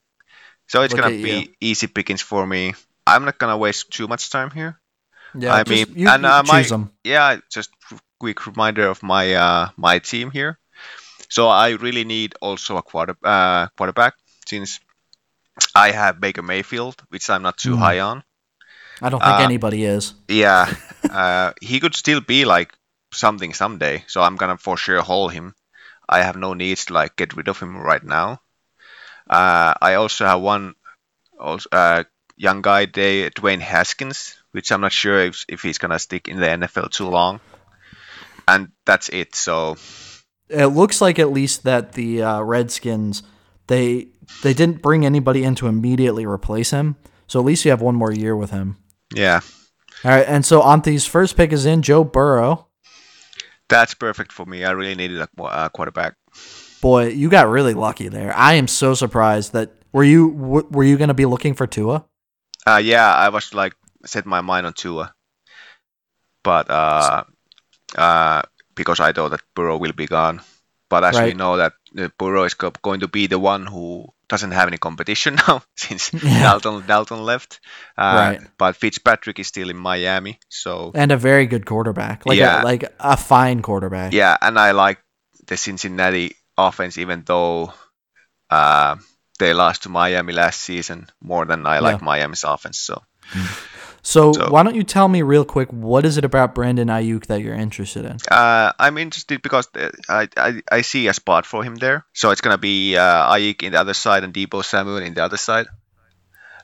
So 0.68 0.82
it's 0.84 0.94
Look 0.94 1.04
gonna 1.04 1.16
be 1.22 1.40
you. 1.42 1.48
easy 1.62 1.88
pickings 1.88 2.22
for 2.22 2.46
me. 2.46 2.74
I'm 3.08 3.26
not 3.26 3.38
gonna 3.40 3.58
waste 3.58 3.90
too 3.92 4.08
much 4.08 4.30
time 4.30 4.52
here. 4.52 4.80
Yeah, 5.36 5.54
I 5.54 5.64
just- 5.64 5.70
mean, 5.90 5.98
you, 6.00 6.10
and 6.10 6.26
uh, 6.26 6.44
my 6.46 6.62
them. 6.64 6.92
yeah, 7.04 7.38
just 7.52 7.70
quick 8.20 8.46
reminder 8.48 8.88
of 8.90 9.02
my 9.04 9.34
uh, 9.36 9.70
my 9.78 10.00
team 10.00 10.32
here. 10.32 10.58
So 11.30 11.48
I 11.48 11.70
really 11.78 12.06
need 12.06 12.34
also 12.42 12.78
a 12.78 12.82
quarter 12.82 13.16
uh, 13.24 13.68
quarterback 13.78 14.14
since 14.48 14.80
I 15.76 15.92
have 15.92 16.20
Baker 16.20 16.42
Mayfield, 16.42 16.96
which 17.10 17.30
I'm 17.30 17.42
not 17.44 17.58
too 17.58 17.76
Mhm. 17.76 17.80
high 17.80 18.00
on. 18.00 18.24
I 19.02 19.10
don't 19.10 19.22
think 19.22 19.40
uh, 19.40 19.44
anybody 19.44 19.86
is. 19.86 20.14
Yeah, 20.28 20.66
uh, 21.10 21.54
he 21.62 21.80
could 21.80 21.96
still 21.96 22.22
be 22.22 22.46
like 22.46 22.74
something 23.12 23.54
someday. 23.54 24.04
So 24.08 24.22
I'm 24.22 24.36
gonna 24.36 24.58
for 24.58 24.78
sure 24.78 25.02
hold 25.02 25.34
him. 25.34 25.56
I 26.08 26.24
have 26.24 26.36
no 26.36 26.54
needs 26.54 26.86
to 26.86 26.94
like 26.94 27.16
get 27.16 27.36
rid 27.36 27.48
of 27.48 27.60
him 27.60 27.78
right 27.78 28.04
now. 28.04 28.42
Uh, 29.30 29.74
I 29.80 29.96
also 29.96 30.26
have 30.26 30.42
one 30.42 30.76
also, 31.40 31.70
uh, 31.72 32.04
young 32.36 32.62
guy, 32.62 32.86
they, 32.86 33.30
Dwayne 33.30 33.60
Haskins, 33.60 34.36
which 34.52 34.72
I'm 34.72 34.82
not 34.82 34.92
sure 34.92 35.20
if, 35.20 35.46
if 35.48 35.62
he's 35.62 35.78
gonna 35.78 36.00
stick 36.00 36.28
in 36.28 36.40
the 36.40 36.48
NFL 36.48 36.92
too 36.92 37.08
long. 37.08 37.40
And 38.48 38.72
that's 38.86 39.10
it. 39.10 39.36
So 39.36 39.78
It 40.50 40.68
looks 40.68 41.02
like 41.02 41.20
at 41.20 41.32
least 41.32 41.64
that 41.64 41.94
the 41.94 42.24
uh, 42.24 42.42
Redskins 42.42 43.24
they 43.68 44.08
they 44.44 44.54
didn't 44.54 44.82
bring 44.82 45.06
anybody 45.06 45.44
in 45.44 45.56
to 45.56 45.68
immediately 45.68 46.26
replace 46.26 46.72
him. 46.72 46.96
So 47.28 47.40
at 47.40 47.46
least 47.46 47.64
you 47.64 47.72
have 47.72 47.82
one 47.82 47.96
more 47.96 48.12
year 48.12 48.36
with 48.36 48.50
him. 48.50 48.78
yeah, 49.14 49.42
All 50.04 50.12
right, 50.12 50.26
and 50.28 50.44
so 50.44 50.62
Antti's 50.62 51.06
first 51.06 51.38
pick 51.38 51.54
is 51.54 51.66
in 51.68 51.84
Joe 51.84 52.04
Burrow. 52.04 52.66
That's 53.70 53.94
perfect 53.94 54.32
for 54.32 54.46
me. 54.46 54.66
I 54.66 54.72
really 54.72 54.96
needed 54.96 55.22
a 55.22 55.30
uh, 55.42 55.70
quarterback. 55.70 56.16
Boy, 56.82 57.08
you 57.08 57.30
got 57.30 57.48
really 57.48 57.74
lucky 57.74 58.10
there. 58.10 58.36
I 58.36 58.54
am 58.54 58.68
so 58.68 58.94
surprised 58.94 59.54
that 59.54 59.72
were 59.92 60.04
you 60.04 60.28
were 60.28 60.84
you 60.84 60.98
going 60.98 61.10
to 61.10 61.14
be 61.14 61.26
looking 61.26 61.54
for 61.54 61.68
Tua? 61.68 62.06
Uh, 62.68 62.82
yeah, 62.84 63.14
I 63.14 63.30
was 63.30 63.54
like 63.54 63.74
set 64.06 64.26
my 64.26 64.42
mind 64.42 64.66
on 64.66 64.74
Tua, 64.74 65.14
but 66.44 66.70
uh, 66.70 67.24
uh, 67.96 68.42
because 68.76 69.00
I 69.00 69.12
thought 69.12 69.32
that 69.32 69.42
Burrow 69.56 69.78
will 69.78 69.94
be 69.94 70.08
gone. 70.08 70.42
But 70.90 71.04
as 71.04 71.16
we 71.22 71.34
know 71.34 71.58
that 71.58 71.74
uh, 71.98 72.10
Burrow 72.18 72.44
is 72.46 72.56
going 72.56 73.00
to 73.02 73.08
be 73.08 73.28
the 73.28 73.38
one 73.40 73.66
who 73.68 74.08
doesn't 74.28 74.52
have 74.52 74.68
any 74.68 74.78
competition 74.78 75.36
now 75.48 75.62
since 75.78 76.12
Yeah. 76.14 76.42
Dalton 76.44 76.84
Dalton 76.88 77.24
left. 77.26 77.60
Uh, 77.98 78.16
Right. 78.16 78.42
But 78.58 78.76
Fitzpatrick 78.76 79.40
is 79.40 79.48
still 79.48 79.70
in 79.70 79.78
Miami, 79.78 80.40
so 80.50 80.92
And 80.96 81.12
a 81.12 81.18
very 81.18 81.46
good 81.48 81.66
quarterback, 81.66 82.26
like 82.26 82.38
Yeah. 82.38 82.62
a, 82.62 82.64
like 82.64 82.84
a 83.00 83.18
fine 83.18 83.62
quarterback. 83.62 84.14
yeah, 84.14 84.36
and 84.42 84.58
I 84.60 84.72
like 84.72 85.00
the 85.48 85.58
Cincinnati 85.58 86.36
offense, 86.58 86.98
even 86.98 87.24
though 87.26 87.74
uh, 88.50 88.96
they 89.40 89.54
lost 89.54 89.84
to 89.84 89.90
Miami 89.90 90.34
last 90.34 90.62
season 90.62 91.08
more 91.22 91.46
than 91.46 91.66
I 91.66 91.80
like 91.80 92.02
Miami's 92.02 92.44
offense. 92.44 92.80
So 92.80 93.02
So, 94.02 94.32
So- 94.34 94.50
why 94.50 94.64
don't 94.64 94.76
you 94.76 94.84
tell 94.84 95.08
me 95.08 95.22
real 95.22 95.44
quick 95.46 95.70
what 95.72 96.06
is 96.06 96.18
it 96.18 96.26
about 96.26 96.56
Brandon 96.56 96.88
Aiyuk 96.88 97.26
that 97.28 97.42
you're 97.42 97.56
interested 97.56 98.06
in? 98.06 98.18
uh, 98.32 98.72
I'm 98.80 98.98
interested 98.98 99.42
because 99.42 99.68
uh, 99.76 99.90
I, 100.08 100.28
I 100.38 100.62
I 100.72 100.82
see 100.82 101.08
a 101.08 101.14
spot 101.14 101.46
for 101.46 101.64
him 101.64 101.76
there. 101.76 102.06
So 102.14 102.32
it's 102.32 102.42
gonna 102.42 102.58
be 102.58 102.96
uh, 102.98 103.34
Aiyuk 103.34 103.64
in 103.64 103.74
the 103.74 103.80
other 103.80 103.94
side 103.94 104.24
and 104.24 104.34
Deebo 104.34 104.64
Samuel 104.64 104.98
in 104.98 105.14
the 105.14 105.24
other 105.24 105.38
side. 105.38 105.68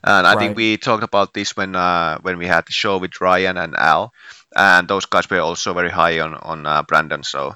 And 0.03 0.27
I 0.27 0.33
Right. 0.33 0.39
think 0.39 0.55
we 0.57 0.77
talked 0.77 1.03
about 1.03 1.33
this 1.33 1.55
when 1.57 1.75
uh, 1.75 2.19
when 2.21 2.37
we 2.37 2.47
had 2.47 2.65
the 2.65 2.71
show 2.73 2.97
with 2.99 3.19
Ryan 3.19 3.57
and 3.57 3.75
Al, 3.75 4.13
and 4.55 4.87
those 4.87 5.05
guys 5.05 5.29
were 5.29 5.39
also 5.41 5.73
very 5.73 5.89
high 5.89 6.19
on 6.19 6.35
on 6.35 6.65
uh, 6.65 6.83
Brandon. 6.83 7.23
So 7.23 7.55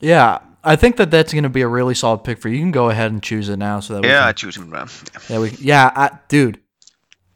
Yeah, 0.00 0.38
I 0.64 0.76
think 0.76 0.96
that 0.96 1.10
that's 1.10 1.32
going 1.32 1.42
to 1.44 1.50
be 1.50 1.62
a 1.62 1.68
really 1.68 1.94
solid 1.94 2.22
pick 2.24 2.38
for 2.40 2.48
you. 2.48 2.56
You 2.56 2.62
can 2.62 2.70
go 2.72 2.88
ahead 2.90 3.10
and 3.12 3.22
choose 3.22 3.48
it 3.52 3.58
now, 3.58 3.80
so 3.80 3.94
that 3.94 4.02
we 4.02 4.08
yeah, 4.08 4.26
I 4.26 4.32
choose 4.32 4.56
him. 4.56 4.72
yeah, 5.28 5.38
we, 5.40 5.50
yeah, 5.60 5.90
I, 5.94 6.10
dude. 6.28 6.58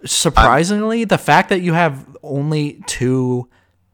Surprisingly, 0.04 1.04
the 1.04 1.18
fact 1.18 1.48
that 1.48 1.60
you 1.60 1.72
have 1.72 2.06
only 2.22 2.82
two, 2.86 3.48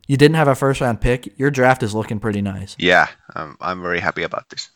you 0.06 0.16
didn't 0.16 0.36
have 0.36 0.48
a 0.48 0.54
first 0.54 0.80
round 0.80 1.00
pick. 1.00 1.38
Your 1.38 1.50
draft 1.50 1.82
is 1.82 1.94
looking 1.94 2.18
pretty 2.20 2.42
nice. 2.42 2.76
Yeah, 2.78 3.08
I'm, 3.34 3.56
I'm 3.60 3.82
very 3.82 4.00
happy 4.00 4.22
about 4.22 4.48
this. 4.48 4.70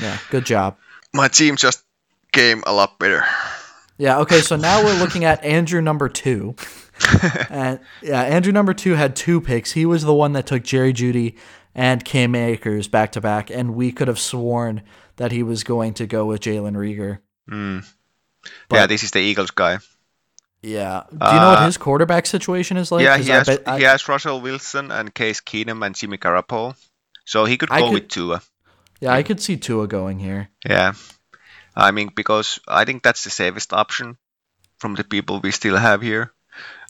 Yeah, 0.00 0.18
good 0.30 0.44
job. 0.46 0.76
My 1.12 1.28
team 1.28 1.56
just 1.56 1.84
came 2.32 2.62
a 2.66 2.72
lot 2.72 2.98
better. 2.98 3.24
Yeah. 3.98 4.18
Okay. 4.20 4.40
So 4.40 4.56
now 4.56 4.82
we're 4.82 4.98
looking 4.98 5.24
at 5.24 5.44
Andrew 5.44 5.80
number 5.80 6.08
two, 6.08 6.56
and 7.50 7.78
yeah, 8.02 8.22
Andrew 8.22 8.52
number 8.52 8.74
two 8.74 8.94
had 8.94 9.14
two 9.14 9.40
picks. 9.40 9.72
He 9.72 9.86
was 9.86 10.02
the 10.02 10.14
one 10.14 10.32
that 10.32 10.46
took 10.46 10.64
Jerry 10.64 10.92
Jeudy 10.92 11.36
and 11.74 12.04
Cam 12.04 12.34
Akers 12.34 12.88
back 12.88 13.12
to 13.12 13.20
back, 13.20 13.50
and 13.50 13.74
we 13.74 13.92
could 13.92 14.08
have 14.08 14.18
sworn 14.18 14.82
that 15.16 15.30
he 15.32 15.42
was 15.42 15.62
going 15.62 15.94
to 15.94 16.06
go 16.06 16.26
with 16.26 16.40
Jalen 16.40 16.74
Reagor. 16.74 17.18
Mm. 17.50 17.86
But- 18.68 18.76
yeah, 18.76 18.86
this 18.86 19.02
is 19.04 19.10
the 19.12 19.20
Eagles 19.20 19.50
guy. 19.50 19.78
Yeah. 20.62 21.02
Do 21.10 21.16
you 21.16 21.40
know 21.40 21.48
what 21.50 21.58
Uh, 21.58 21.66
his 21.66 21.76
quarterback 21.76 22.26
situation 22.26 22.76
is 22.76 22.92
like? 22.92 23.02
Yeah, 23.04 23.18
he 23.18 23.30
I 23.32 23.36
has 23.38 23.46
bet- 23.48 23.66
I- 23.68 23.78
he 23.78 23.84
has 23.84 24.08
Russell 24.08 24.40
Wilson 24.40 24.90
and 24.92 25.12
Case 25.14 25.40
Keenum 25.40 25.84
and 25.84 25.94
Jimmy 25.94 26.18
Garoppolo, 26.18 26.74
so 27.24 27.44
he 27.44 27.56
could 27.56 27.70
I 27.70 27.80
go 27.80 27.86
could- 27.86 27.94
with 27.94 28.08
Tua. 28.08 28.42
yeah, 29.00 29.12
I 29.12 29.22
could 29.22 29.40
see 29.40 29.56
Tua 29.56 29.86
going 29.88 30.18
here. 30.20 30.48
Yeah, 30.64 30.92
I 31.76 31.90
mean 31.90 32.10
because 32.14 32.60
I 32.68 32.84
think 32.84 33.02
that's 33.02 33.24
the 33.24 33.30
safest 33.30 33.72
option 33.72 34.16
from 34.78 34.94
the 34.94 35.04
people 35.04 35.40
we 35.40 35.50
still 35.52 35.76
have 35.76 36.02
here. 36.02 36.32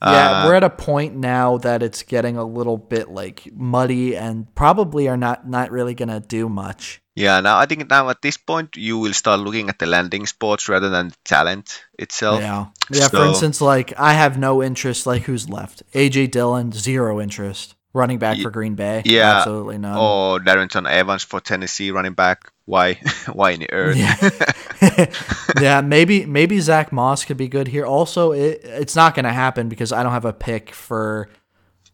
Yeah, 0.03 0.43
Uh, 0.43 0.47
we're 0.47 0.55
at 0.57 0.65
a 0.65 0.71
point 0.71 1.15
now 1.15 1.59
that 1.59 1.83
it's 1.83 2.03
getting 2.03 2.37
a 2.37 2.45
little 2.45 2.77
bit 2.77 3.09
like 3.09 3.49
muddy 3.55 4.17
and 4.17 4.53
probably 4.55 5.09
are 5.09 5.17
not 5.17 5.47
not 5.49 5.71
really 5.71 5.95
gonna 5.95 6.21
do 6.21 6.49
much. 6.49 7.01
Yeah. 7.15 7.41
Now 7.41 7.59
I 7.59 7.67
think 7.67 7.89
now 7.89 8.09
at 8.09 8.23
this 8.23 8.37
point 8.37 8.77
you 8.77 8.99
will 8.99 9.13
start 9.13 9.41
looking 9.41 9.69
at 9.69 9.79
the 9.79 9.87
landing 9.87 10.27
spots 10.27 10.69
rather 10.69 10.89
than 10.89 11.09
the 11.09 11.17
talent 11.25 11.85
itself. 11.99 12.41
Yeah. 12.41 12.67
Yeah, 12.91 13.09
for 13.09 13.25
instance, 13.27 13.61
like 13.61 13.93
I 13.99 14.15
have 14.15 14.39
no 14.39 14.63
interest 14.63 15.07
like 15.07 15.23
who's 15.23 15.49
left? 15.49 15.83
AJ 15.93 16.31
Dillon, 16.31 16.73
zero 16.73 17.21
interest. 17.21 17.75
Running 17.95 18.19
back 18.19 18.39
for 18.39 18.51
Green 18.51 18.75
Bay. 18.75 19.03
yeah. 19.05 19.37
Absolutely 19.37 19.77
none. 19.77 19.99
Or 19.99 20.41
Darrynton 20.41 20.89
Evans 20.89 21.25
for 21.25 21.41
Tennessee 21.41 21.91
running 21.91 22.15
back. 22.15 22.51
Why? 22.65 22.95
Why 23.33 23.51
in 23.51 23.61
the 23.61 23.71
earth? 23.71 23.97
Yeah. 23.99 25.11
yeah, 25.61 25.81
maybe 25.83 26.25
maybe 26.25 26.59
Zach 26.61 26.91
Moss 26.91 27.27
could 27.27 27.37
be 27.37 27.49
good 27.49 27.69
here. 27.69 27.85
Also, 27.85 28.33
it, 28.33 28.63
it's 28.65 28.97
not 28.97 29.15
going 29.15 29.27
to 29.27 29.33
happen 29.33 29.69
because 29.69 29.93
I 29.93 30.03
don't 30.03 30.13
have 30.13 30.25
a 30.25 30.33
pick 30.33 30.75
for 30.75 31.29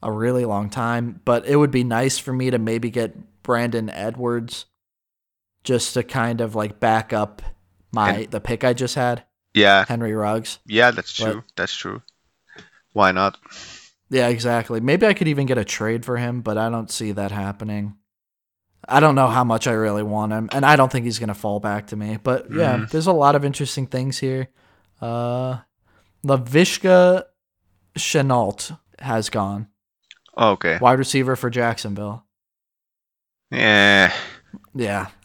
a 0.01 0.13
really 0.13 0.45
long 0.45 0.71
time. 0.71 1.21
But 1.25 1.47
it 1.47 1.57
would 1.57 1.73
be 1.73 1.83
nice 1.83 2.17
for 2.17 2.33
me 2.33 2.51
to 2.51 2.59
maybe 2.59 2.91
get 2.91 3.43
Brandon 3.43 3.91
Edwards 3.91 4.67
just 5.69 5.93
to 5.95 6.03
kind 6.03 6.41
of 6.41 6.55
like 6.55 6.81
back 6.81 7.13
up 7.13 7.43
my 7.93 8.11
And- 8.13 8.31
the 8.31 8.41
pick 8.41 8.65
I 8.65 8.73
just 8.73 8.95
had, 8.95 9.25
yeah, 9.53 9.85
Henry 9.87 10.15
Ruggs. 10.15 10.59
yeah. 10.65 10.91
That's 10.91 11.15
But- 11.19 11.31
true. 11.33 11.45
That's 11.57 11.75
true. 11.77 12.01
Why 12.95 13.13
not? 13.13 13.37
Yeah, 14.09 14.29
exactly. 14.29 14.81
Maybe 14.81 15.07
I 15.07 15.13
could 15.13 15.29
even 15.29 15.45
get 15.45 15.59
a 15.59 15.65
trade 15.67 16.07
for 16.07 16.17
him, 16.17 16.41
but 16.41 16.57
I 16.57 16.71
don't 16.71 16.91
see 16.91 17.13
that 17.13 17.31
happening. 17.33 17.97
I 18.89 19.01
don't 19.01 19.15
know 19.15 19.27
how 19.29 19.45
much 19.45 19.67
I 19.67 19.73
really 19.73 20.03
want 20.03 20.33
him, 20.33 20.49
and 20.53 20.65
I 20.65 20.75
don't 20.77 20.91
think 20.91 21.05
he's 21.05 21.19
going 21.19 21.29
to 21.29 21.35
fall 21.35 21.61
back 21.61 21.89
to 21.89 21.97
me. 21.97 22.17
But 22.17 22.51
yeah, 22.51 22.79
Mhm. 22.79 22.91
there's 22.91 23.07
a 23.07 23.13
lot 23.13 23.35
of 23.35 23.45
interesting 23.45 23.87
things 23.87 24.17
here. 24.19 24.49
Uh, 25.03 25.59
Laviska 26.25 27.25
Shenault 27.99 28.79
has 29.01 29.29
gone, 29.29 29.69
Okay. 30.39 30.79
wide 30.81 30.99
receiver 30.99 31.37
for 31.37 31.51
Jacksonville. 31.51 32.25
Yeah. 33.51 34.13
Yeah, 34.75 35.09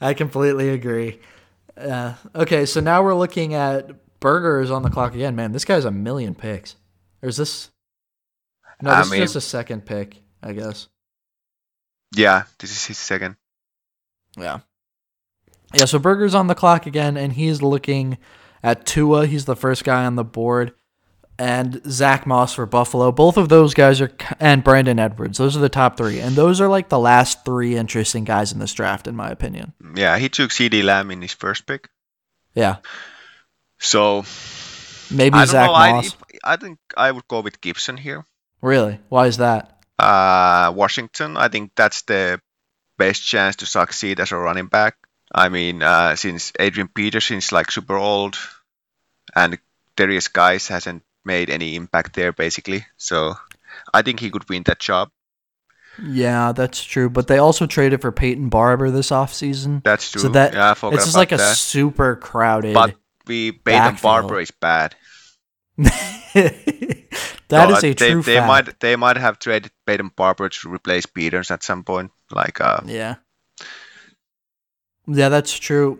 I 0.00 0.14
completely 0.14 0.70
agree. 0.70 1.20
Uh, 1.76 2.14
okay, 2.34 2.66
so 2.66 2.80
now 2.80 3.02
we're 3.02 3.14
looking 3.14 3.54
at 3.54 3.90
Burgers 4.20 4.70
on 4.70 4.82
the 4.82 4.90
clock 4.90 5.14
again. 5.14 5.36
Man, 5.36 5.52
this 5.52 5.64
guy's 5.64 5.84
a 5.84 5.90
million 5.90 6.34
picks. 6.34 6.76
Or 7.22 7.28
is 7.28 7.36
this? 7.36 7.70
No, 8.80 8.90
I 8.90 9.02
this 9.02 9.10
mean- 9.10 9.22
is 9.22 9.32
just 9.32 9.46
a 9.46 9.48
second 9.48 9.86
pick, 9.86 10.22
I 10.42 10.52
guess. 10.52 10.88
Yeah. 12.14 12.44
This 12.58 12.70
is 12.72 12.84
his 12.84 12.98
second. 12.98 13.36
Yeah. 14.36 14.60
Yeah, 15.74 15.86
so 15.86 15.98
Burger's 15.98 16.34
on 16.34 16.48
the 16.48 16.54
clock 16.54 16.86
again, 16.86 17.16
and 17.16 17.32
he's 17.32 17.62
looking 17.62 18.18
at 18.62 18.84
Tua. 18.84 19.26
He's 19.26 19.46
the 19.46 19.56
first 19.56 19.84
guy 19.84 20.04
on 20.04 20.16
the 20.16 20.24
board. 20.24 20.74
And 21.38 21.80
Zach 21.90 22.26
Moss 22.26 22.54
for 22.54 22.66
Buffalo. 22.66 23.10
Both 23.10 23.36
of 23.36 23.48
those 23.48 23.74
guys 23.74 24.00
are, 24.00 24.12
and 24.38 24.62
Brandon 24.62 24.98
Edwards. 24.98 25.38
Those 25.38 25.56
are 25.56 25.60
the 25.60 25.68
top 25.68 25.96
three. 25.96 26.20
And 26.20 26.36
those 26.36 26.60
are 26.60 26.68
like 26.68 26.88
the 26.88 26.98
last 26.98 27.44
three 27.44 27.76
interesting 27.76 28.24
guys 28.24 28.52
in 28.52 28.58
this 28.58 28.72
draft, 28.72 29.08
in 29.08 29.16
my 29.16 29.30
opinion. 29.30 29.72
Yeah, 29.96 30.18
he 30.18 30.28
took 30.28 30.50
CeeDee 30.50 30.84
Lamb 30.84 31.10
in 31.10 31.22
his 31.22 31.32
first 31.32 31.66
pick. 31.66 31.88
Yeah. 32.54 32.76
So 33.78 34.24
Maybe 35.10 35.34
I 35.34 35.40
don't 35.40 35.48
Zach 35.48 35.66
know. 35.66 35.74
I, 35.74 35.92
Moss. 35.92 36.16
I 36.44 36.56
think 36.56 36.78
I 36.96 37.10
would 37.10 37.26
go 37.28 37.40
with 37.40 37.60
Gibson 37.60 37.96
here. 37.96 38.24
Really? 38.60 39.00
Why 39.08 39.26
is 39.26 39.38
that? 39.38 39.84
Uh, 39.98 40.72
Washington. 40.74 41.36
I 41.36 41.48
think 41.48 41.72
that's 41.74 42.02
the 42.02 42.40
best 42.98 43.24
chance 43.24 43.56
to 43.56 43.66
succeed 43.66 44.20
as 44.20 44.32
a 44.32 44.36
running 44.36 44.66
back. 44.66 44.96
I 45.34 45.48
mean, 45.48 45.82
uh, 45.82 46.14
since 46.16 46.52
Adrian 46.60 46.88
Peterson's 46.88 47.52
like 47.52 47.70
super 47.70 47.96
old, 47.96 48.36
and 49.34 49.58
Derrius 49.96 50.32
Guice 50.32 50.68
hasn't 50.68 51.02
made 51.24 51.50
any 51.50 51.74
impact 51.76 52.14
there 52.14 52.32
basically. 52.32 52.86
So 52.96 53.34
I 53.94 54.02
think 54.02 54.20
he 54.20 54.30
could 54.30 54.48
win 54.48 54.62
that 54.64 54.78
job. 54.80 55.10
Yeah, 56.02 56.52
that's 56.52 56.82
true. 56.82 57.10
But 57.10 57.26
they 57.28 57.38
also 57.38 57.66
traded 57.66 58.00
for 58.00 58.12
Peyton 58.12 58.48
Barber 58.48 58.90
this 58.90 59.10
offseason. 59.10 59.82
That's 59.84 60.10
true. 60.10 60.22
So 60.22 60.28
that 60.30 60.54
yeah, 60.54 60.72
it's 60.72 61.04
just 61.04 61.16
like 61.16 61.32
a 61.32 61.36
that. 61.36 61.56
super 61.56 62.16
crowded. 62.16 62.72
But 62.74 62.94
we 63.26 63.52
Peyton 63.52 63.62
backfield. 63.64 64.02
Barber 64.02 64.40
is 64.40 64.50
bad. 64.50 64.94
That 67.48 67.68
No, 67.68 67.76
is 67.76 67.84
a 67.84 67.92
they, 67.92 68.08
true 68.12 68.22
they 68.22 68.36
fact. 68.36 68.46
might 68.46 68.80
they 68.80 68.96
might 68.96 69.18
have 69.18 69.38
traded 69.38 69.72
Peyton 69.86 70.10
Barber 70.16 70.48
to 70.48 70.72
replace 70.72 71.04
Peters 71.04 71.50
at 71.50 71.62
some 71.62 71.84
point. 71.84 72.10
Like 72.30 72.60
uh, 72.62 72.80
Yeah. 72.86 73.16
Yeah, 75.06 75.28
that's 75.28 75.52
true. 75.52 75.98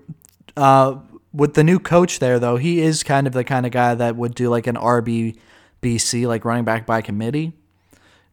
Uh, 0.57 0.97
with 1.33 1.55
the 1.55 1.65
new 1.65 1.79
coach 1.79 2.19
there, 2.19 2.39
though, 2.39 2.57
he 2.57 2.81
is 2.81 3.03
kind 3.03 3.27
of 3.27 3.33
the 3.33 3.45
kind 3.45 3.67
of 3.67 3.73
guy 3.73 3.95
that 3.95 4.17
would 4.17 4.35
do 4.35 4.49
like 4.49 4.67
an 4.67 4.77
RBBC, 4.77 6.27
like 6.27 6.45
running 6.45 6.65
back 6.65 6.87
by 6.87 7.01
committee. 7.03 7.53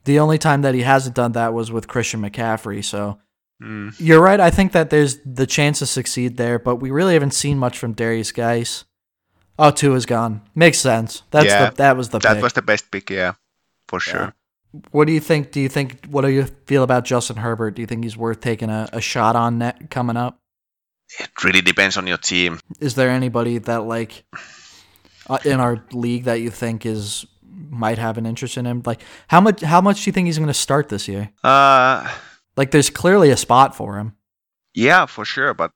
The 0.06 0.20
only 0.20 0.38
time 0.38 0.62
that 0.62 0.76
he 0.76 0.82
hasn't 0.82 1.16
done 1.16 1.34
that 1.34 1.54
was 1.54 1.72
with 1.72 1.88
Christian 1.88 2.22
McCaffrey. 2.22 2.84
So 2.84 3.20
Mm. 3.62 3.94
You're 4.00 4.22
right. 4.22 4.40
I 4.40 4.52
think 4.52 4.72
that 4.72 4.90
there's 4.90 5.18
the 5.26 5.46
chance 5.46 5.80
to 5.80 5.86
succeed 5.86 6.38
there, 6.38 6.58
but 6.60 6.78
we 6.78 6.92
really 6.92 7.12
haven't 7.14 7.34
seen 7.34 7.58
much 7.58 7.78
from 7.78 7.94
Derrius 7.94 8.34
Guice. 8.34 8.86
Oh, 9.58 9.70
two 9.70 9.96
is 9.96 10.06
gone. 10.06 10.42
Makes 10.56 10.78
sense. 10.80 11.24
That's 11.32 11.48
Yeah, 11.48 11.70
the 11.72 11.76
that 11.76 11.98
was 11.98 12.08
the 12.08 12.20
That 12.20 12.36
pick. 12.36 12.44
was 12.44 12.54
the 12.54 12.62
best 12.62 12.90
pick, 12.90 13.10
yeah, 13.10 13.34
for 13.90 14.00
sure. 14.00 14.34
What 14.92 15.08
do 15.08 15.12
you 15.12 15.20
think? 15.20 15.52
Do 15.52 15.60
you 15.60 15.68
think? 15.68 16.06
What 16.06 16.22
do 16.22 16.30
you 16.30 16.46
feel 16.68 16.84
about 16.84 17.04
Justin 17.04 17.36
Herbert? 17.36 17.72
Do 17.76 17.82
you 17.82 17.86
think 17.86 18.06
he's 18.06 18.16
worth 18.16 18.40
taking 18.40 18.70
a, 18.70 18.88
a 18.94 19.02
shot 19.02 19.36
on 19.36 19.58
net 19.58 19.90
coming 19.90 20.16
up? 20.16 20.40
It 21.18 21.44
really 21.44 21.62
depends 21.62 21.98
on 21.98 22.06
your 22.08 22.18
team. 22.18 22.60
Is 22.80 22.94
there 22.96 23.10
anybody 23.10 23.58
that 23.58 23.84
like 23.84 24.26
uh, 25.28 25.40
in 25.46 25.60
our 25.60 25.84
league 25.92 26.26
that 26.26 26.42
you 26.42 26.50
think 26.52 26.86
is 26.86 27.26
might 27.70 27.98
have 27.98 28.18
an 28.18 28.26
interest 28.26 28.58
in 28.58 28.66
him? 28.66 28.84
Like 28.86 29.02
how 29.28 29.42
much? 29.42 29.62
How 29.62 29.82
much 29.82 30.04
do 30.04 30.10
you 30.10 30.14
think 30.14 30.28
he's 30.28 30.38
going 30.38 30.54
to 30.54 30.54
start 30.54 30.90
this 30.90 31.08
year? 31.08 31.32
Uh, 31.44 32.08
Like 32.56 32.72
there's 32.72 32.90
clearly 32.90 33.32
a 33.32 33.38
spot 33.38 33.76
for 33.76 33.98
him. 33.98 34.14
yeah, 34.76 35.06
for 35.08 35.26
sure, 35.26 35.54
but 35.54 35.72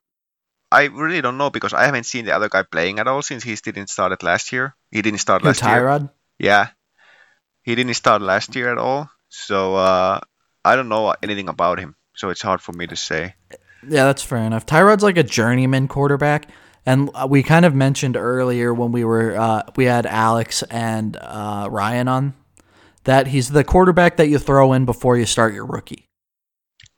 I 0.71 0.85
really 0.85 1.21
don't 1.21 1.37
know 1.37 1.49
because 1.49 1.73
I 1.73 1.85
haven't 1.85 2.05
seen 2.05 2.25
the 2.25 2.35
other 2.35 2.49
guy 2.49 2.63
playing 2.63 2.99
at 2.99 3.07
all 3.07 3.21
since 3.21 3.43
he 3.43 3.55
didn't 3.55 3.87
start 3.87 4.11
it 4.11 4.21
last 4.23 4.51
year. 4.51 4.75
He 4.91 5.01
didn't 5.01 5.19
start 5.19 5.41
Who, 5.41 5.47
last 5.47 5.63
year. 5.63 5.79
Tyrod? 5.79 6.09
Yeah, 6.37 6.67
he 7.63 7.75
didn't 7.75 7.93
start 7.93 8.21
last 8.21 8.55
year 8.55 8.71
at 8.71 8.77
all. 8.77 9.09
So 9.29 9.75
uh, 9.75 10.19
I 10.65 10.75
don't 10.75 10.89
know 10.89 11.13
anything 11.23 11.47
about 11.47 11.79
him. 11.79 11.95
So 12.15 12.29
it's 12.29 12.41
hard 12.41 12.61
for 12.61 12.73
me 12.73 12.85
to 12.87 12.95
say. 12.95 13.35
Yeah, 13.87 14.05
that's 14.05 14.23
fair 14.23 14.39
enough. 14.39 14.65
Tyrod's 14.65 15.03
like 15.03 15.17
a 15.17 15.23
journeyman 15.23 15.87
quarterback, 15.87 16.49
and 16.85 17.09
uh, 17.13 17.27
we 17.29 17.43
kind 17.43 17.65
of 17.65 17.73
mentioned 17.75 18.15
earlier 18.17 18.73
when 18.73 18.91
we 18.91 19.03
were 19.03 19.37
uh, 19.37 19.63
we 19.75 19.85
had 19.85 20.05
Alex 20.05 20.63
and 20.63 21.17
uh, 21.17 21.67
Ryan 21.71 22.07
on 22.07 22.33
that 23.05 23.27
he's 23.27 23.49
the 23.49 23.63
quarterback 23.63 24.17
that 24.17 24.27
you 24.29 24.37
throw 24.39 24.73
in 24.73 24.85
before 24.85 25.17
you 25.17 25.25
start 25.25 25.53
your 25.53 25.65
rookie. 25.65 26.07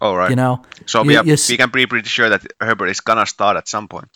All 0.01 0.15
right. 0.15 0.29
You 0.29 0.35
know, 0.35 0.61
so 0.85 1.01
you- 1.01 1.07
we, 1.07 1.15
are, 1.17 1.23
you 1.25 1.35
we 1.49 1.57
can 1.57 1.69
be 1.71 1.85
pretty 1.87 2.07
sure 2.09 2.29
that 2.29 2.45
Herbert 2.61 2.87
is 2.87 2.99
gonna 2.99 3.25
start 3.25 3.57
at 3.57 3.67
some 3.67 3.87
point. 3.87 4.09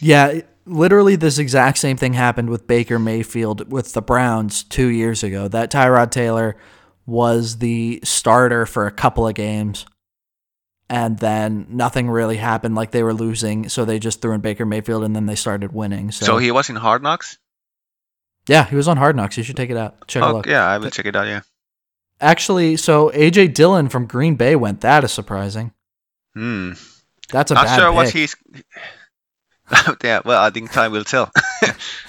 Yeah, 0.00 0.40
literally 0.64 1.16
this 1.16 1.38
exact 1.38 1.78
same 1.78 1.96
thing 1.96 2.14
happened 2.14 2.48
with 2.50 2.66
Baker 2.66 2.98
Mayfield 2.98 3.70
with 3.70 3.92
the 3.92 4.02
Browns 4.02 4.62
two 4.64 4.88
years 4.88 5.22
ago. 5.22 5.48
That 5.48 5.70
Tyrod 5.70 6.10
Taylor 6.10 6.56
was 7.06 7.58
the 7.58 8.00
starter 8.04 8.64
for 8.64 8.86
a 8.86 8.90
couple 8.92 9.26
of 9.28 9.34
games, 9.34 9.84
and 10.88 11.18
then 11.18 11.66
nothing 11.68 12.08
really 12.10 12.36
happened. 12.36 12.74
Like 12.74 12.90
they 12.90 13.02
were 13.02 13.14
losing, 13.14 13.68
so 13.68 13.84
they 13.84 13.98
just 13.98 14.20
threw 14.20 14.32
in 14.32 14.40
Baker 14.40 14.66
Mayfield, 14.66 15.04
and 15.04 15.14
then 15.16 15.26
they 15.26 15.34
started 15.36 15.72
winning. 15.72 16.10
So, 16.12 16.26
So, 16.26 16.38
he 16.38 16.50
was 16.50 16.68
in 16.70 16.76
Hard 16.76 17.02
Knocks. 17.02 17.38
yeah, 18.48 18.64
he 18.64 18.76
was 18.76 18.88
on 18.88 18.96
Hard 18.96 19.16
Knocks. 19.16 19.36
You 19.36 19.42
should 19.42 19.56
take 19.56 19.70
it 19.70 19.76
out. 19.76 20.06
Check 20.08 20.22
a 20.22 20.26
Oh, 20.26 20.32
look. 20.34 20.46
yeah, 20.46 20.66
I 20.66 20.78
will 20.78 20.90
check 20.90 21.06
it 21.06 21.16
out. 21.16 21.26
Yeah. 21.26 21.40
Actually, 22.20 22.76
so 22.76 23.10
AJ 23.10 23.54
Dillon 23.54 23.88
from 23.88 24.06
Green 24.06 24.36
Bay 24.36 24.54
went. 24.56 24.80
That 24.82 25.02
is 25.04 25.12
surprising. 25.12 25.72
Hmm. 26.34 26.72
That's 27.30 27.50
a 27.50 27.54
Not 27.54 27.66
bad 27.66 27.76
sure 27.78 27.88
pick. 27.88 27.96
what 27.96 28.08
he's. 28.10 28.36
yeah, 30.04 30.20
well, 30.24 30.42
I 30.42 30.50
think 30.50 30.70
time 30.70 30.92
will 30.92 31.04
tell. 31.04 31.30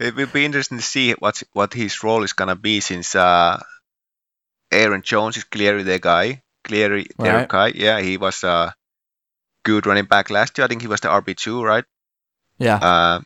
It 0.00 0.14
will 0.16 0.26
be 0.26 0.44
interesting 0.44 0.78
to 0.78 0.84
see 0.84 1.12
what 1.12 1.42
what 1.52 1.72
his 1.72 2.02
role 2.02 2.22
is 2.24 2.32
gonna 2.34 2.56
be 2.56 2.80
since 2.80 3.14
uh, 3.14 3.58
Aaron 4.70 5.02
Jones 5.02 5.36
is 5.36 5.44
clearly 5.44 5.82
the 5.82 5.98
guy, 5.98 6.42
clearly 6.64 7.06
their 7.18 7.36
Right. 7.40 7.48
guy. 7.48 7.68
Yeah, 7.74 8.00
he 8.00 8.16
was 8.16 8.42
a 8.44 8.74
good 9.64 9.86
running 9.86 10.06
back 10.06 10.30
last 10.30 10.58
year. 10.58 10.64
I 10.64 10.68
think 10.68 10.82
he 10.82 10.88
was 10.88 11.00
the 11.00 11.08
RB 11.08 11.34
two, 11.34 11.62
right? 11.62 11.84
yeah. 12.58 12.76
Uh, 12.76 13.20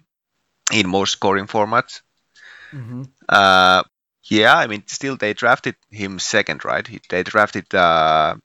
in 0.73 0.89
most 0.89 1.13
scoring 1.13 1.47
formats. 1.47 2.03
hmm 2.73 3.05
Uh, 3.29 3.83
yeah, 4.25 4.57
I 4.57 4.67
mean, 4.67 4.83
still 4.87 5.17
they 5.17 5.33
drafted 5.35 5.77
him 5.91 6.19
second, 6.19 6.65
right? 6.65 6.87
He, 6.87 7.01
they 7.09 7.23
drafted 7.23 7.75
uh, 7.75 8.37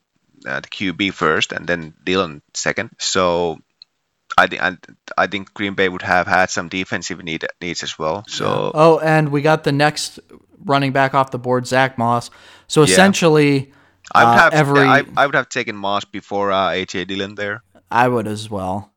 uh, 0.46 0.60
the 0.60 0.68
QB 0.68 1.12
first, 1.12 1.52
and 1.52 1.66
then 1.66 1.94
Dillon 2.04 2.42
second. 2.54 2.90
So 2.98 3.58
I 4.38 4.46
think 4.46 4.62
I 5.18 5.26
think 5.26 5.52
Green 5.54 5.74
Bay 5.74 5.88
would 5.88 6.02
have 6.02 6.26
had 6.26 6.50
some 6.50 6.68
defensive 6.68 7.22
need, 7.22 7.46
needs 7.60 7.82
as 7.82 7.98
well. 7.98 8.24
So 8.28 8.72
Oh, 8.74 8.98
and 8.98 9.28
we 9.30 9.42
got 9.42 9.64
the 9.64 9.72
next 9.72 10.20
running 10.64 10.92
back 10.92 11.14
off 11.14 11.30
the 11.30 11.38
board, 11.38 11.66
Zach 11.66 11.98
Moss. 11.98 12.30
So 12.66 12.82
Yeah. 12.84 12.96
I 14.12 14.24
would 14.24 14.30
uh, 14.30 14.38
have 14.38 14.52
every 14.54 14.80
I, 14.80 15.04
I 15.16 15.26
would 15.26 15.34
have 15.34 15.48
taken 15.48 15.76
Moss 15.76 16.04
before 16.04 16.52
uh, 16.52 16.70
AJ 16.70 17.06
Dillon 17.06 17.34
there. 17.34 17.62
I 17.90 18.08
would 18.08 18.26
as 18.26 18.50
well. 18.50 18.92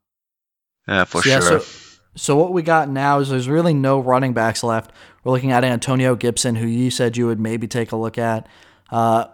Yeah, 0.88 1.04
for 1.04 1.22
So, 1.22 1.30
yeah, 1.30 1.40
sure. 1.40 1.60
so, 1.60 2.00
so 2.16 2.36
what 2.36 2.52
we 2.52 2.62
got 2.62 2.90
now 2.90 3.20
is 3.20 3.30
there's 3.30 3.48
really 3.48 3.74
no 3.74 4.00
running 4.00 4.34
backs 4.34 4.64
left. 4.64 4.92
We're 5.24 5.34
looking 5.34 5.52
at 5.52 5.64
Antonio 5.64 6.16
Gibson, 6.16 6.56
who 6.56 6.68
you 6.68 6.90
said 6.90 7.18
you 7.18 7.28
would 7.28 7.40
maybe 7.40 7.68
take 7.68 7.92
a 7.92 7.96
look 7.96 8.18
at. 8.18 8.48
Uh, 8.90 9.28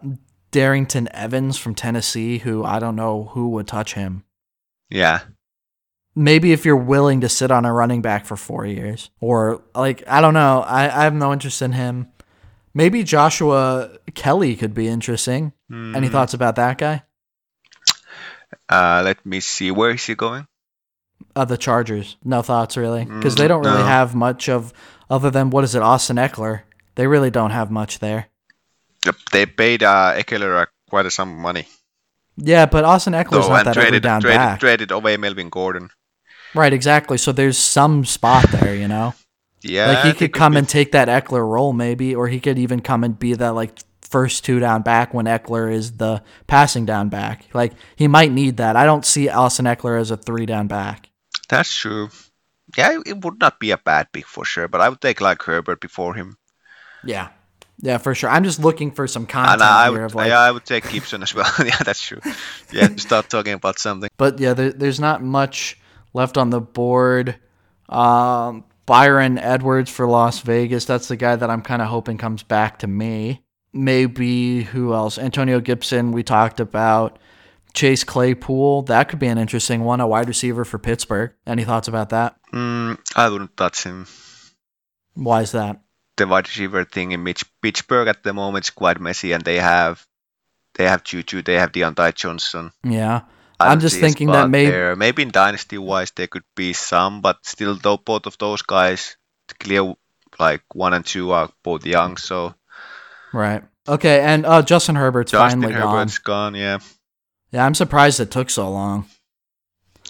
Darrynton 0.52 1.08
Evans 1.12 1.58
from 1.58 1.76
Tennessee, 1.76 2.38
who 2.38 2.64
I 2.64 2.80
don't 2.80 2.96
know 2.96 3.32
who 3.34 3.50
would 3.50 3.68
touch 3.68 3.96
him. 3.96 4.24
yeah, 4.90 5.22
Maybe 6.16 6.52
if 6.52 6.64
you're 6.64 6.76
willing 6.76 7.22
to 7.22 7.30
sit 7.30 7.50
on 7.50 7.66
a 7.66 7.74
running 7.74 8.04
back 8.04 8.26
for 8.26 8.38
four 8.38 8.68
years, 8.68 9.10
or 9.20 9.64
like 9.74 10.04
I 10.08 10.22
don't 10.22 10.36
know, 10.36 10.62
I, 10.62 10.84
I 10.84 11.04
have 11.06 11.14
no 11.16 11.34
interest 11.34 11.62
in 11.64 11.72
him. 11.72 12.08
Maybe 12.76 13.04
Joshua 13.04 13.98
Kelly 14.14 14.56
could 14.56 14.76
be 14.76 14.88
interesting. 14.88 15.54
Any 15.94 16.10
Mm, 16.10 16.10
thoughts 16.10 16.34
about 16.34 16.56
that 16.58 16.78
guy? 16.78 17.04
uh, 18.70 19.02
let 19.04 19.26
me 19.26 19.40
see. 19.40 19.72
Where 19.72 19.92
is 19.92 20.06
he 20.06 20.16
going? 20.16 20.48
Uh, 21.36 21.46
the 21.46 21.58
Chargers. 21.58 22.18
No 22.24 22.42
thoughts 22.42 22.76
really, 22.78 23.06
because 23.06 23.36
they 23.36 23.48
Mm, 23.48 23.48
don't 23.48 23.62
really 23.62 23.84
no. 23.84 23.84
have 23.84 24.16
much 24.16 24.50
of 24.50 24.74
other 25.10 25.30
than 25.30 25.50
what 25.52 25.64
is 25.64 25.76
it, 25.76 25.82
Austin 25.82 26.18
Ekeler. 26.18 26.62
They 26.96 27.08
really 27.08 27.30
don't 27.32 27.52
have 27.52 27.72
much 27.72 28.00
there. 28.00 28.28
Yep, 29.06 29.16
They 29.32 29.46
paid 29.46 29.84
uh, 29.84 30.14
Ekeler 30.18 30.64
uh, 30.64 30.66
quite 30.90 31.10
some 31.12 31.38
money. 31.38 31.68
Yeah, 32.38 32.66
but 32.68 32.84
Austin 32.86 33.14
Ekeler's 33.14 33.48
So, 33.48 33.50
not 33.50 33.64
that 33.64 33.74
traded, 33.74 34.04
down 34.04 34.22
traded, 34.22 34.26
back. 34.26 34.60
traded 34.60 34.92
away 34.92 35.18
Melvin 35.18 35.50
Gordon. 35.50 35.90
Right, 36.54 36.74
exactly. 36.74 37.18
So 37.18 37.32
there's 37.32 37.58
some 37.58 38.06
spot 38.06 38.52
there, 38.52 38.76
you 38.76 38.88
know. 38.88 39.16
Yeah, 39.64 39.88
like 39.88 40.00
he 40.00 40.14
they 40.20 40.28
could 40.28 40.34
come 40.34 40.58
and 40.58 40.68
take 40.68 40.92
that 40.94 41.08
Ekeler 41.10 41.48
role, 41.48 41.74
maybe, 41.74 42.16
or 42.16 42.28
he 42.28 42.40
could 42.40 42.60
even 42.60 42.82
come 42.82 43.04
and 43.04 43.18
be 43.20 43.34
that 43.36 43.56
like 43.56 43.80
first 44.14 44.46
two 44.46 44.60
down 44.60 44.84
back 44.84 45.12
when 45.12 45.26
Ekeler 45.26 45.74
is 45.74 45.94
the 45.98 46.22
passing 46.46 46.86
down 46.86 47.10
back. 47.10 47.46
Like 47.52 47.74
he 47.96 48.08
might 48.08 48.32
need 48.32 48.58
that. 48.58 48.76
I 48.76 48.86
don't 48.86 49.04
see 49.04 49.28
Austin 49.28 49.66
Ekeler 49.66 50.00
as 50.00 50.12
a 50.12 50.18
three 50.18 50.46
down 50.46 50.68
back. 50.68 51.10
That's 51.50 51.76
true. 51.76 52.10
Yeah, 52.78 53.00
it- 53.04 53.26
would 53.26 53.40
not 53.40 53.60
be 53.60 53.72
a 53.72 53.78
bad 53.78 54.12
pick 54.14 54.28
for 54.28 54.46
sure, 54.46 54.68
but 54.68 54.82
I 54.82 54.90
would 54.90 55.02
take 55.02 55.20
like 55.20 55.42
Herbert 55.42 55.82
before 55.82 56.14
him. 56.14 56.38
Yeah, 57.04 57.30
yeah, 57.82 57.98
for 57.98 58.14
sure. 58.14 58.30
I'm 58.30 58.44
just 58.44 58.60
looking 58.60 58.92
for 58.92 59.08
some 59.08 59.26
content 59.26 59.62
And 59.62 59.64
I 59.64 59.90
here 59.90 59.94
would, 59.94 60.06
of 60.06 60.16
like 60.16 60.28
yeah, 60.30 60.40
I 60.40 60.52
would 60.52 60.66
take 60.66 60.88
Gibson 60.92 61.24
as 61.24 61.34
well. 61.34 61.52
yeah, 61.66 61.82
that's 61.84 62.02
true. 62.06 62.22
Yeah, 62.72 62.90
start 62.98 63.30
talking 63.30 63.54
about 63.54 63.80
something. 63.80 64.10
But 64.18 64.38
yeah, 64.40 64.54
there, 64.54 64.72
there's 64.72 65.00
not 65.00 65.24
much 65.24 65.80
left 66.14 66.38
on 66.38 66.52
the 66.52 66.62
board. 66.62 67.36
Um, 67.90 68.64
Bryan 68.86 69.40
Edwards 69.40 69.90
for 69.90 70.06
Las 70.08 70.42
Vegas. 70.42 70.86
That's 70.86 71.08
the 71.08 71.16
guy 71.18 71.36
that 71.36 71.50
I'm 71.50 71.64
kind 71.64 71.82
of 71.82 71.88
hoping 71.88 72.20
comes 72.20 72.44
back 72.44 72.80
to 72.80 72.88
me. 72.88 73.42
Maybe 73.74 74.64
who 74.64 74.94
else? 74.94 75.18
Antonio 75.18 75.60
Gibson. 75.60 76.12
We 76.12 76.24
talked 76.24 76.60
about 76.60 77.20
Chase 77.74 78.04
Claypool. 78.04 78.84
That 78.84 79.10
could 79.10 79.20
be 79.20 79.28
an 79.28 79.38
interesting 79.38 79.84
one. 79.84 80.00
A 80.00 80.08
wide 80.08 80.28
receiver 80.28 80.64
for 80.64 80.78
Pittsburgh. 80.78 81.32
Any 81.48 81.64
thoughts 81.64 81.88
about 81.88 82.10
that? 82.10 82.36
Mm, 82.54 83.00
I 83.16 83.30
wouldn't 83.30 83.58
touch 83.58 83.84
him. 83.84 84.06
Why 85.16 85.42
is 85.42 85.52
that? 85.52 85.82
The 86.18 86.28
wide 86.28 86.48
receiver 86.48 86.86
thing 86.86 87.12
in 87.12 87.26
Pittsburgh 87.62 88.08
at 88.08 88.24
the 88.24 88.34
moment 88.34 88.66
is 88.66 88.70
quite 88.70 89.02
messy, 89.02 89.32
and 89.32 89.44
they 89.44 89.58
have 89.58 90.06
they 90.76 90.86
have 90.86 91.04
Juju, 91.04 91.42
they 91.42 91.56
have 91.56 91.72
Diontae 91.72 92.14
Johnson. 92.14 92.72
Yeah. 92.84 93.22
I 93.60 93.72
I'm 93.72 93.80
just 93.80 94.00
thinking 94.00 94.28
that 94.32 94.50
maybe 94.50 94.72
there. 94.72 94.96
maybe 94.96 95.22
in 95.22 95.30
dynasty 95.30 95.78
wise 95.78 96.12
there 96.12 96.28
could 96.28 96.44
be 96.56 96.74
some, 96.74 97.22
but 97.22 97.38
still 97.44 97.76
though 97.76 97.98
both 97.98 98.26
of 98.26 98.38
those 98.38 98.62
guys 98.62 99.16
clear 99.60 99.94
like 100.40 100.64
one 100.74 100.94
and 100.94 101.06
two 101.06 101.32
are 101.32 101.50
both 101.64 101.86
young, 101.86 102.18
so 102.18 102.56
Right. 103.34 103.64
Okay. 103.88 104.22
And 104.22 104.46
uh, 104.46 104.62
Justin 104.62 104.96
Herbert's 104.96 105.32
Justin 105.32 105.62
finally 105.62 105.74
Herbert's 105.74 106.20
gone. 106.20 106.56
Yeah. 106.56 106.78
gone. 106.78 106.88
Yeah, 107.52 107.66
I'm 107.66 107.76
surprised 107.76 108.20
it 108.20 108.32
took 108.32 108.50
so 108.50 108.70
long. 108.72 109.06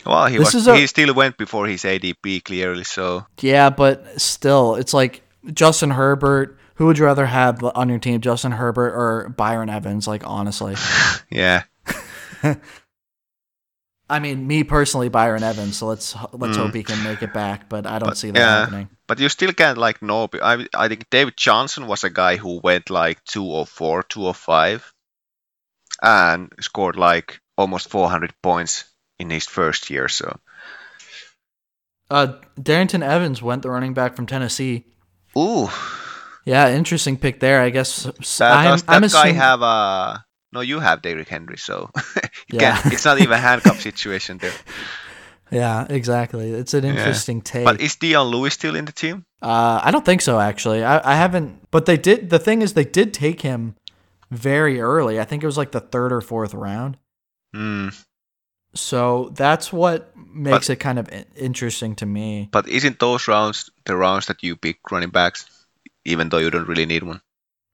Well, 0.05 0.25
he 0.27 0.37
This 0.37 0.53
was 0.53 0.67
a- 0.67 0.77
he 0.77 0.87
still 0.87 1.13
went 1.13 1.37
before 1.37 1.67
his 1.67 1.83
ADP 1.83 2.43
clearly, 2.43 2.83
so 2.83 3.25
Yeah, 3.41 3.69
but 3.69 4.19
still, 4.21 4.75
it's 4.75 4.93
like 4.93 5.23
Justin 5.53 5.91
Herbert. 5.91 6.57
Who 6.75 6.87
would 6.87 6.97
you 6.97 7.05
rather 7.05 7.25
have 7.25 7.63
on 7.63 7.89
your 7.89 7.99
team, 7.99 8.19
Justin 8.21 8.53
Herbert 8.53 8.93
or 8.93 9.29
Byron 9.29 9.69
Evans? 9.69 10.07
Like 10.07 10.25
honestly, 10.25 10.75
yeah. 11.29 11.63
I 14.09 14.19
mean, 14.19 14.45
me 14.45 14.63
personally, 14.63 15.09
Byron 15.09 15.43
Evans. 15.43 15.77
So 15.77 15.87
let's 15.87 16.15
let's 16.33 16.57
Mm. 16.57 16.61
hope 16.61 16.75
he 16.75 16.83
can 16.83 17.01
make 17.03 17.23
it 17.23 17.33
back, 17.33 17.69
but 17.69 17.85
I 17.87 17.99
don't 17.99 18.09
But, 18.09 18.17
see 18.17 18.31
that 18.31 18.39
yeah. 18.39 18.59
happening. 18.61 18.89
But 19.07 19.19
you 19.19 19.29
still 19.29 19.53
can't 19.53 19.77
like 19.77 20.01
know. 20.01 20.29
I 20.41 20.67
I 20.73 20.87
think 20.87 21.09
David 21.09 21.35
Johnson 21.37 21.87
was 21.87 22.03
a 22.03 22.09
guy 22.09 22.35
who 22.37 22.59
went 22.63 22.89
like 22.89 23.23
two 23.23 23.45
or 23.45 23.65
four, 23.65 24.03
two 24.03 24.25
or 24.25 24.33
five, 24.33 24.93
and 26.01 26.51
scored 26.59 26.95
like 26.97 27.39
almost 27.57 27.89
400 27.89 28.33
points 28.41 28.85
in 29.19 29.29
his 29.29 29.45
first 29.45 29.89
year. 29.89 30.07
So 30.09 30.39
Uh, 32.11 32.27
Darrynton 32.59 33.01
Evans 33.01 33.41
went 33.41 33.61
the 33.63 33.69
running 33.71 33.93
back 33.93 34.15
from 34.15 34.25
Tennessee. 34.27 34.85
ooh, 35.37 35.69
Yeah, 36.45 36.69
interesting 36.75 37.17
pick 37.17 37.39
there. 37.39 37.61
I 37.61 37.69
guess 37.71 38.03
that, 38.37 38.51
I'm, 38.51 38.71
does 38.71 38.83
that 38.83 38.93
I'm 38.95 39.01
guy 39.01 39.05
assuming, 39.05 39.35
have 39.35 39.61
a 39.61 40.23
no, 40.53 40.61
you 40.61 40.79
have 40.79 41.01
Derrick 41.01 41.27
Henry, 41.27 41.57
so 41.57 41.89
Yeah. 42.51 42.79
it's 42.85 43.05
not 43.05 43.19
even 43.19 43.33
a 43.33 43.37
handcuff 43.41 43.81
situation 43.89 44.37
there. 44.37 44.53
Yeah, 45.51 45.85
exactly. 45.89 46.51
It's 46.51 46.73
an 46.73 46.83
interesting 46.83 47.41
take. 47.41 47.65
But 47.65 47.79
is 47.81 47.95
Dion 47.97 48.27
Lewis 48.27 48.53
still 48.53 48.75
in 48.75 48.85
the 48.85 48.91
team? 48.91 49.25
Uh, 49.41 49.79
I 49.83 49.91
don't 49.91 50.05
think 50.05 50.21
so, 50.21 50.39
actually. 50.39 50.83
I, 50.83 51.13
I 51.13 51.15
haven't. 51.15 51.69
But 51.69 51.85
they 51.85 51.97
did. 51.97 52.29
The 52.29 52.39
thing 52.39 52.61
is, 52.63 52.73
they 52.73 52.85
did 52.85 53.13
take 53.13 53.41
him 53.41 53.75
very 54.31 54.79
early. 54.81 55.19
I 55.19 55.25
think 55.25 55.43
it 55.43 55.45
was 55.45 55.57
like 55.57 55.71
the 55.71 55.79
third 55.81 56.11
or 56.11 56.21
fourth 56.21 56.53
round. 56.55 56.97
Hmm. 57.53 57.89
So 58.73 59.29
that's 59.35 59.71
what 59.71 60.11
makes 60.17 60.67
But- 60.67 60.73
it 60.73 60.75
kind 60.77 60.97
of 60.97 61.07
interesting 61.35 61.95
to 61.97 62.05
me. 62.07 62.49
But 62.51 62.67
isn't 62.67 62.97
those 62.99 63.27
rounds 63.27 63.69
the 63.85 63.95
rounds 63.95 64.25
that 64.27 64.41
you 64.41 64.55
pick 64.55 64.79
running 64.91 65.11
backs, 65.11 65.45
even 66.05 66.29
though 66.29 66.39
you 66.39 66.49
don't 66.49 66.67
really 66.67 66.87
need 66.87 67.03
one 67.03 67.21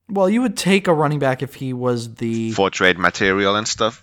Well, 0.10 0.30
you 0.30 0.41
would 0.41 0.57
take 0.57 0.88
a 0.88 0.93
running 0.93 1.20
back 1.20 1.43
if 1.43 1.55
he 1.55 1.72
was 1.72 2.16
the. 2.16 2.51
for 2.53 2.70
trade 2.70 2.97
material 2.97 3.55
and 3.55 3.68
stuff? 3.68 4.01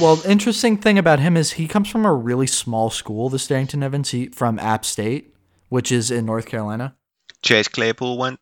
Well, 0.00 0.20
interesting 0.26 0.76
thing 0.76 0.98
about 0.98 1.18
him 1.18 1.36
is 1.36 1.52
he 1.52 1.66
comes 1.66 1.88
from 1.88 2.04
a 2.04 2.12
really 2.12 2.46
small 2.46 2.90
school, 2.90 3.28
the 3.30 3.38
Stanton 3.38 3.82
Evans, 3.82 4.10
he, 4.10 4.28
from 4.28 4.58
App 4.58 4.84
State, 4.84 5.34
which 5.70 5.90
is 5.90 6.10
in 6.10 6.26
North 6.26 6.46
Carolina. 6.46 6.94
Chase 7.42 7.68
Claypool 7.68 8.18
went, 8.18 8.38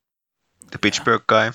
the 0.71 0.79
Pittsburgh 0.79 1.23
guy. 1.27 1.53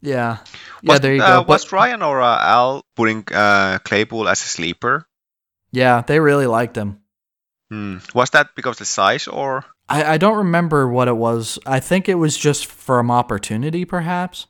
Yeah. 0.00 0.38
Yeah, 0.82 0.92
Was, 0.92 1.00
there 1.00 1.14
you 1.14 1.22
uh, 1.22 1.42
go. 1.42 1.48
was 1.48 1.64
But, 1.64 1.72
Ryan 1.72 2.02
or 2.02 2.20
uh, 2.22 2.38
Al 2.40 2.84
putting 2.94 3.24
uh, 3.32 3.78
Claypool 3.84 4.28
as 4.28 4.42
a 4.42 4.46
sleeper? 4.46 5.06
yeah, 5.72 6.02
they 6.06 6.20
really 6.20 6.46
liked 6.46 6.76
him. 6.76 7.00
Hmm. 7.70 7.98
Was 8.14 8.30
that 8.30 8.54
because 8.54 8.76
of 8.76 8.78
the 8.78 8.84
size 8.84 9.26
or? 9.26 9.64
I, 9.88 10.14
I 10.14 10.16
don't 10.18 10.38
remember 10.38 10.88
what 10.88 11.08
it 11.08 11.16
was. 11.16 11.58
I 11.66 11.80
think 11.80 12.08
it 12.08 12.14
was 12.14 12.36
just 12.38 12.66
from 12.66 13.10
opportunity, 13.10 13.84
perhaps. 13.84 14.46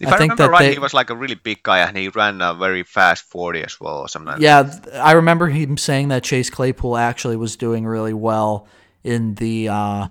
If 0.00 0.08
I 0.08 0.12
I, 0.14 0.18
think 0.18 0.32
remember 0.32 0.42
that 0.44 0.50
right, 0.50 0.66
they- 0.66 0.72
he 0.72 0.78
was 0.78 0.92
like 0.94 1.10
a 1.10 1.14
really 1.16 1.36
big 1.36 1.62
guy 1.62 1.78
and 1.78 1.96
he 1.96 2.08
ran 2.08 2.40
a 2.40 2.52
very 2.54 2.82
fast 2.82 3.24
40 3.24 3.62
as 3.62 3.78
well 3.80 3.98
or 3.98 4.08
something. 4.08 4.34
Yeah, 4.40 4.74
I 4.94 5.12
remember 5.12 5.46
him 5.48 5.76
saying 5.76 6.08
that 6.08 6.24
Chase 6.24 6.50
Claypool 6.50 6.96
actually 6.96 7.36
was 7.36 7.56
doing 7.56 7.86
really 7.86 8.12
well 8.14 8.66
in 9.04 9.34
the 9.36 9.68
uh. 9.68 10.08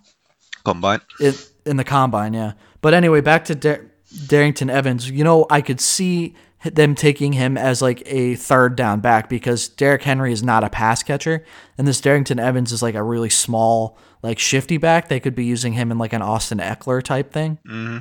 Combine. 0.64 1.02
in, 1.20 1.34
in 1.66 1.78
the 1.78 1.84
combine. 1.84 2.34
Yeah, 2.34 2.54
but 2.82 2.94
anyway, 2.94 3.20
back 3.22 3.44
to 3.46 3.56
Dar- 3.56 3.86
Darrynton 4.14 4.70
Evans. 4.72 5.10
You 5.10 5.24
know, 5.26 5.46
I 5.50 5.60
could 5.62 5.82
see 5.82 6.36
them 6.64 6.96
taking 6.96 7.34
him 7.34 7.58
as 7.58 7.82
like 7.82 8.02
a 8.06 8.36
third 8.36 8.78
down 8.78 9.02
back 9.02 9.28
because 9.28 9.68
Derrick 9.68 10.04
Henry 10.04 10.32
is 10.32 10.42
not 10.42 10.64
a 10.64 10.70
pass 10.70 11.04
catcher, 11.04 11.44
and 11.78 11.86
this 11.86 12.00
Darrynton 12.00 12.40
Evans 12.40 12.72
is 12.72 12.82
like 12.82 12.96
a 12.96 13.04
really 13.04 13.30
small, 13.30 13.98
like 14.22 14.40
shifty 14.40 14.78
back. 14.78 15.10
They 15.10 15.20
could 15.20 15.36
be 15.36 15.44
using 15.44 15.74
him 15.74 15.92
in 15.92 15.98
like 15.98 16.14
an 16.14 16.22
Austin 16.22 16.60
Ekeler 16.60 17.04
type 17.04 17.34
thing. 17.34 17.60
hmm 17.66 17.98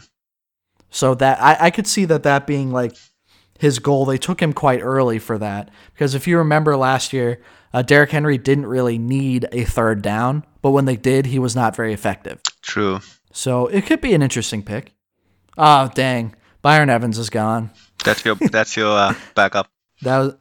So 0.93 1.15
that 1.17 1.41
I, 1.43 1.57
I 1.67 1.71
could 1.71 1.87
see 1.89 2.05
that 2.05 2.23
that 2.23 2.47
being 2.47 2.71
like 2.71 2.97
his 3.59 3.79
goal. 3.81 4.05
They 4.05 4.19
took 4.19 4.41
him 4.41 4.53
quite 4.53 4.81
early 4.83 5.19
for 5.19 5.39
that 5.39 5.71
because 5.95 6.15
if 6.15 6.27
you 6.29 6.37
remember 6.39 6.77
last 6.77 7.13
year, 7.13 7.41
uh, 7.73 7.81
Derrick 7.83 8.11
Henry 8.11 8.37
didn't 8.39 8.67
really 8.67 8.99
need 8.99 9.49
a 9.53 9.65
third 9.65 10.03
down, 10.03 10.45
but 10.61 10.73
when 10.73 10.85
they 10.85 10.97
did, 10.97 11.27
he 11.27 11.39
was 11.39 11.57
not 11.57 11.75
very 11.75 11.93
effective. 11.95 12.41
True. 12.61 13.01
So 13.33 13.67
it 13.69 13.87
could 13.87 14.01
be 14.03 14.13
an 14.15 14.23
interesting 14.23 14.63
pick. 14.63 14.93
Oh 15.57 15.91
dang, 15.95 16.35
Byron 16.61 16.91
Evans 16.91 17.19
is 17.19 17.31
gone. 17.31 17.71
That's 18.05 18.25
your 18.25 18.35
that's 18.37 18.77
your 18.77 18.91
uh, 18.97 19.15
backup. 19.35 19.69
That 20.03 20.19
was 20.19 20.35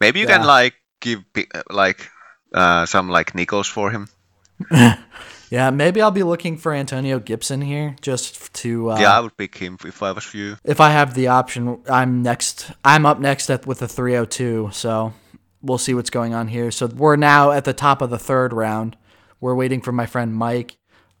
Maybe 0.00 0.20
you 0.20 0.26
Yeah. 0.28 0.38
can 0.38 0.46
like 0.46 0.74
give 1.00 1.24
like 1.70 2.08
uh, 2.54 2.86
some 2.86 3.08
like 3.08 3.34
nickels 3.34 3.66
for 3.66 3.90
him. 3.90 4.08
yeah. 5.50 5.70
Maybe 5.70 6.00
I'll 6.00 6.10
be 6.10 6.22
looking 6.22 6.56
for 6.56 6.72
Antonio 6.72 7.18
Gibson 7.18 7.60
here 7.60 7.96
just 8.00 8.52
to 8.54 8.90
uh, 8.92 8.98
yeah, 9.00 9.16
I 9.16 9.20
would 9.20 9.36
pick 9.36 9.56
him 9.56 9.78
if 9.84 10.02
I 10.02 10.12
was 10.12 10.32
you. 10.34 10.56
if 10.64 10.80
I 10.80 10.90
have 10.90 11.14
the 11.14 11.28
option, 11.28 11.80
I'm 11.88 12.22
next. 12.22 12.70
I'm 12.84 13.06
up 13.06 13.20
next 13.20 13.50
at 13.50 13.66
with 13.66 13.80
the 13.80 13.88
302. 13.88 14.70
So 14.72 15.12
we'll 15.62 15.78
see 15.78 15.94
what's 15.94 16.10
going 16.10 16.34
on 16.34 16.48
here. 16.48 16.70
So 16.70 16.86
we're 16.86 17.16
now 17.16 17.50
at 17.52 17.64
the 17.64 17.72
top 17.72 18.02
of 18.02 18.10
the 18.10 18.18
third 18.18 18.52
round. 18.52 18.96
We're 19.40 19.54
waiting 19.54 19.80
for 19.80 19.92
my 19.92 20.06
friend 20.06 20.34
Mike. 20.34 20.78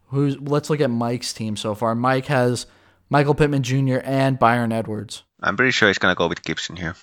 Who's? 0.08 0.38
Let's 0.40 0.70
look 0.70 0.80
at 0.80 0.90
Mike's 0.90 1.32
team 1.32 1.56
so 1.56 1.74
far. 1.74 1.94
Mike 1.94 2.26
has 2.26 2.66
Michael 3.10 3.34
Pittman 3.34 3.62
Jr. 3.62 3.98
and 4.04 4.38
Bryan 4.38 4.72
Edwards. 4.72 5.24
I'm 5.42 5.56
pretty 5.56 5.72
sure 5.72 5.88
he's 5.88 5.98
gonna 5.98 6.14
go 6.14 6.28
with 6.28 6.42
Gibson 6.42 6.76
here. 6.76 6.94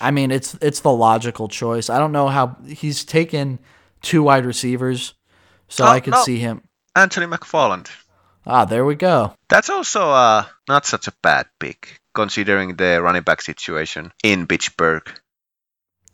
I 0.00 0.10
mean, 0.10 0.30
it's 0.30 0.56
it's 0.60 0.80
the 0.80 0.92
logical 0.92 1.48
choice. 1.48 1.90
I 1.90 1.98
don't 1.98 2.12
know 2.12 2.28
how 2.28 2.56
he's 2.66 3.04
taken 3.04 3.58
two 4.02 4.22
wide 4.22 4.46
receivers, 4.46 5.14
so 5.68 5.84
Oh, 5.84 5.88
I 5.88 6.00
could 6.00 6.12
no. 6.14 6.22
see 6.22 6.38
him. 6.38 6.62
Anthony 6.96 7.26
McFarland. 7.26 7.88
Ah, 8.46 8.64
there 8.64 8.84
we 8.84 8.94
go. 8.94 9.34
That's 9.48 9.68
also 9.70 10.10
uh, 10.10 10.44
not 10.68 10.86
such 10.86 11.06
a 11.08 11.12
bad 11.22 11.46
pick 11.60 12.00
considering 12.14 12.76
the 12.76 13.00
running 13.02 13.22
back 13.22 13.42
situation 13.42 14.10
in 14.24 14.46
Pittsburgh. 14.46 15.02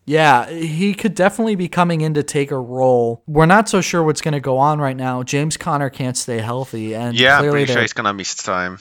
Yeah, 0.06 0.50
he 0.50 0.92
could 0.92 1.14
definitely 1.14 1.54
be 1.54 1.68
coming 1.68 2.02
in 2.02 2.12
to 2.14 2.22
take 2.22 2.50
a 2.50 2.58
role. 2.58 3.22
We're 3.26 3.46
not 3.46 3.70
so 3.70 3.80
sure 3.80 4.02
what's 4.02 4.20
going 4.20 4.34
to 4.34 4.40
go 4.40 4.58
on 4.58 4.78
right 4.78 4.96
now. 4.96 5.22
James 5.22 5.56
Conner 5.56 5.88
can't 5.88 6.16
stay 6.16 6.38
healthy, 6.40 6.94
and 6.94 7.18
Yeah, 7.18 7.38
I'm 7.38 7.48
pretty 7.50 7.72
sure 7.72 7.80
he's 7.80 7.94
gonna 7.94 8.12
miss 8.12 8.34
time. 8.34 8.78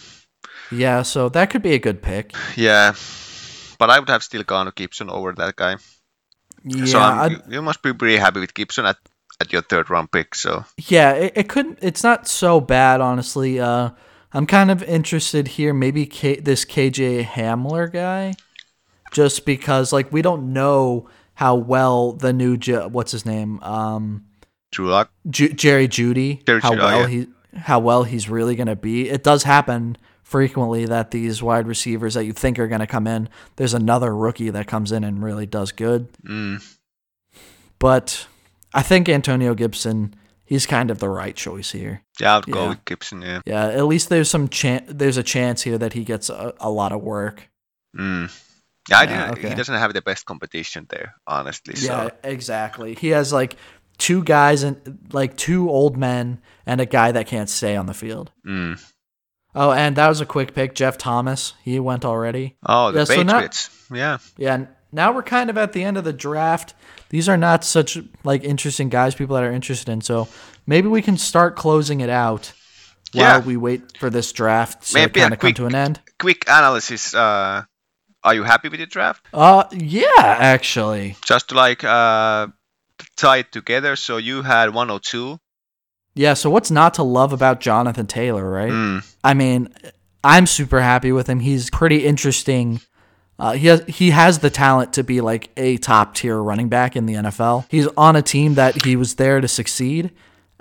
yeah, 0.70 1.02
so 1.04 1.30
that 1.30 1.50
could 1.50 1.62
be 1.62 1.74
a 1.76 1.80
good 1.80 2.02
pick. 2.02 2.34
Yeah, 2.58 2.94
but 3.80 3.90
I 3.90 4.00
would 4.00 4.10
have 4.10 4.22
still 4.24 4.44
gone 4.44 4.66
with 4.66 4.76
Gibson 4.76 5.10
over 5.10 5.32
that 5.34 5.56
guy. 5.56 5.78
Yeah, 6.66 6.86
so 6.86 7.40
you 7.50 7.62
must 7.62 7.82
be 7.82 7.94
pretty 7.94 8.18
happy 8.18 8.42
with 8.42 8.54
Gibson 8.54 8.86
at, 8.86 8.98
at 9.44 9.54
your 9.54 9.62
third 9.62 9.90
round 9.90 10.12
pick. 10.12 10.36
So 10.36 10.66
yeah, 10.78 11.14
it, 11.14 11.34
it 11.36 11.50
could. 11.50 11.78
It's 11.82 12.04
not 12.04 12.28
so 12.28 12.60
bad, 12.60 13.02
honestly. 13.02 13.60
Uh, 13.60 13.92
I'm 14.34 14.48
kind 14.48 14.72
of 14.72 14.82
interested 14.84 15.48
here. 15.50 15.74
Maybe 15.74 16.06
K, 16.06 16.40
this 16.40 16.66
KJ 16.66 17.26
Hamler 17.26 17.92
guy, 17.92 18.34
just 19.12 19.46
because 19.46 19.94
like 19.94 20.12
we 20.12 20.22
don't 20.22 20.54
know 20.54 21.08
how 21.36 21.56
well 21.56 22.14
the 22.14 22.32
new 22.34 22.58
J- 22.58 22.88
what's 22.88 23.12
his 23.12 23.26
name 23.26 23.60
um 23.64 24.26
Drew 24.72 24.90
Lock. 24.90 25.12
Ju- 25.30 25.54
Jerry 25.54 25.88
Jeudy 25.88 26.44
Jerry 26.46 26.62
how 26.62 26.72
Jeudy, 26.72 26.80
oh, 26.82 26.86
well 26.86 27.00
yeah. 27.02 27.08
he 27.08 27.28
how 27.60 27.80
well 27.80 28.04
he's 28.04 28.30
really 28.30 28.56
going 28.56 28.68
to 28.68 28.76
be. 28.76 29.10
It 29.10 29.24
does 29.24 29.44
happen 29.44 29.98
frequently 30.24 30.86
that 30.88 31.12
these 31.12 31.44
wide 31.44 31.68
receivers 31.68 32.16
that 32.16 32.26
you 32.26 32.34
think 32.34 32.58
are 32.58 32.68
going 32.68 32.80
to 32.80 32.88
come 32.88 33.06
in, 33.06 33.30
there's 33.58 33.76
another 33.76 34.16
rookie 34.16 34.50
that 34.50 34.66
comes 34.66 34.92
in 34.92 35.04
and 35.04 35.24
really 35.24 35.46
does 35.46 35.72
good. 35.72 36.08
Mm, 36.24 36.64
But 37.78 38.26
I 38.74 38.82
think 38.82 39.08
Antonio 39.10 39.54
Gibson, 39.54 40.16
he's 40.46 40.66
kind 40.66 40.90
of 40.92 41.00
the 41.00 41.10
right 41.10 41.36
choice 41.36 41.72
here. 41.72 42.04
yeah, 42.20 42.38
I'd 42.38 42.46
go 42.46 42.64
Yeah. 42.64 42.70
with 42.70 42.86
Gibson. 42.86 43.22
Yeah. 43.22 43.42
Yeah, 43.46 43.68
at 43.68 43.86
least 43.86 44.10
there's 44.10 44.30
some 44.30 44.48
chance. 44.50 44.84
There's 44.88 45.18
a 45.18 45.24
chance 45.24 45.62
here 45.64 45.78
that 45.78 45.94
he 45.94 46.04
gets 46.04 46.30
a, 46.30 46.54
a 46.60 46.70
lot 46.70 46.92
of 46.92 47.02
work. 47.02 47.50
Mm. 47.98 48.32
Yeah, 48.90 48.98
I 49.00 49.06
didn't, 49.06 49.32
okay. 49.32 49.50
he 49.50 49.56
doesn't 49.56 49.76
have 49.76 49.94
the 49.94 50.02
best 50.02 50.26
competition 50.26 50.88
there, 50.90 51.16
honestly. 51.28 51.76
So 51.76 51.94
Yeah, 52.24 52.30
exactly. 52.30 52.96
He 52.96 53.10
has 53.10 53.32
like 53.32 53.56
two 53.98 54.24
guys 54.24 54.64
and 54.64 54.98
like 55.14 55.38
two 55.38 55.70
old 55.70 55.96
men 55.96 56.42
and 56.66 56.82
a 56.82 56.86
guy 56.86 57.12
that 57.14 57.28
can't 57.28 57.50
stay 57.50 57.76
on 57.78 57.86
the 57.86 57.94
field. 57.94 58.32
mm. 58.46 58.82
Oh, 59.56 59.72
and 59.72 59.96
that 59.98 60.08
was 60.10 60.20
a 60.20 60.26
quick 60.26 60.56
pick, 60.56 60.74
Jeff 60.74 60.98
Thomas. 60.98 61.54
He 61.64 61.80
went 61.80 62.04
already. 62.04 62.56
oh, 62.66 62.92
the 62.92 63.00
Yeah, 63.00 63.06
so 63.06 63.22
not- 63.24 63.34
Patriots. 63.36 63.70
yeah, 63.94 64.18
Yeah, 64.36 64.66
now 64.94 65.12
we're 65.12 65.24
kind 65.24 65.50
of 65.50 65.58
at 65.58 65.74
the 65.74 65.84
end 65.84 65.98
of 65.98 66.04
the 66.04 66.14
draft. 66.14 66.74
These 67.10 67.28
are 67.28 67.38
not 67.38 67.64
such 67.64 67.98
like 68.24 68.44
interesting 68.44 68.90
guys, 68.90 69.16
people 69.16 69.36
that 69.36 69.44
are 69.44 69.52
interested 69.52 69.92
in. 69.92 70.02
So 70.02 70.28
maybe 70.66 70.88
we 70.88 71.02
can 71.02 71.18
start 71.18 71.56
closing 71.56 72.00
it 72.02 72.10
out 72.10 72.54
while 73.14 73.42
we 73.42 73.58
wait 73.58 73.98
for 73.98 74.10
this 74.10 74.32
draft 74.32 74.88
to 74.88 74.94
Maybe 74.96 75.20
kind 75.20 75.34
of 75.34 75.40
come 75.40 75.54
to 75.54 75.66
an 75.68 75.76
end. 75.76 76.00
quick 76.20 76.44
analysis. 76.48 77.14
Uh, 77.14 77.64
are 78.24 78.34
you 78.34 78.44
happy 78.44 78.70
with 78.70 78.80
the 78.80 78.86
draft? 78.88 79.26
Uh, 79.34 79.66
yeah, 79.72 80.08
actually, 80.18 81.18
Just 81.26 81.50
to 81.50 81.56
like 81.56 81.84
uh, 81.84 82.48
tie 83.18 83.38
it 83.38 83.52
together. 83.52 83.96
So 83.96 84.18
you 84.18 84.42
had 84.42 84.74
102. 84.74 85.38
yeah. 86.16 86.34
So 86.34 86.50
what's 86.50 86.72
not 86.72 86.94
to 86.96 87.04
love 87.04 87.34
about 87.34 87.60
Jonathan 87.60 88.08
Taylor, 88.08 88.50
right? 88.50 88.72
Mm. 88.72 89.16
I 89.24 89.34
mean, 89.34 89.70
I'm 90.24 90.48
super 90.48 90.82
happy 90.82 91.12
with 91.12 91.28
him. 91.28 91.42
He's 91.42 91.70
pretty 91.70 92.06
interesting. 92.06 92.80
Uh, 93.44 93.52
he 93.52 93.68
has 93.68 93.84
he 93.90 94.12
has 94.12 94.40
the 94.40 94.50
talent 94.50 94.94
to 94.94 95.04
be 95.04 95.20
like 95.20 95.50
a 95.58 95.76
top 95.76 96.16
tier 96.16 96.42
running 96.42 96.70
back 96.70 96.96
in 96.96 97.06
the 97.06 97.16
NFL. 97.16 97.66
He's 97.68 97.88
on 97.98 98.16
a 98.16 98.22
team 98.22 98.54
that 98.54 98.86
he 98.86 98.96
was 98.96 99.16
there 99.16 99.42
to 99.42 99.50
succeed, 99.50 100.12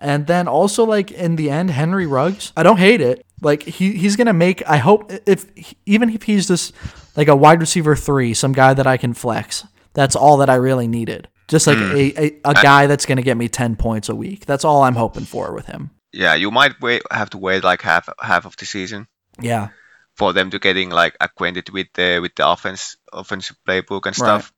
and 0.00 0.26
then 0.26 0.48
also 0.48 0.82
like 0.82 1.12
in 1.12 1.36
the 1.36 1.48
end, 1.48 1.70
Henry 1.70 2.06
Ruggs. 2.08 2.52
I 2.56 2.64
don't 2.64 2.78
hate 2.78 3.00
it. 3.00 3.24
Like 3.40 3.62
he 3.62 3.92
he's 3.92 4.16
gonna 4.16 4.32
make. 4.32 4.68
I 4.68 4.78
hope 4.78 5.12
if 5.26 5.46
even 5.86 6.10
if 6.10 6.24
he's 6.24 6.48
just 6.48 6.74
like 7.16 7.28
a 7.28 7.36
wide 7.36 7.60
receiver 7.60 7.94
three, 7.94 8.34
some 8.34 8.52
guy 8.52 8.74
that 8.74 8.86
I 8.88 8.96
can 8.96 9.14
flex. 9.14 9.64
That's 9.92 10.16
all 10.16 10.38
that 10.38 10.50
I 10.50 10.56
really 10.56 10.88
needed. 10.88 11.28
Just 11.46 11.68
like 11.68 11.78
a, 11.78 12.20
a, 12.20 12.40
a 12.44 12.54
guy 12.54 12.88
that's 12.88 13.06
gonna 13.06 13.22
get 13.22 13.36
me 13.36 13.48
ten 13.48 13.76
points 13.76 14.08
a 14.08 14.14
week. 14.16 14.44
That's 14.44 14.64
all 14.64 14.82
I'm 14.82 14.96
hoping 14.96 15.24
for 15.24 15.54
with 15.54 15.66
him. 15.66 15.90
Yeah, 16.12 16.34
you 16.34 16.50
might 16.50 16.80
wait, 16.80 17.02
have 17.12 17.30
to 17.30 17.38
wait 17.38 17.62
like 17.62 17.80
half 17.82 18.08
half 18.20 18.44
of 18.44 18.56
the 18.56 18.66
season 18.66 19.06
Yeah. 19.40 19.68
For 20.16 20.32
them 20.32 20.50
to 20.50 20.58
getting 20.58 20.90
like 20.90 21.16
acquainted 21.20 21.70
with 21.70 21.86
the 21.94 22.18
with 22.20 22.34
the 22.36 22.48
offense 22.48 22.96
offensive 23.12 23.56
playbook 23.66 24.06
and 24.06 24.14
stuff, 24.14 24.52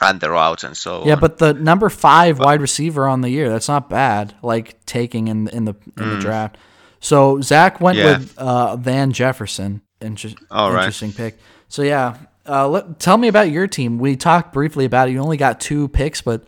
and 0.00 0.20
the 0.20 0.30
routes 0.30 0.64
and 0.64 0.76
so 0.76 1.04
Yeah, 1.06 1.14
on. 1.14 1.20
but 1.20 1.38
the 1.38 1.52
number 1.54 1.88
five 1.88 2.38
wide 2.38 2.60
receiver 2.60 3.06
on 3.06 3.20
the 3.20 3.30
year, 3.30 3.48
that's 3.48 3.68
not 3.68 3.88
bad. 3.88 4.34
Like 4.42 4.84
taking 4.86 5.28
in 5.28 5.48
in 5.48 5.64
the 5.64 5.74
in 5.98 6.10
the 6.10 6.18
draft. 6.18 6.56
So 7.00 7.40
Zach 7.42 7.80
went 7.80 7.98
Mm. 7.98 8.02
Yeah. 8.02 8.18
with 8.18 8.38
uh, 8.38 8.76
Van 8.76 9.12
Jefferson. 9.12 9.82
Inter- 10.00 10.30
right. 10.50 10.74
interesting 10.74 11.12
pick. 11.12 11.38
So 11.68 11.82
yeah, 11.82 12.16
Uh, 12.46 12.68
let, 12.68 12.98
tell 13.00 13.16
me 13.16 13.28
about 13.28 13.50
your 13.50 13.66
team. 13.66 13.98
We 13.98 14.16
talked 14.16 14.52
briefly 14.52 14.84
about 14.84 15.08
it. 15.08 15.12
You 15.12 15.20
only 15.20 15.38
got 15.38 15.60
two 15.60 15.88
picks, 15.88 16.20
but 16.20 16.44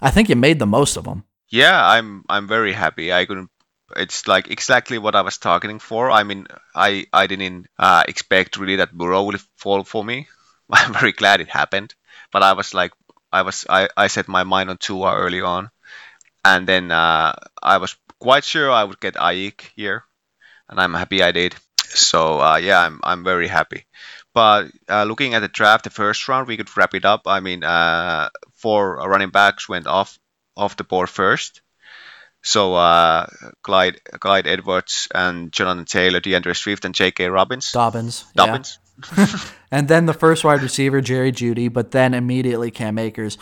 I 0.00 0.10
think 0.10 0.28
you 0.30 0.36
made 0.36 0.58
the 0.58 0.66
most 0.66 0.96
of 0.96 1.04
them. 1.04 1.24
Yeah, 1.50 1.86
I'm 1.86 2.24
I'm 2.30 2.46
very 2.48 2.72
happy. 2.72 3.12
I 3.12 3.26
couldn't. 3.26 3.50
It's 3.96 4.26
like 4.26 4.48
exactly 4.48 4.98
what 4.98 5.14
I 5.14 5.22
was 5.22 5.38
targeting 5.38 5.78
for. 5.78 6.10
I 6.10 6.22
mean, 6.24 6.46
I 6.74 7.06
I 7.12 7.26
didn't 7.26 7.66
uh, 7.78 8.04
expect 8.08 8.56
really 8.56 8.76
that 8.76 8.92
Burrow 8.92 9.24
would 9.24 9.40
fall 9.56 9.84
for 9.84 10.04
me. 10.04 10.28
I'm 10.70 10.92
very 10.92 11.12
glad 11.12 11.40
it 11.40 11.48
happened, 11.48 11.94
but 12.32 12.42
I 12.42 12.52
was 12.54 12.74
like, 12.74 12.92
I 13.32 13.42
was 13.42 13.66
I, 13.68 13.88
I 13.96 14.06
set 14.08 14.28
my 14.28 14.44
mind 14.44 14.70
on 14.70 14.78
Tua 14.78 15.14
early 15.16 15.40
on, 15.42 15.70
and 16.44 16.66
then 16.68 16.90
uh, 16.90 17.34
I 17.62 17.78
was 17.78 17.96
quite 18.20 18.44
sure 18.44 18.70
I 18.70 18.84
would 18.84 19.00
get 19.00 19.14
Aiyuk 19.14 19.60
here, 19.76 20.04
and 20.68 20.80
I'm 20.80 20.94
happy 20.94 21.22
I 21.22 21.32
did. 21.32 21.56
So 21.84 22.40
uh, 22.40 22.56
yeah, 22.56 22.80
I'm 22.80 23.00
I'm 23.04 23.24
very 23.24 23.48
happy. 23.48 23.86
But 24.34 24.72
uh, 24.88 25.04
looking 25.04 25.34
at 25.34 25.40
the 25.40 25.48
draft, 25.48 25.84
the 25.84 25.90
first 25.90 26.28
round, 26.28 26.48
we 26.48 26.56
could 26.56 26.76
wrap 26.76 26.94
it 26.94 27.04
up. 27.04 27.22
I 27.26 27.40
mean, 27.40 27.64
uh, 27.64 28.30
four 28.56 28.96
running 28.96 29.30
backs 29.30 29.68
went 29.68 29.86
off 29.86 30.18
off 30.56 30.76
the 30.76 30.84
board 30.84 31.10
first. 31.10 31.62
So 32.44 32.74
uh, 32.74 33.26
Clyde, 33.62 34.00
Clyde 34.20 34.46
Edwards 34.46 35.08
and 35.14 35.50
Jonathan 35.50 35.86
Taylor, 35.86 36.20
D'Andre 36.20 36.52
Swift, 36.52 36.84
and 36.84 36.94
J.K. 36.94 37.28
Robbins. 37.28 37.72
Dobbins. 37.72 38.26
Dobbins. 38.36 38.78
Yeah. 39.16 39.26
and 39.70 39.88
then 39.88 40.04
the 40.04 40.12
first 40.12 40.44
wide 40.44 40.62
receiver, 40.62 41.00
Jerry 41.00 41.32
Jeudy, 41.32 41.72
but 41.72 41.90
then 41.90 42.12
immediately 42.12 42.70
Cam 42.70 42.98
Akers. 42.98 43.38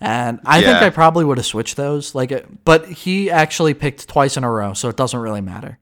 And 0.00 0.40
I 0.46 0.62
think 0.62 0.78
I 0.78 0.88
probably 0.88 1.26
would 1.26 1.36
have 1.36 1.46
switched 1.46 1.76
those. 1.76 2.14
Like, 2.14 2.46
but 2.64 2.86
he 2.86 3.30
actually 3.30 3.74
picked 3.74 4.08
twice 4.08 4.38
in 4.38 4.44
a 4.44 4.50
row, 4.50 4.72
so 4.72 4.88
it 4.88 4.96
doesn't 4.96 5.20
really 5.20 5.42
matter. 5.42 5.78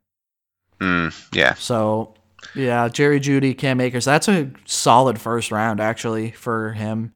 Mm, 0.80 1.14
yeah. 1.32 1.54
So, 1.54 2.14
yeah, 2.56 2.88
Jerry 2.88 3.20
Jeudy, 3.20 3.56
Cam 3.56 3.80
Akers. 3.80 4.04
That's 4.04 4.26
a 4.26 4.50
solid 4.64 5.20
first 5.20 5.52
round 5.52 5.78
actually 5.78 6.32
for 6.32 6.72
him. 6.72 7.14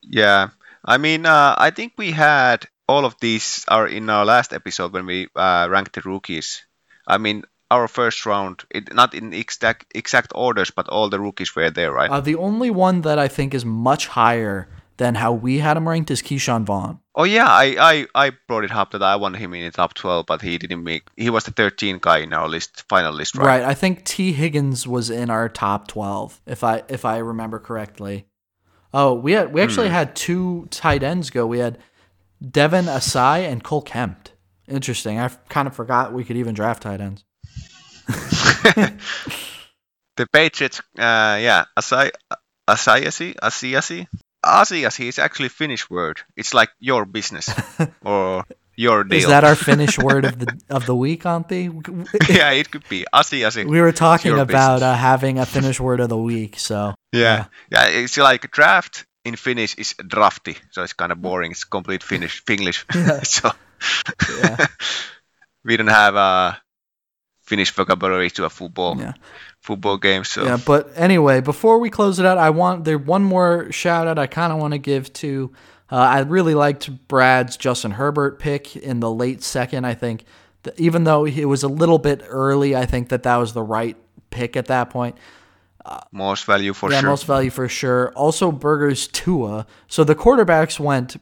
Yeah, 0.00 0.48
I 0.84 0.96
mean, 0.96 1.26
uh, 1.26 1.54
I 1.58 1.70
think 1.70 1.92
we 1.98 2.10
had 2.12 2.66
all 2.88 3.04
of 3.04 3.16
these 3.20 3.64
are 3.68 3.86
in 3.86 4.10
our 4.10 4.24
last 4.24 4.52
episode 4.52 4.92
when 4.92 5.06
we 5.06 5.28
uh, 5.36 5.68
ranked 5.70 5.94
the 5.94 6.02
rookies. 6.02 6.64
I 7.06 7.18
mean, 7.18 7.44
our 7.70 7.88
first 7.88 8.26
round, 8.26 8.64
it, 8.70 8.92
not 8.94 9.14
in 9.14 9.32
exact 9.32 9.86
exact 9.94 10.32
orders, 10.34 10.70
but 10.70 10.88
all 10.88 11.08
the 11.08 11.18
rookies 11.20 11.54
were 11.56 11.70
there, 11.70 11.92
right? 11.92 12.10
Uh, 12.10 12.20
the 12.20 12.36
only 12.36 12.70
one 12.70 13.00
that 13.02 13.18
I 13.18 13.28
think 13.28 13.54
is 13.54 13.64
much 13.64 14.06
higher 14.08 14.68
than 14.98 15.14
how 15.14 15.32
we 15.32 15.58
had 15.58 15.76
him 15.76 15.88
ranked 15.88 16.10
is 16.10 16.22
Ke'Shawn 16.22 16.64
Vaughn. 16.64 17.00
oh 17.14 17.24
yeah, 17.24 17.48
I, 17.48 18.06
I 18.14 18.26
I 18.26 18.32
brought 18.46 18.64
it 18.64 18.72
up 18.72 18.90
that 18.92 19.02
I 19.02 19.16
wanted 19.16 19.38
him 19.40 19.54
in 19.54 19.64
the 19.64 19.70
top 19.70 19.94
twelve, 19.94 20.26
but 20.26 20.42
he 20.42 20.58
didn't 20.58 20.84
make. 20.84 21.04
He 21.16 21.30
was 21.30 21.44
the 21.44 21.50
13th 21.50 22.02
guy 22.02 22.18
in 22.18 22.32
our 22.32 22.48
list, 22.48 22.84
final 22.88 23.12
list, 23.12 23.36
right? 23.36 23.46
Right. 23.46 23.62
I 23.62 23.74
think 23.74 24.04
Tee 24.04 24.32
Higgins 24.32 24.86
was 24.86 25.08
in 25.10 25.30
our 25.30 25.48
top 25.48 25.88
12 25.88 26.40
if 26.46 26.62
I 26.62 26.82
if 26.88 27.04
I 27.04 27.18
remember 27.18 27.58
correctly. 27.58 28.26
Oh, 28.94 29.14
we 29.14 29.32
had 29.32 29.52
we 29.54 29.62
actually 29.62 29.88
had 29.88 30.14
two 30.14 30.68
tight 30.70 31.02
ends 31.02 31.30
go. 31.30 31.46
We 31.46 31.58
had 31.58 31.78
Devin 32.50 32.86
Asai 32.86 33.50
and 33.50 33.62
Cole 33.62 33.82
Kempt. 33.82 34.32
Interesting. 34.66 35.18
I 35.18 35.28
kind 35.48 35.68
of 35.68 35.74
forgot 35.74 36.12
we 36.12 36.24
could 36.24 36.36
even 36.36 36.54
draft 36.54 36.82
tight 36.82 37.00
ends. 37.00 37.24
The 40.16 40.26
Patriots, 40.26 40.80
uh, 40.98 41.40
yeah, 41.40 41.64
Asai, 41.78 42.10
Asayasi, 42.68 43.34
Asiasi, 43.36 44.06
Asiasi 44.44 45.08
is 45.08 45.18
actually 45.18 45.48
Finnish 45.48 45.88
word. 45.88 46.20
It's 46.36 46.52
like 46.52 46.68
your 46.80 47.06
business 47.06 47.48
or 48.04 48.44
your 48.76 49.04
deal. 49.04 49.18
Is 49.18 49.26
that 49.26 49.44
our 49.44 49.54
Finnish 49.54 49.98
word 50.08 50.26
of 50.26 50.38
the 50.38 50.60
of 50.68 50.84
the 50.84 50.94
week, 50.94 51.22
Antti? 51.22 51.72
yeah, 52.28 52.50
it 52.50 52.70
could 52.70 52.86
be 52.90 53.06
Asiasi. 53.14 53.66
We 53.66 53.80
were 53.80 53.92
talking 53.92 54.38
about 54.38 54.82
uh, 54.82 54.94
having 54.94 55.38
a 55.38 55.46
Finnish 55.46 55.80
word 55.80 56.00
of 56.00 56.10
the 56.10 56.18
week, 56.18 56.58
so 56.58 56.94
yeah. 57.12 57.46
yeah, 57.70 57.88
It's 57.88 58.18
like 58.18 58.44
a 58.44 58.48
draft 58.48 59.06
in 59.24 59.36
Finnish 59.36 59.74
is 59.76 59.94
drafty, 60.06 60.56
so 60.70 60.82
it's 60.82 60.92
kind 60.94 61.12
of 61.12 61.20
boring. 61.22 61.50
It's 61.52 61.64
complete 61.64 62.02
Finnish, 62.02 62.42
Finglish. 62.46 62.84
so 63.26 63.50
Yeah. 64.42 64.66
we 65.64 65.76
don't 65.76 65.86
have 65.88 66.14
a 66.16 66.60
Finnish 67.42 67.70
vocabulary 67.72 68.30
to 68.30 68.44
a 68.44 68.50
football 68.50 68.96
Yeah. 68.98 69.12
football 69.60 69.96
game. 69.98 70.24
So 70.24 70.44
Yeah, 70.44 70.58
but 70.64 70.90
anyway, 70.96 71.40
before 71.40 71.78
we 71.78 71.90
close 71.90 72.18
it 72.18 72.26
out, 72.26 72.38
I 72.38 72.50
want 72.50 72.84
there 72.84 72.98
one 72.98 73.24
more 73.24 73.70
shout 73.72 74.06
out 74.08 74.18
I 74.18 74.26
kind 74.26 74.52
of 74.52 74.58
want 74.58 74.72
to 74.72 74.78
give 74.78 75.12
to. 75.14 75.52
Uh, 75.90 75.96
I 75.96 76.20
really 76.20 76.54
liked 76.54 76.88
Brad's 77.08 77.56
Justin 77.58 77.90
Herbert 77.92 78.38
pick 78.38 78.76
in 78.76 79.00
the 79.00 79.10
late 79.10 79.42
second. 79.42 79.84
I 79.84 79.94
think 79.94 80.24
that 80.62 80.78
even 80.80 81.04
though 81.04 81.26
it 81.26 81.44
was 81.44 81.62
a 81.64 81.68
little 81.68 81.98
bit 81.98 82.22
early, 82.28 82.74
I 82.74 82.86
think 82.86 83.10
that 83.10 83.24
that 83.24 83.36
was 83.36 83.52
the 83.52 83.62
right 83.62 83.96
pick 84.30 84.56
at 84.56 84.66
that 84.66 84.88
point. 84.90 85.16
Most 86.12 86.44
value 86.44 86.72
for 86.72 86.90
yeah, 86.90 87.00
sure. 87.00 87.08
most 87.10 87.24
value 87.26 87.50
for 87.50 87.68
sure. 87.68 88.12
Also, 88.14 88.52
Burgers 88.52 89.06
Tua. 89.08 89.66
So 89.88 90.04
the 90.04 90.14
quarterbacks 90.14 90.78
went 90.78 91.16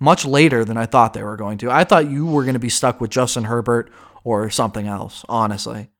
much 0.00 0.24
later 0.24 0.64
than 0.64 0.76
I 0.76 0.86
thought 0.86 1.14
they 1.14 1.22
were 1.22 1.36
going 1.36 1.58
to. 1.58 1.70
I 1.70 1.84
thought 1.84 2.08
you 2.10 2.26
were 2.26 2.42
going 2.44 2.54
to 2.54 2.60
be 2.60 2.68
stuck 2.68 3.00
with 3.00 3.10
Justin 3.10 3.44
Herbert 3.44 3.90
or 4.24 4.50
something 4.50 4.86
else. 4.86 5.24
Honestly, 5.28 5.90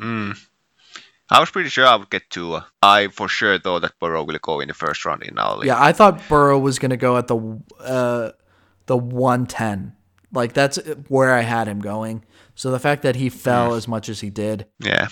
Mm. 0.00 0.38
I 1.30 1.40
was 1.40 1.50
pretty 1.50 1.68
sure 1.68 1.86
I 1.86 1.96
would 1.96 2.10
get 2.10 2.28
Tua. 2.30 2.66
I 2.82 3.08
for 3.08 3.28
sure 3.28 3.58
thought 3.58 3.82
that 3.82 3.98
Burrow 4.00 4.24
will 4.24 4.38
go 4.38 4.60
in 4.60 4.68
the 4.68 4.74
first 4.74 5.04
round 5.04 5.22
in 5.22 5.38
our 5.38 5.56
league. 5.56 5.66
Yeah, 5.66 5.82
I 5.82 5.92
thought 5.92 6.26
Burrow 6.28 6.58
was 6.58 6.78
going 6.78 6.90
to 6.90 6.96
go 6.96 7.16
at 7.16 7.26
the 7.28 7.60
uh, 7.80 8.32
the 8.86 8.96
110. 8.96 9.94
Like 10.32 10.52
that's 10.52 10.78
where 11.08 11.34
I 11.34 11.40
had 11.42 11.68
him 11.68 11.80
going. 11.80 12.24
So 12.54 12.70
the 12.70 12.78
fact 12.78 13.02
that 13.02 13.16
he 13.16 13.28
fell 13.28 13.74
as 13.74 13.88
much 13.88 14.08
as 14.08 14.20
he 14.20 14.30
did. 14.30 14.66
Yeah. 14.78 15.08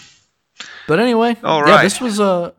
But 0.87 1.01
anyway, 1.01 1.37
All 1.43 1.67
yeah, 1.67 1.83
this 1.83 2.01
was 2.01 2.21
a 2.21 2.55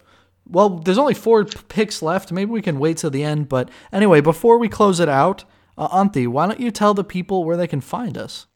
well, 0.47 0.69
there's 0.69 0.97
only 0.97 1.13
4 1.13 1.45
picks 1.45 2.01
left. 2.01 2.31
Maybe 2.31 2.51
we 2.51 2.61
can 2.61 2.79
wait 2.79 2.97
till 2.97 3.09
the 3.09 3.23
end, 3.23 3.47
but 3.47 3.69
anyway, 3.91 4.21
before 4.21 4.57
we 4.57 4.67
close 4.67 4.99
it 4.99 5.07
out, 5.07 5.45
uh, 5.77 5.87
Antti, 5.87 6.27
why 6.27 6.47
don't 6.47 6.59
you 6.59 6.71
tell 6.71 6.93
the 6.93 7.03
people 7.03 7.45
where 7.45 7.55
they 7.57 7.67
can 7.67 7.81
find 7.81 8.17
us? 8.17 8.47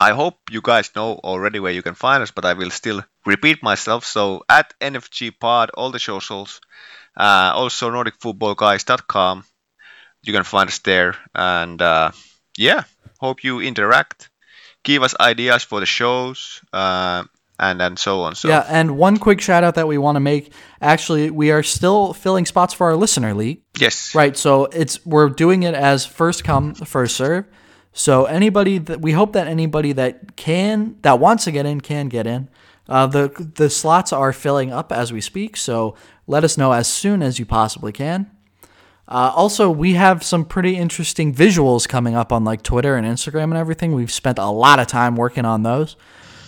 I 0.00 0.12
hope 0.12 0.38
you 0.50 0.60
guys 0.60 0.94
know 0.94 1.14
already 1.24 1.58
where 1.58 1.72
you 1.72 1.82
can 1.82 1.94
find 1.94 2.22
us, 2.22 2.30
but 2.30 2.44
I 2.44 2.52
will 2.52 2.70
still 2.70 3.02
repeat 3.26 3.62
myself. 3.62 4.04
So 4.04 4.44
at 4.48 4.72
NFG 4.80 5.40
Pod, 5.40 5.70
all 5.74 5.90
the 5.90 5.98
socials, 5.98 6.60
uh, 7.16 7.52
also 7.54 7.90
NordicFootballGuys.com. 7.90 9.44
You 10.22 10.32
can 10.32 10.44
find 10.44 10.68
us 10.68 10.78
there, 10.80 11.16
and 11.34 11.80
uh, 11.80 12.10
yeah, 12.56 12.84
hope 13.18 13.44
you 13.44 13.60
interact, 13.60 14.30
give 14.84 15.02
us 15.02 15.14
ideas 15.18 15.62
for 15.62 15.80
the 15.80 15.86
shows, 15.86 16.60
uh, 16.72 17.24
and 17.58 17.82
and 17.82 17.98
so 17.98 18.20
on. 18.22 18.34
So 18.34 18.48
Yeah, 18.48 18.64
and 18.68 18.96
one 18.96 19.16
quick 19.18 19.40
shout 19.40 19.64
out 19.64 19.74
that 19.74 19.88
we 19.88 19.98
want 19.98 20.16
to 20.16 20.20
make. 20.20 20.52
Actually, 20.80 21.30
we 21.30 21.50
are 21.50 21.62
still 21.62 22.12
filling 22.12 22.46
spots 22.46 22.74
for 22.74 22.86
our 22.86 22.96
listener 22.96 23.34
league. 23.34 23.62
yes, 23.78 24.14
Right. 24.14 24.36
So 24.36 24.66
it's 24.66 25.04
we're 25.04 25.28
doing 25.28 25.62
it 25.64 25.74
as 25.74 26.06
first 26.06 26.44
come, 26.44 26.74
first 26.74 27.16
serve. 27.16 27.46
So 27.92 28.26
anybody 28.26 28.78
that 28.78 29.00
we 29.00 29.12
hope 29.12 29.32
that 29.32 29.48
anybody 29.48 29.92
that 29.92 30.36
can 30.36 30.96
that 31.02 31.18
wants 31.18 31.44
to 31.44 31.52
get 31.52 31.66
in 31.66 31.80
can 31.80 32.08
get 32.08 32.26
in. 32.26 32.48
Uh, 32.88 33.06
the 33.06 33.50
the 33.56 33.68
slots 33.68 34.12
are 34.12 34.32
filling 34.32 34.72
up 34.72 34.92
as 34.92 35.12
we 35.12 35.20
speak. 35.20 35.56
So 35.56 35.94
let 36.26 36.44
us 36.44 36.56
know 36.56 36.72
as 36.72 36.86
soon 36.86 37.22
as 37.22 37.38
you 37.38 37.46
possibly 37.46 37.92
can. 37.92 38.30
Uh, 39.08 39.32
also, 39.34 39.70
we 39.70 39.94
have 39.94 40.22
some 40.22 40.44
pretty 40.44 40.76
interesting 40.76 41.34
visuals 41.34 41.88
coming 41.88 42.14
up 42.14 42.30
on 42.30 42.44
like 42.44 42.62
Twitter 42.62 42.94
and 42.94 43.06
Instagram 43.06 43.44
and 43.44 43.56
everything. 43.56 43.92
We've 43.94 44.12
spent 44.12 44.38
a 44.38 44.50
lot 44.50 44.78
of 44.78 44.86
time 44.86 45.16
working 45.16 45.46
on 45.46 45.62
those. 45.62 45.96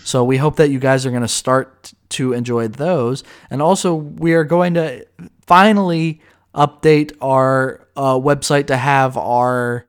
So 0.05 0.24
we 0.24 0.36
hope 0.36 0.57
that 0.57 0.70
you 0.70 0.78
guys 0.78 1.07
are 1.07 1.11
going 1.11 1.22
to 1.22 1.28
start 1.28 1.92
to 2.11 2.32
enjoy 2.32 2.68
those. 2.68 3.22
And 3.51 3.62
also, 3.62 3.94
we 3.94 4.34
are 4.34 4.44
going 4.44 4.74
to 4.74 5.07
finally 5.46 6.20
update 6.55 7.12
our 7.20 7.86
uh, 7.96 8.14
website 8.14 8.66
to 8.68 8.76
have 8.76 9.16
our 9.16 9.86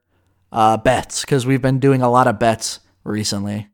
uh, 0.52 0.78
bets 0.78 1.22
because 1.22 1.46
we've 1.46 1.62
been 1.62 1.80
doing 1.80 2.02
a 2.02 2.10
lot 2.10 2.28
of 2.28 2.40
bets 2.40 2.80
recently. 3.04 3.70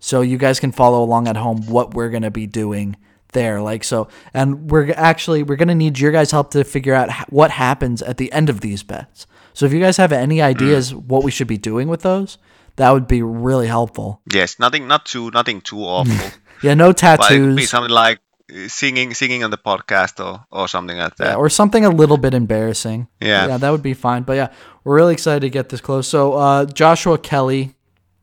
So 0.00 0.20
you 0.20 0.38
guys 0.38 0.60
can 0.60 0.72
follow 0.72 1.02
along 1.02 1.28
at 1.28 1.36
home 1.36 1.66
what 1.66 1.94
we're 1.94 2.10
going 2.10 2.22
to 2.22 2.30
be 2.30 2.46
doing 2.46 2.96
there 3.32 3.60
like 3.60 3.84
so 3.84 4.08
and 4.32 4.70
we're 4.70 4.90
actually 4.92 5.42
we're 5.42 5.56
going 5.56 5.68
to 5.68 5.74
need 5.74 5.98
your 5.98 6.10
guys 6.10 6.30
help 6.30 6.50
to 6.50 6.64
figure 6.64 6.94
out 6.94 7.10
what 7.30 7.50
happens 7.50 8.00
at 8.00 8.16
the 8.16 8.32
end 8.32 8.48
of 8.48 8.60
these 8.60 8.82
bets 8.82 9.26
so 9.52 9.66
if 9.66 9.72
you 9.72 9.80
guys 9.80 9.98
have 9.98 10.12
any 10.12 10.40
ideas 10.40 10.94
what 10.94 11.22
we 11.22 11.30
should 11.30 11.46
be 11.46 11.58
doing 11.58 11.88
with 11.88 12.00
those 12.00 12.38
that 12.78 12.90
would 12.90 13.06
be 13.06 13.22
really 13.22 13.66
helpful. 13.68 14.20
Yes, 14.32 14.58
nothing, 14.58 14.86
not 14.88 15.04
too, 15.04 15.30
nothing 15.30 15.60
too 15.60 15.82
awful. 15.84 16.14
yeah 16.62 16.74
no 16.74 16.92
but 16.92 17.02
it 17.04 17.18
be 17.20 17.66
tattoos. 17.66 17.70
something 17.70 17.92
like 17.92 18.18
uh, 18.50 18.66
singing, 18.66 19.14
singing 19.14 19.44
on 19.44 19.50
the 19.50 19.58
podcast 19.58 20.18
or 20.24 20.42
or 20.50 20.66
something 20.66 20.96
like 20.98 21.14
that. 21.16 21.26
yeah, 21.26 21.34
or 21.36 21.48
something 21.50 21.84
a 21.84 21.90
little 21.90 22.16
bit 22.16 22.34
embarrassing. 22.34 23.06
Yeah. 23.20 23.46
yeah 23.46 23.56
that 23.58 23.70
would 23.70 23.82
be 23.82 23.94
fine. 23.94 24.22
But 24.24 24.34
yeah 24.40 24.48
we're 24.84 24.96
really 24.96 25.12
excited 25.12 25.40
to 25.40 25.50
get 25.50 25.68
this 25.68 25.80
close. 25.82 26.08
So 26.08 26.32
uh, 26.34 26.64
joshua 26.64 27.18
kelly 27.18 27.74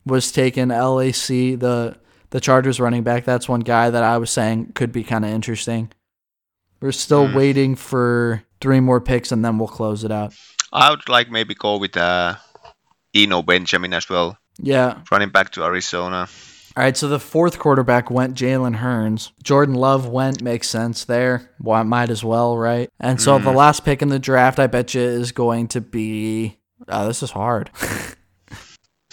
was 0.04 0.32
taken 0.32 0.68
lac 0.68 1.26
the 1.60 1.96
the 2.30 2.40
chargers 2.40 2.80
running 2.80 3.04
back. 3.04 3.24
That's 3.24 3.48
one 3.48 3.60
guy 3.60 3.90
that 3.90 4.02
i 4.02 4.18
was 4.18 4.30
saying 4.30 4.72
could 4.74 4.90
be 4.92 5.04
kind 5.04 5.24
of 5.24 5.30
interesting. 5.30 5.92
We're 6.80 6.92
still 6.92 7.26
Hmm. 7.28 7.34
waiting 7.36 7.76
for 7.76 8.42
three 8.60 8.80
more 8.80 9.00
picks 9.00 9.32
and 9.32 9.44
then 9.44 9.58
we'll 9.58 9.68
close 9.68 10.04
it 10.04 10.10
out. 10.12 10.34
I 10.72 10.90
would 10.90 11.08
like 11.08 11.30
maybe 11.30 11.54
go 11.54 11.78
with 11.78 11.96
uh, 11.96 12.34
Eno 13.14 13.40
Benjamin 13.42 13.94
as 13.94 14.08
well, 14.10 14.36
yeah 14.58 15.00
running 15.10 15.30
back 15.30 15.50
to 15.50 15.64
Arizona. 15.64 16.28
All 16.76 16.82
right, 16.84 16.94
so 16.94 17.08
the 17.08 17.18
fourth 17.18 17.58
quarterback 17.58 18.10
went 18.10 18.36
Jalen 18.36 18.76
Hurts. 18.76 19.32
Jordan 19.42 19.74
Love 19.74 20.08
went, 20.08 20.42
makes 20.42 20.68
sense 20.68 21.06
there. 21.06 21.50
Well, 21.58 21.82
might 21.84 22.10
as 22.10 22.22
well, 22.22 22.54
right? 22.54 22.90
And 23.00 23.18
so 23.18 23.38
the 23.38 23.48
mm. 23.48 23.54
last 23.54 23.82
pick 23.82 24.02
in 24.02 24.10
the 24.10 24.18
draft, 24.18 24.58
I 24.58 24.66
bet 24.66 24.92
you, 24.92 25.00
is 25.00 25.32
going 25.32 25.68
to 25.68 25.80
be. 25.80 26.58
Oh, 26.86 27.06
this 27.06 27.22
is 27.22 27.30
hard. 27.30 27.70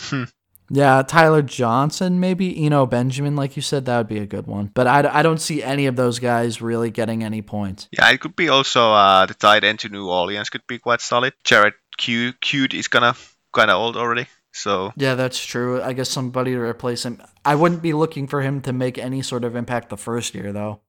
Hmm. 0.10 0.26
Yeah, 0.70 1.04
Tyler 1.04 1.42
Johnson, 1.42 2.20
maybe 2.20 2.66
Eno 2.66 2.86
Benjamin, 2.86 3.36
like 3.36 3.56
you 3.56 3.62
said, 3.62 3.86
that 3.86 3.98
would 3.98 4.08
be 4.08 4.20
a 4.20 4.26
good 4.26 4.48
one. 4.48 4.72
But 4.74 4.88
I, 4.88 5.20
I 5.20 5.22
don't 5.22 5.40
see 5.40 5.62
any 5.62 5.86
of 5.86 5.96
those 5.96 6.20
guys 6.20 6.62
really 6.62 6.90
getting 6.90 7.24
any 7.24 7.42
points. 7.42 7.88
Yeah, 7.92 8.10
it 8.10 8.20
could 8.20 8.36
be 8.36 8.50
also 8.50 8.92
uh, 8.92 9.26
the 9.26 9.34
tight 9.34 9.64
end 9.64 9.80
to 9.80 9.90
New 9.90 10.10
Orleans 10.10 10.50
could 10.50 10.66
be 10.68 10.80
quite 10.80 11.02
solid. 11.02 11.34
Jared 11.44 11.74
Q 11.98 12.34
Cute 12.42 12.74
is 12.74 12.88
of 12.92 13.36
kind 13.54 13.70
of 13.70 13.78
old 13.78 13.98
already, 13.98 14.28
so 14.54 14.94
Yeah, 14.96 15.16
that's 15.16 15.44
true. 15.44 15.82
I 15.82 15.92
guess 15.94 16.10
somebody 16.10 16.52
to 16.54 16.60
replace 16.62 17.04
him. 17.06 17.22
I 17.44 17.56
wouldn't 17.56 17.82
be 17.82 17.92
looking 17.94 18.28
for 18.28 18.42
him 18.42 18.62
to 18.62 18.72
make 18.72 18.98
any 18.98 19.22
sort 19.22 19.44
of 19.44 19.56
impact 19.56 19.90
the 19.90 19.98
first 19.98 20.34
year, 20.36 20.54
though. 20.54 20.80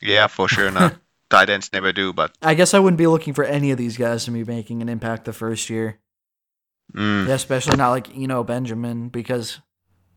yeah, 0.00 0.26
for 0.26 0.48
sure 0.48 0.70
not. 0.72 0.96
tight 1.30 1.48
ends 1.48 1.72
never 1.72 1.92
do, 1.92 2.12
but 2.12 2.34
I 2.42 2.54
guess 2.54 2.74
I 2.74 2.78
wouldn't 2.78 2.98
be 2.98 3.06
looking 3.06 3.32
for 3.34 3.44
any 3.44 3.70
of 3.70 3.78
these 3.78 3.96
guys 3.96 4.24
to 4.26 4.30
be 4.30 4.44
making 4.44 4.82
an 4.82 4.88
impact 4.88 5.24
the 5.24 5.32
first 5.32 5.70
year. 5.70 6.00
mm, 6.94 7.26
Yeah, 7.28 7.34
especially 7.34 7.76
not 7.76 7.90
like 7.90 8.14
Eno 8.16 8.44
Benjamin 8.44 9.08
because, 9.08 9.60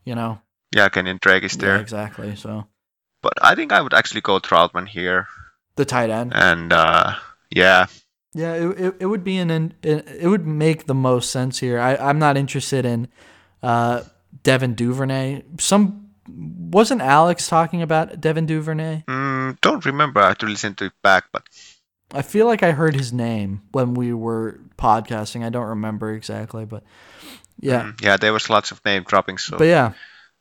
you 0.03 0.15
know, 0.15 0.41
yeah, 0.75 0.89
Kenyan 0.89 1.19
Drake 1.21 1.43
is 1.43 1.55
yeah, 1.55 1.61
there. 1.61 1.79
exactly. 1.79 2.35
So 2.35 2.67
But 3.21 3.33
I 3.41 3.55
think 3.55 3.71
I 3.71 3.79
would 3.81 3.93
actually 3.93 4.21
go 4.21 4.39
Troutman 4.39 4.87
here, 4.89 5.27
the 5.77 5.85
tight 5.85 6.09
end. 6.09 6.33
and 6.35 6.73
uh, 6.73 7.15
yeah, 7.49 7.85
Yeah, 8.36 8.53
it, 8.55 8.79
it, 8.79 8.95
it 8.99 9.05
would 9.05 9.23
be 9.23 9.38
an 9.38 9.49
in, 9.49 9.73
it, 9.81 10.05
it 10.09 10.27
would 10.27 10.45
make 10.45 10.88
the 10.88 10.93
most 10.93 11.31
sense 11.31 11.59
here. 11.59 11.79
I 11.79 11.95
I'm 11.95 12.19
not 12.19 12.36
interested 12.36 12.86
in 12.86 13.07
uh 13.63 14.03
Devin 14.43 14.75
Duvernay. 14.75 15.43
Some 15.57 16.09
wasn't 16.27 17.01
Alex 17.01 17.47
talking 17.47 17.81
about 17.81 18.19
Devin 18.19 18.45
Duvernay? 18.45 19.03
mm, 19.07 19.57
don't 19.61 19.86
remember. 19.86 20.19
I 20.19 20.29
have 20.29 20.38
to 20.39 20.47
listen 20.47 20.75
to 20.75 20.86
it 20.86 20.93
back, 21.01 21.25
but 21.31 21.43
I 22.11 22.21
feel 22.21 22.45
like 22.45 22.61
I 22.61 22.71
heard 22.71 22.93
his 22.93 23.13
name 23.13 23.61
when 23.71 23.93
we 23.93 24.13
were 24.13 24.59
podcasting. 24.77 25.45
I 25.45 25.49
don't 25.49 25.67
remember 25.67 26.11
exactly, 26.11 26.65
but 26.65 26.83
yeah. 27.59 27.83
mm, 27.83 28.01
yeah, 28.01 28.17
there 28.17 28.33
was 28.33 28.49
lots 28.49 28.71
of 28.71 28.83
name 28.83 29.03
dropping, 29.03 29.38
so 29.38 29.57
But 29.57 29.67
yeah, 29.67 29.93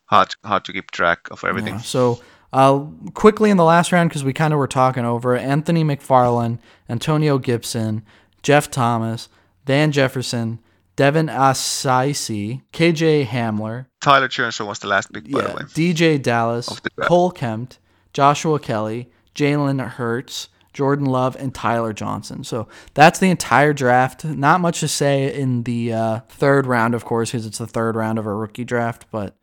hard 0.06 0.34
hard 0.44 0.64
to 0.64 0.72
keep 0.72 0.90
track 0.90 1.28
of 1.30 1.44
everything. 1.44 1.74
Yeah, 1.74 1.80
So, 1.80 2.20
uh, 2.54 2.86
quickly 3.14 3.50
in 3.50 3.56
the 3.56 3.64
last 3.64 3.92
round, 3.92 4.08
because 4.08 4.24
we 4.24 4.32
kind 4.32 4.52
of 4.54 4.58
were 4.58 4.66
talking 4.68 5.04
over 5.04 5.36
Anthony 5.36 5.82
McFarland, 5.84 6.58
Antonio 6.88 7.36
Gibson, 7.38 8.02
Jeff 8.42 8.70
Thomas, 8.70 9.28
Van 9.66 9.90
Jefferson, 9.92 10.60
Devin 10.96 11.26
Asiasi, 11.28 12.62
KJ 12.72 13.26
Hamler, 13.26 13.86
Tyler 14.00 14.28
Johnson 14.28 14.66
was 14.66 14.78
the 14.78 14.86
last 14.86 15.12
pick, 15.12 15.30
by 15.30 15.40
the 15.42 15.48
way. 15.48 15.62
DJ 15.62 16.22
Dallas, 16.22 16.68
Of 16.68 16.82
the 16.82 16.90
draft. 16.96 17.08
Cole 17.08 17.30
Kempt, 17.30 17.78
Joshua 18.12 18.58
Kelly, 18.60 19.10
Jalen 19.34 19.84
Hurts, 19.86 20.48
Jordan 20.72 21.06
Love, 21.06 21.36
and 21.36 21.54
Tyler 21.54 21.92
Johnson. 21.92 22.44
So 22.44 22.68
that's 22.94 23.18
the 23.18 23.30
entire 23.30 23.72
draft. 23.72 24.24
Not 24.24 24.60
much 24.60 24.80
to 24.80 24.88
say 24.88 25.34
in 25.34 25.62
the 25.64 25.92
uh, 25.92 26.20
third 26.28 26.66
round, 26.66 26.94
of 26.94 27.04
course, 27.04 27.30
because 27.32 27.46
it's 27.46 27.58
the 27.58 27.66
third 27.66 27.96
round 27.96 28.18
of 28.18 28.26
a 28.26 28.34
rookie 28.34 28.64
draft. 28.64 29.06
But 29.10 29.36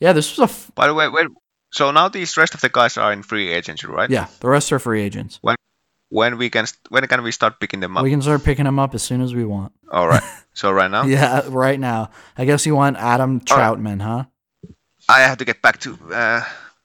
yeah, 0.00 0.12
this 0.12 0.30
was 0.36 0.38
a 0.48 0.52
f- 0.52 0.70
By 0.74 0.86
the 0.88 0.94
way, 0.94 1.08
wait, 1.08 1.26
so 1.76 1.90
now 1.90 2.08
these 2.08 2.36
rest 2.36 2.54
of 2.54 2.60
the 2.62 2.68
guys 2.70 2.96
are 2.96 3.12
in 3.12 3.22
free 3.22 3.52
agency, 3.52 3.86
right? 3.86 4.08
yeah. 4.08 4.26
The 4.40 4.48
rest 4.48 4.72
are 4.72 4.78
free 4.78 5.02
agents. 5.02 5.38
When 5.42 5.56
when 6.08 6.38
we 6.38 6.48
can 6.50 6.66
when 6.88 7.06
can 7.06 7.22
we 7.22 7.32
start 7.32 7.60
picking 7.60 7.80
them 7.80 7.96
up? 7.96 8.02
We 8.02 8.10
can 8.10 8.22
start 8.22 8.44
picking 8.44 8.64
them 8.64 8.78
up 8.78 8.94
as 8.94 9.02
soon 9.02 9.20
as 9.20 9.34
we 9.34 9.44
want. 9.44 9.72
All 9.90 10.08
right. 10.08 10.22
So 10.54 10.72
right 10.72 10.90
now, 10.90 11.04
Yeah, 11.16 11.42
right 11.48 11.78
now. 11.78 12.10
I 12.38 12.46
guess 12.46 12.64
you 12.64 12.74
want 12.74 12.96
Adam 12.96 13.42
All 13.50 13.56
right. 13.56 13.76
Troutman, 13.76 14.00
huh? 14.00 14.24
I 15.08 15.20
have 15.20 15.36
to 15.38 15.44
get 15.44 15.60
back 15.60 15.78
to. 15.80 15.98
Uh, 16.10 16.42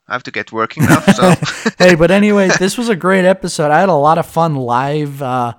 I 0.07 0.13
have 0.13 0.23
to 0.23 0.31
get 0.31 0.51
working 0.51 0.83
now. 0.83 0.99
So 0.99 1.33
hey, 1.79 1.95
but 1.95 2.11
anyway, 2.11 2.49
this 2.59 2.77
was 2.77 2.89
a 2.89 2.95
great 2.95 3.23
episode. 3.23 3.71
I 3.71 3.79
had 3.79 3.89
a 3.89 3.93
lot 3.93 4.17
of 4.17 4.25
fun 4.25 4.55
live 4.55 5.21
uh, 5.21 5.53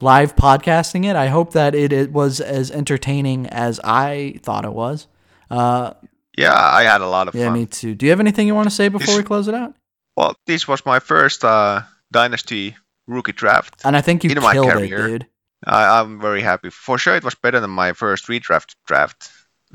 live 0.00 0.36
podcasting 0.36 1.06
it. 1.06 1.16
I 1.16 1.28
hope 1.28 1.54
that 1.54 1.74
it, 1.74 1.92
it 1.92 2.12
was 2.12 2.40
as 2.40 2.70
entertaining 2.70 3.46
as 3.46 3.80
I 3.82 4.38
thought 4.42 4.66
it 4.66 4.74
was. 4.74 5.06
Uh, 5.50 5.94
yeah, 6.36 6.52
I 6.54 6.82
had 6.84 7.00
a 7.00 7.06
lot 7.08 7.28
of 7.28 7.32
fun. 7.34 7.40
yeah, 7.40 7.48
fun. 7.48 7.54
me 7.58 7.66
too. 7.66 7.94
Do 7.94 8.06
you 8.06 8.10
have 8.10 8.20
anything 8.20 8.46
you 8.46 8.54
want 8.54 8.68
to 8.68 8.74
say 8.74 8.88
before 8.88 9.06
This- 9.06 9.16
we 9.18 9.22
close 9.22 9.48
it 9.48 9.54
out? 9.54 9.74
Well, 10.16 10.34
this 10.46 10.66
was 10.66 10.84
my 10.86 10.98
first 10.98 11.44
uh, 11.44 11.82
dynasty 12.10 12.74
rookie 13.06 13.32
draft. 13.32 13.82
And 13.84 13.94
I 13.96 14.00
think 14.00 14.24
you 14.24 14.30
In 14.30 14.40
my 14.42 14.54
killed 14.54 14.68
it, 14.70 14.88
career. 14.88 15.08
dude. 15.08 15.26
I, 15.66 16.00
I'm 16.00 16.20
very 16.20 16.40
happy. 16.40 16.70
For 16.70 16.96
sure, 16.98 17.16
it 17.16 17.24
was 17.24 17.34
better 17.34 17.60
than 17.60 17.70
my 17.70 17.92
first 17.92 18.26
redraft 18.26 18.74
draft. 18.86 19.30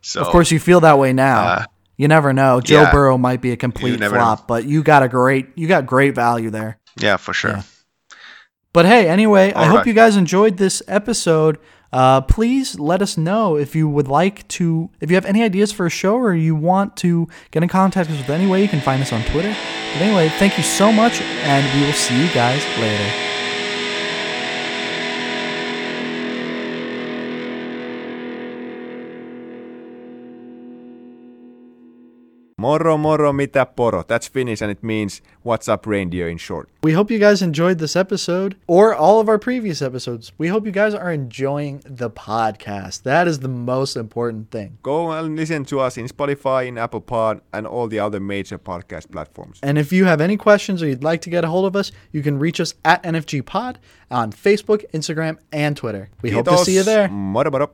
so 0.00 0.20
Of 0.20 0.28
course, 0.28 0.50
you 0.50 0.58
feel 0.58 0.80
that 0.80 0.98
way 0.98 1.12
now. 1.12 1.42
uh, 1.42 1.64
you 1.96 2.08
never 2.08 2.32
know. 2.32 2.60
Joe 2.60 2.82
yeah. 2.82 2.90
Burrow 2.92 3.18
might 3.18 3.40
be 3.40 3.52
a 3.52 3.56
complete 3.56 4.02
flop, 4.02 4.46
but 4.48 4.64
you 4.64 4.82
got 4.82 5.02
a 5.02 5.08
great 5.08 5.48
you 5.54 5.68
got 5.68 5.86
great 5.86 6.14
value 6.14 6.50
there. 6.50 6.78
yeah, 6.98 7.16
for 7.16 7.32
sure. 7.34 7.50
Yeah. 7.52 7.62
But 8.72 8.86
hey, 8.86 9.08
anyway, 9.08 9.52
I 9.52 9.64
All 9.68 9.76
hope 9.76 9.86
you 9.86 9.92
guys 9.92 10.16
enjoyed 10.16 10.56
this 10.56 10.82
episode. 10.88 11.58
Uh, 11.92 12.20
please 12.20 12.78
let 12.78 13.02
us 13.02 13.16
know 13.16 13.56
if 13.56 13.74
you 13.74 13.88
would 13.88 14.08
like 14.08 14.46
to, 14.48 14.90
if 15.00 15.10
you 15.10 15.16
have 15.16 15.26
any 15.26 15.42
ideas 15.42 15.72
for 15.72 15.86
a 15.86 15.90
show 15.90 16.16
or 16.16 16.34
you 16.34 16.54
want 16.54 16.96
to 16.98 17.28
get 17.50 17.62
in 17.62 17.68
contact 17.68 18.08
with 18.10 18.20
us 18.20 18.28
any 18.28 18.46
way, 18.46 18.62
you 18.62 18.68
can 18.68 18.80
find 18.80 19.02
us 19.02 19.12
on 19.12 19.22
Twitter. 19.24 19.54
But 19.92 20.02
anyway, 20.02 20.28
thank 20.38 20.56
you 20.56 20.62
so 20.62 20.92
much, 20.92 21.20
and 21.20 21.80
we 21.80 21.86
will 21.86 21.92
see 21.92 22.20
you 22.20 22.32
guys 22.32 22.64
later. 22.78 23.29
Moro 32.60 32.98
moro 32.98 33.32
mitä 33.32 33.64
poro. 33.64 34.02
That's 34.02 34.28
Finnish 34.28 34.60
and 34.60 34.70
it 34.70 34.82
means 34.82 35.22
what's 35.44 35.66
up 35.66 35.86
reindeer 35.86 36.28
in 36.28 36.36
short. 36.36 36.68
We 36.82 36.92
hope 36.92 37.10
you 37.10 37.18
guys 37.18 37.40
enjoyed 37.40 37.78
this 37.78 37.96
episode 37.96 38.54
or 38.66 38.94
all 38.94 39.18
of 39.18 39.30
our 39.30 39.38
previous 39.38 39.80
episodes. 39.80 40.32
We 40.36 40.48
hope 40.48 40.66
you 40.66 40.72
guys 40.72 40.94
are 40.94 41.10
enjoying 41.10 41.80
the 41.86 42.10
podcast. 42.10 43.04
That 43.04 43.26
is 43.26 43.38
the 43.38 43.48
most 43.48 43.96
important 43.96 44.50
thing. 44.50 44.76
Go 44.82 45.10
and 45.10 45.36
listen 45.36 45.64
to 45.64 45.80
us 45.80 45.96
in 45.96 46.06
Spotify, 46.06 46.66
in 46.66 46.76
Apple 46.76 47.00
Pod, 47.00 47.40
and 47.50 47.66
all 47.66 47.88
the 47.88 47.98
other 47.98 48.20
major 48.20 48.58
podcast 48.58 49.10
platforms. 49.10 49.58
And 49.62 49.78
if 49.78 49.90
you 49.90 50.04
have 50.04 50.20
any 50.20 50.36
questions 50.36 50.82
or 50.82 50.86
you'd 50.86 51.02
like 51.02 51.22
to 51.22 51.30
get 51.30 51.44
a 51.44 51.48
hold 51.48 51.64
of 51.64 51.74
us, 51.74 51.92
you 52.12 52.22
can 52.22 52.38
reach 52.38 52.60
us 52.60 52.74
at 52.84 53.02
NFG 53.04 53.46
Pod 53.46 53.78
on 54.10 54.32
Facebook, 54.32 54.84
Instagram, 54.92 55.38
and 55.50 55.78
Twitter. 55.78 56.10
We 56.20 56.30
hope 56.30 56.44
to 56.44 56.58
see 56.58 56.74
you 56.74 56.82
there. 56.82 57.08
Moro 57.08 57.50
moro. 57.50 57.70